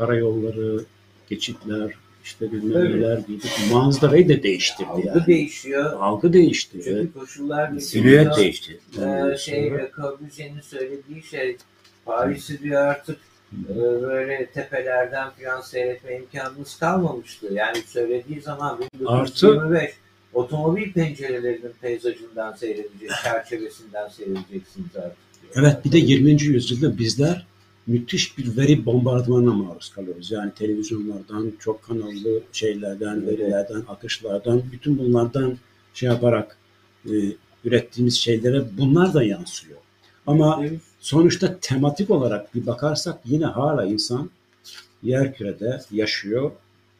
[0.00, 0.84] karayolları,
[1.30, 1.90] geçitler,
[2.24, 2.94] işte bilmem Evet.
[2.94, 3.40] neler gibi
[3.72, 5.26] manzarayı da değiştirdi Algı yani.
[5.26, 5.92] değişiyor.
[6.00, 6.78] Algı değişti.
[6.86, 6.86] evet.
[7.02, 8.80] Çünkü koşullar Silüet değişti.
[8.98, 11.56] Ee, şey Le Corbusier'in söylediği şey
[12.04, 13.16] Paris'i diyor artık
[13.70, 17.46] e, böyle tepelerden falan seyretme imkanınız kalmamıştı.
[17.52, 19.90] Yani söylediği zaman 1925
[20.32, 25.16] otomobil pencerelerinin peyzajından seyredecek, çerçevesinden seyredeceksiniz artık.
[25.42, 25.52] diyor.
[25.66, 26.42] Evet bir de 20.
[26.42, 27.46] yüzyılda bizler
[27.86, 30.30] müthiş bir veri bombardımanına maruz kalıyoruz.
[30.30, 35.58] Yani televizyonlardan, çok kanallı şeylerden, verilerden, akışlardan, bütün bunlardan
[35.94, 36.56] şey yaparak
[37.06, 37.12] e,
[37.64, 39.78] ürettiğimiz şeylere bunlar da yansıyor.
[40.26, 40.64] Ama
[41.00, 44.30] sonuçta tematik olarak bir bakarsak yine hala insan
[45.02, 46.50] yer kürede yaşıyor,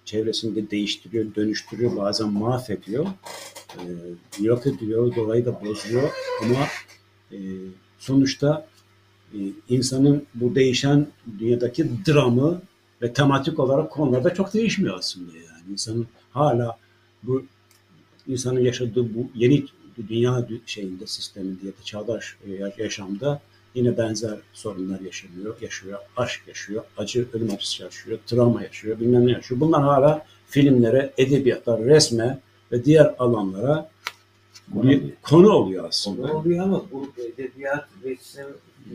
[0.04, 3.06] çevresini de değiştiriyor, dönüştürüyor, bazen mahvediyor,
[3.76, 3.82] e,
[4.40, 6.10] yok ediyor, dolayı da bozuyor
[6.42, 6.66] ama
[7.32, 7.38] e,
[7.98, 8.66] sonuçta
[9.68, 11.06] insanın bu değişen
[11.38, 12.62] dünyadaki dramı
[13.02, 15.72] ve tematik olarak konularda çok değişmiyor aslında yani.
[15.72, 16.78] İnsanın hala
[17.22, 17.42] bu
[18.28, 19.64] insanın yaşadığı bu yeni
[20.08, 23.40] dünya dü- şeyinde sisteminde ya da çağdaş e, ya- yaşamda
[23.74, 29.30] yine benzer sorunlar yaşanıyor, yaşıyor, aşk yaşıyor, acı, ölüm acısı yaşıyor, travma yaşıyor, bilmem ne
[29.32, 29.60] yaşıyor.
[29.60, 32.38] Bunlar hala filmlere, edebiyata, resme
[32.72, 33.90] ve diğer alanlara
[34.68, 36.26] bir konu oluyor aslında.
[36.26, 38.46] Ne oluyor ama bu edebiyat, resim,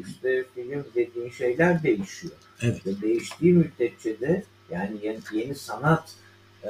[0.07, 2.33] işte film dediğin şeyler değişiyor.
[2.61, 2.87] Evet.
[2.87, 6.15] Ve değiştiği müddetçe de yani yeni, yeni sanat
[6.63, 6.69] e,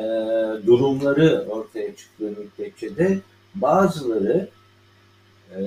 [0.66, 3.20] durumları ortaya çıktığı müddetçe de
[3.56, 4.50] bazıları
[5.56, 5.62] e,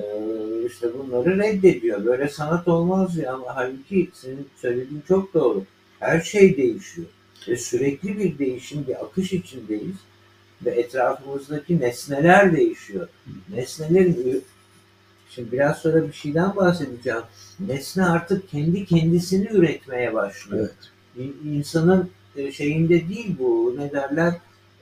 [0.67, 2.05] işte bunları reddediyor.
[2.05, 5.63] Böyle sanat olmaz ya ama halbuki senin söylediğin çok doğru.
[5.99, 7.07] Her şey değişiyor.
[7.47, 9.95] Ve sürekli bir değişim, bir akış içindeyiz.
[10.65, 13.07] Ve etrafımızdaki nesneler değişiyor.
[13.55, 14.43] Nesnelerin
[15.29, 17.21] Şimdi biraz sonra bir şeyden bahsedeceğim.
[17.59, 20.69] Nesne artık kendi kendisini üretmeye başlıyor.
[20.69, 21.25] Evet.
[21.43, 24.33] İn- insanın e, şeyinde değil bu ne derler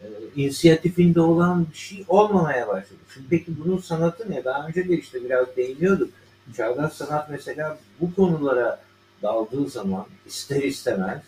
[0.01, 0.05] e,
[0.35, 2.99] inisiyatifinde olan bir şey olmamaya başladı.
[3.13, 4.43] Şimdi peki bunun sanatı ne?
[4.43, 6.09] Daha önce de işte biraz değiniyorduk.
[6.57, 8.79] Çağdaş sanat mesela bu konulara
[9.23, 11.21] daldığı zaman ister istemez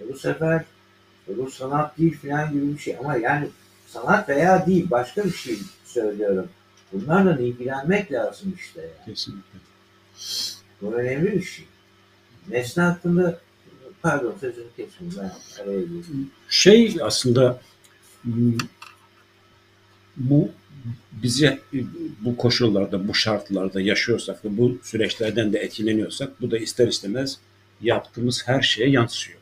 [0.00, 0.64] e, bu sefer
[1.28, 3.48] e, bu sanat değil falan gibi bir şey ama yani
[3.86, 6.48] sanat veya değil başka bir şey söylüyorum.
[6.92, 8.80] Bunlarla ilgilenmek lazım işte.
[8.80, 9.06] Yani.
[9.06, 9.58] Kesinlikle.
[10.82, 11.64] Bu önemli bir şey.
[12.48, 13.40] Nesne hakkında
[14.02, 16.30] pardon sözünü kesmeyin ben araya girdim.
[16.48, 17.60] şey aslında
[18.24, 18.52] m,
[20.16, 20.48] bu
[21.12, 21.60] bizi
[22.20, 27.38] bu koşullarda, bu şartlarda yaşıyorsak ve bu süreçlerden de etkileniyorsak bu da ister istemez
[27.80, 29.38] yaptığımız her şeye yansıyor.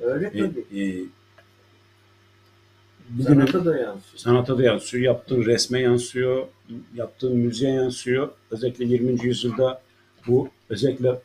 [0.00, 0.80] Öyle E, tabii.
[0.80, 1.04] e,
[3.10, 4.16] bugünün Sanata da yansıyor.
[4.16, 6.46] sanata da yansıyor, yaptığın resme yansıyor,
[6.94, 8.28] yaptığın müziğe yansıyor.
[8.50, 9.24] Özellikle 20.
[9.26, 9.80] yüzyılda
[10.26, 11.18] bu özellikle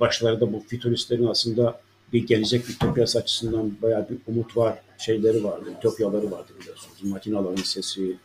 [0.00, 1.80] başlarda bu fütüristlerin aslında
[2.12, 7.02] bir gelecek ütopyası açısından bayağı bir umut var, şeyleri vardı, ütopyaları vardı biliyorsunuz.
[7.02, 8.16] Makinaların sesi,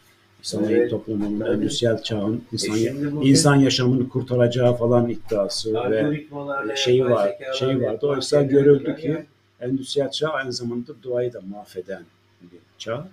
[0.42, 0.90] sanayi Evet.
[0.90, 7.06] toplumunun, endüstriyel çağın insan, E şimdi bugün insan yaşamını kurtaracağı falan iddiası ve algoritmalarla şeyi
[7.06, 8.08] var, şeyi vardı.
[8.08, 9.26] Oysa görüldü ki
[9.62, 12.04] endüstriyel çağ aynı zamanda doğayı da mahveden
[12.52, 13.10] bir çağ.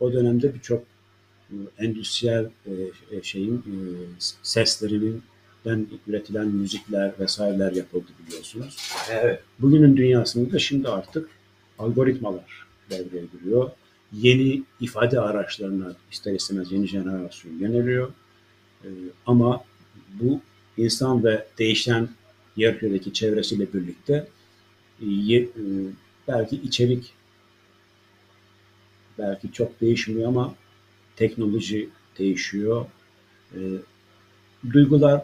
[0.00, 0.84] O dönemde birçok
[1.50, 2.72] e, endüstriyel e,
[3.16, 3.64] e, şeyin
[4.42, 5.22] seslerinin
[6.06, 8.76] üretilen müzikler vesaireler yapıldı biliyorsunuz.
[9.10, 9.42] Evet.
[9.58, 11.28] Bugünün dünyasında da şimdi artık
[11.78, 13.70] algoritmalar devreye giriyor.
[14.12, 18.12] Yeni ifade araçlarına ister istemez yeni jenerasyon yöneliyor.
[19.26, 19.64] Ama
[20.12, 20.40] bu
[20.76, 22.08] insan ve değişen
[22.56, 24.26] yerküredeki çevresiyle birlikte
[25.02, 25.46] e,
[26.28, 27.12] belki içerik
[29.18, 30.54] belki çok değişmiyor ama
[31.16, 31.88] teknoloji
[32.18, 32.86] değişiyor.
[33.54, 33.58] E,
[34.72, 35.22] duygular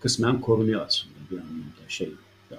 [0.00, 2.10] kısmen korunuyor aslında bir anlamda şey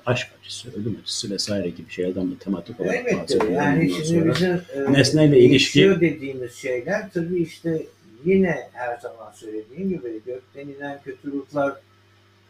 [0.06, 3.18] aşk acısı, ölüm acısı vesaire gibi şeylerden de tematik olarak Elbette.
[3.18, 3.54] bahsediyorum.
[3.54, 4.52] Yani Ondan şimdi bizim
[4.88, 7.86] e, nesneyle ilişki- dediğimiz şeyler tabii işte
[8.26, 11.74] yine her zaman söylediğim gibi gökten inen kötü ruhlar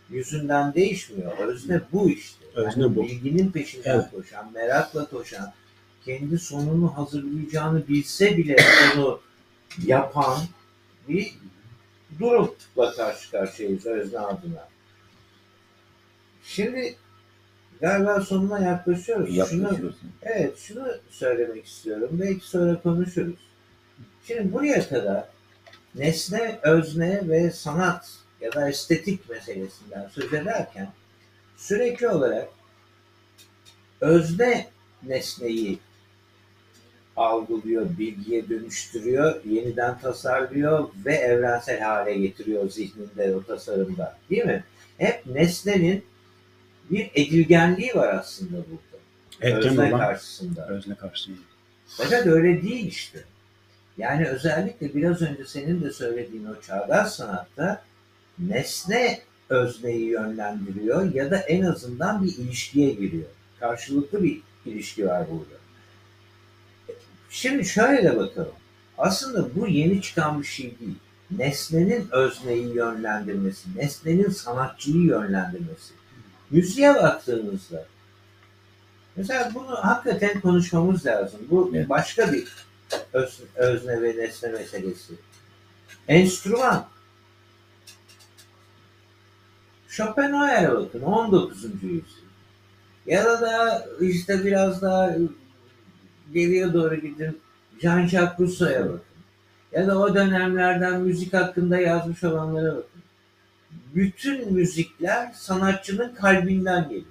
[0.10, 1.38] yüzünden değişmiyor.
[1.38, 2.45] Özne bu işte.
[2.56, 3.03] Özne bu.
[3.03, 4.06] Bilginin peşinden Evet.
[4.11, 5.53] koşan, merakla koşan,
[6.06, 8.56] kendi sonunu hazırlayacağını bilse bile
[8.96, 9.20] onu
[9.86, 10.40] yapan
[11.08, 11.34] bir
[12.20, 14.68] durumla karşı karşıyayız özne adına.
[16.44, 16.96] Şimdi
[17.82, 19.50] galiba sonuna yaklaşıyoruz.
[19.50, 19.94] Şunu.
[20.22, 22.10] Evet, şunu söylemek istiyorum.
[22.12, 23.40] Belki sonra konuşuruz.
[24.28, 25.26] Şimdi buraya kadar
[25.96, 28.10] nesne, özne ve sanat
[28.42, 30.92] ya da estetik meselesinden söz ederken
[31.58, 32.50] sürekli olarak
[34.02, 34.68] özne
[35.04, 35.80] nesneyi
[37.20, 44.18] algılıyor, bilgiye dönüştürüyor, yeniden tasarlıyor ve evrensel hale getiriyor zihninde o tasarımda.
[44.30, 44.64] Değil mi?
[44.98, 46.04] Hep nesnenin
[46.90, 49.04] bir edilgenliği var aslında burada.
[49.41, 50.68] Etken özne olan karşısında.
[50.68, 51.38] özne karşısında.
[51.88, 53.24] Fakat öyle değil işte.
[53.98, 57.82] Yani özellikle biraz önce senin de söylediğin o çağdaş sanatta
[58.40, 59.20] nesne
[59.50, 63.30] özneyi yönlendiriyor ya da en azından bir ilişkiye giriyor.
[63.60, 65.59] Karşılıklı bir ilişki var burada.
[67.30, 68.51] Şimdi şöyle bakalım.
[68.97, 70.95] Aslında bu yeni çıkan bir şey değil.
[71.31, 75.93] Nesnenin özneyi yönlendirmesi, nesnenin sanatçıyı yönlendirmesi.
[76.51, 77.85] Müziğe baktığımızda
[79.15, 81.39] Mesela bunu hakikaten konuşmamız lazım.
[81.49, 81.89] Bu Evet.
[81.89, 82.47] başka bir
[83.14, 85.14] öz- özne ve nesne meselesi.
[86.07, 86.88] Enstrüman.
[89.88, 91.64] Schopenhauer'e bakın 19.
[91.84, 92.01] yüzyıl.
[93.06, 95.15] Ya da da işte biraz daha
[96.34, 97.39] geriye doğru gidin
[97.81, 99.01] Jean-Jacques bakın.
[99.72, 103.01] Ya da o dönemlerden müzik hakkında yazmış olanlara bakın.
[103.95, 107.06] Bütün müzikler sanatçının kalbinden gelir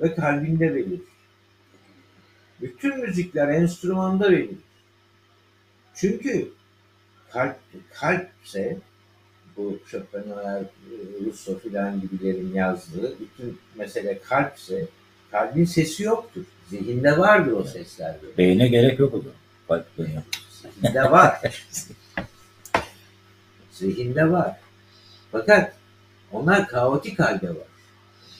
[0.00, 1.00] ve kalbinde verir.
[2.60, 4.58] Bütün müzikler enstrümanda verir.
[5.94, 6.48] Çünkü
[7.30, 7.56] kalp,
[7.92, 8.78] kalpse
[9.56, 10.64] bu Schopenhauer,
[11.24, 14.86] Rousseau filan gibilerin yazdığı bütün mesele kalpse
[15.30, 16.44] kalbin sesi yoktur.
[16.72, 18.16] Zihinde vardır o sesler.
[18.22, 18.38] böyle.
[18.38, 19.34] Beyne gerek yok o zaman.
[19.68, 20.24] Kalpten yap.
[20.62, 21.40] Zihinde var.
[23.72, 24.56] Zihinde var.
[25.32, 25.72] Fakat
[26.32, 27.66] onlar kaotik halde var.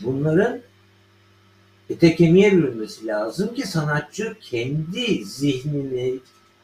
[0.01, 0.61] Bunların
[1.91, 6.19] ete kemiğe bürünmesi lazım ki sanatçı kendi zihnini,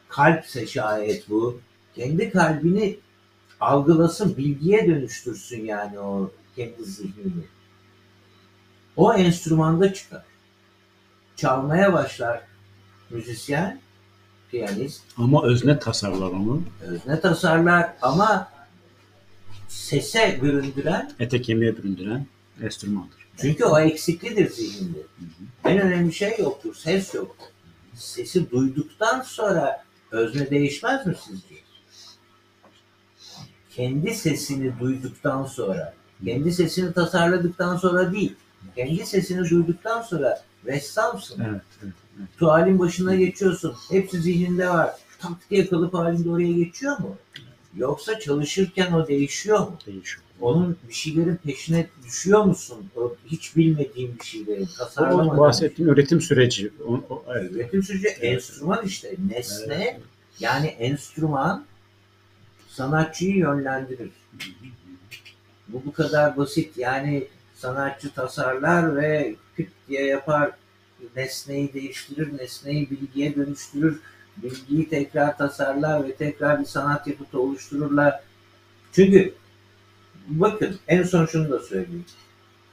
[0.07, 1.61] kalpse şayet bu,
[1.95, 2.97] kendi kalbini
[3.59, 7.43] algılasın, bilgiye dönüştürsün yani o kendi zihnini.
[8.95, 10.23] O enstrümanda çıkar.
[11.39, 12.41] Çalmaya başlar
[13.09, 13.79] müzisyen,
[14.51, 16.61] piyanist, Ama özne tasarlar onu.
[16.81, 18.51] özne tasarlar ama
[19.67, 22.25] sese büründüren Ete kemiğe büründüren
[22.63, 23.17] enstrümandır.
[23.37, 24.97] çünkü o eksiklidir zihninde.
[25.65, 27.45] En önemli şey yoktur, ses yoktur.
[27.95, 31.55] Sesi duyduktan sonra özne değişmez mi sizce?
[33.75, 35.93] Kendi sesini duyduktan sonra,
[36.25, 38.35] kendi sesini tasarladıktan sonra değil,
[38.75, 41.43] kendi sesini duyduktan sonra ressamsın.
[41.49, 41.93] Evet, evet.
[42.37, 43.75] Tuvalin başına geçiyorsun.
[43.89, 44.89] Hepsi zihninde var.
[45.19, 47.17] Tak diye kalıp halinde oraya geçiyor mu?
[47.75, 49.77] Yoksa çalışırken o değişiyor mu?
[49.87, 50.23] Değişiyor.
[50.41, 52.77] Onun bir şeylerin peşine düşüyor musun?
[52.95, 55.37] O hiç bilmediğin bir şeylerin O tasarlamadığın.
[55.37, 56.71] bahsettiğim üretim süreci.
[56.87, 57.51] O, o, evet.
[57.51, 59.15] Üretim süreci enstrüman işte.
[59.29, 60.01] Nesne Evet.
[60.39, 61.65] Yani enstrüman
[62.67, 64.11] sanatçıyı yönlendirir.
[65.67, 66.77] Bu bu kadar basit.
[66.77, 67.27] Yani
[67.59, 70.51] sanatçı tasarlar ve küt diye yapar.
[71.15, 73.99] Nesneyi değiştirir, nesneyi bilgiye dönüştürür.
[74.37, 78.19] Bilgiyi tekrar tasarlar ve tekrar bir sanat yapıtı oluştururlar.
[78.91, 79.33] Çünkü
[80.27, 82.05] bakın en son şunu da söyleyeyim.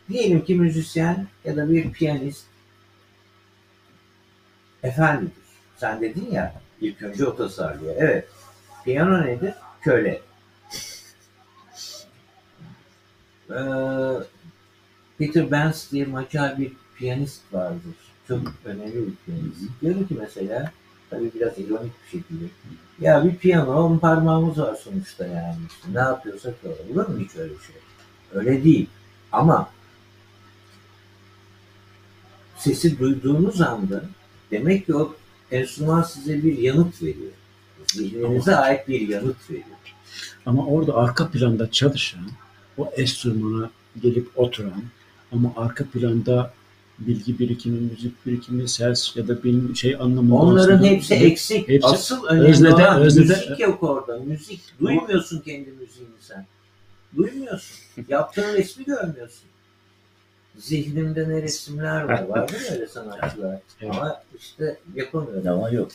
[0.09, 2.45] Diyelim ki müzisyen ya da bir piyanist
[4.83, 5.33] efendidir.
[5.77, 7.95] Sen dedin ya ilk önce o tasarlıyor.
[7.99, 8.29] Evet.
[8.85, 9.55] Piyano nedir?
[9.83, 10.21] Köle.
[13.51, 13.55] Ee,
[15.19, 17.95] Peter Benz diye macar bir piyanist vardır.
[18.29, 19.61] Çok önemli bir piyanist.
[19.83, 20.73] Diyor ki mesela
[21.11, 22.45] tabii biraz ironik bir şekilde
[23.01, 25.57] ya bir piyano on parmağımız var sonuçta yani.
[25.69, 26.93] İşte ne yapıyorsak o.
[26.93, 27.77] Olur mu hiç öyle şey?
[28.35, 28.87] Öyle değil.
[29.33, 29.71] Ama
[32.57, 34.05] sesi duyduğunuz anda
[34.51, 35.15] demek ki o
[35.51, 37.33] enstrüman size bir yanıt veriyor.
[37.87, 39.67] Zihninize ait bir yanıt veriyor.
[40.47, 42.31] Ama orada arka planda çalışan,
[42.79, 43.71] o enstrümana
[44.03, 44.83] gelip oturan
[45.37, 46.53] ama arka planda
[46.99, 51.69] bilgi birikimi, müzik birikimi, ses ya da bir şey anlamında Onların hepsi eksik.
[51.69, 54.19] hepsi- Asıl önemli öznede- olan öznede- müzik yok orada.
[54.19, 54.61] Müzik.
[54.81, 56.47] Duymuyorsun kendi müziğini sen.
[57.17, 57.77] Duymuyorsun.
[58.09, 59.45] Yaptığın resmi görmüyorsun.
[60.59, 62.23] Zihnimde ne resimler var.
[62.23, 63.61] Var mi öyle sanatçılar?
[63.81, 63.91] Evet.
[63.97, 65.49] Ama işte yapamıyorum.
[65.49, 65.91] Ama yok.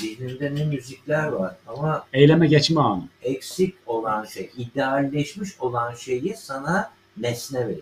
[0.00, 1.56] Zihnimde ne müzikler var.
[1.66, 3.02] Ama Eyleme geçme anı.
[3.22, 7.80] eksik olan şey, idealleşmiş olan şeyi sana nesne verir.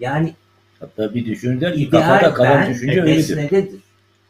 [0.00, 0.34] Yani
[0.80, 3.18] Hatta bir düşünürler ki ideal kafada kalan ben düşünce öyledir.
[3.36, 3.80] nesnededir.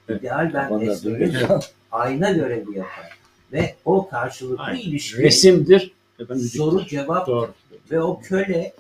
[0.08, 0.20] Evet.
[0.20, 1.34] İdeal ben Kafanda nesnededir.
[1.48, 1.60] böyle-
[1.92, 3.18] Ayna görevi yapar.
[3.52, 4.80] Ve o karşılıklı Aynen.
[4.80, 5.92] ilişki Resimdir.
[6.18, 6.58] ya da müziktir.
[6.58, 7.54] soru cevap Doğru.
[7.90, 8.72] ve o köle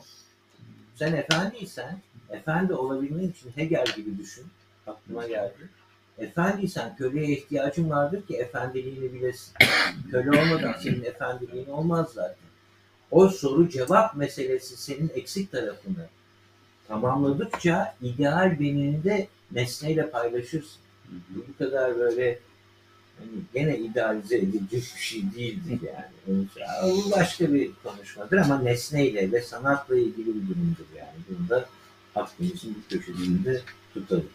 [0.96, 1.98] sen efendiysen
[2.30, 4.44] efendi olabilmen için Hegel gibi düşün.
[4.86, 5.68] Aklıma geldi.
[6.18, 9.52] Efendiysen köleye ihtiyacın vardır ki efendiliğini bilesin.
[10.10, 12.36] Köle olmadan senin efendiliğin olmaz zaten.
[13.10, 16.06] O soru cevap meselesi senin eksik tarafını
[16.88, 20.80] tamamladıkça ideal benini de nesneyle paylaşırsın.
[21.10, 22.38] Bu bu kadar böyle
[23.18, 26.46] hani gene idealize edilecek bir şey değildir yani.
[26.82, 31.18] Bu başka bir konuşmadır ama nesneyle ve sanatla ilgili bir durumdur yani.
[31.28, 31.66] Bunu da
[32.16, 33.60] aklımızın bir köşesinde
[33.94, 34.28] tutalım.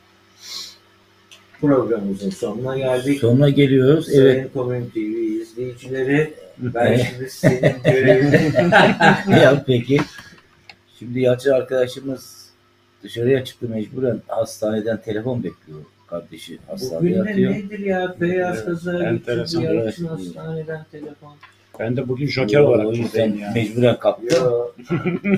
[1.61, 3.19] Programımızın sonuna geldik.
[3.19, 4.09] Sonuna geliyoruz.
[4.13, 4.35] Evet.
[4.35, 8.53] Sayın Komün TV izleyicileri ben şimdi senin görevini
[9.41, 9.99] ya peki.
[10.99, 12.42] Şimdi Yalçın arkadaşımız
[13.03, 15.79] dışarıya çıktı mecburen hastaneden telefon bekliyor.
[16.07, 17.51] Kardeşi hastanede Bugün de yatıyor.
[17.53, 18.15] nedir ya?
[18.19, 19.61] Feyyaz kaza Enteresan.
[19.61, 20.19] Yalçın evet.
[20.19, 21.33] hastaneden telefon.
[21.79, 23.51] Ben de bugün joker olarak O buradayım ya.
[23.55, 24.35] mecburen kalktı.
[24.35, 24.67] Yo.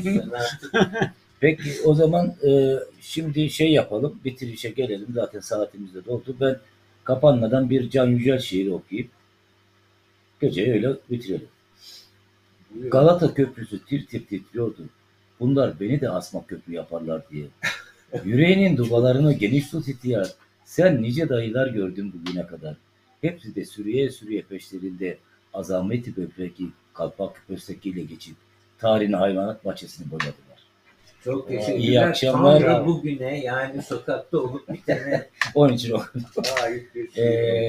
[0.04, 4.20] sen artık Peki o zaman e, şimdi şey yapalım.
[4.26, 5.08] Bitirişe gelelim.
[5.14, 6.36] Zaten saatimiz de doldu.
[6.42, 6.58] Ben
[7.04, 9.10] kapanmadan bir Can Yücel şiiri okuyup
[10.42, 11.48] geceyi öyle bitirelim.
[12.92, 14.82] Galata Köprüsü tir tir titriyordu.
[15.40, 17.46] Bunlar beni de asma köprü yaparlar diye.
[18.26, 20.28] Yüreğinin dubalarını geniş tut ihtiyar.
[20.66, 22.76] Sen nice dayılar gördün bugüne kadar.
[23.22, 25.18] Hepsi de sürüye sürüye peşlerinde
[25.54, 28.36] azameti böbreki kalpak köstekiyle geçip
[28.78, 30.36] tarihin hayvanat bahçesini boyadılar.
[31.24, 32.08] Çok İyi teşekkürler.
[32.08, 32.62] akşamlar.
[32.62, 36.02] Tam da bugüne yani sokakta olup bitene Onun için o.
[36.64, 37.26] ait bir şey.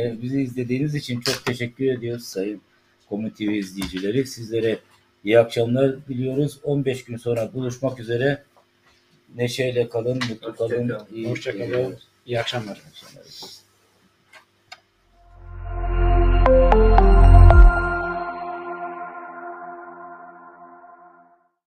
[0.06, 2.60] Ee, bizi izlediğiniz için çok teşekkür ediyoruz sayın
[3.08, 4.26] Komün TV izleyicileri.
[4.26, 4.78] Sizlere
[5.26, 6.58] iyi akşamlar diliyoruz.
[6.64, 8.42] 15 gün sonra buluşmak üzere.
[9.36, 10.88] Neşeyle kalın, mutlu kalın.
[10.88, 11.06] kalın.
[11.14, 11.96] iyi Hoşça kalın.
[12.26, 12.76] İyi akşamlar.
[12.76, 13.55] İyi akşamlar.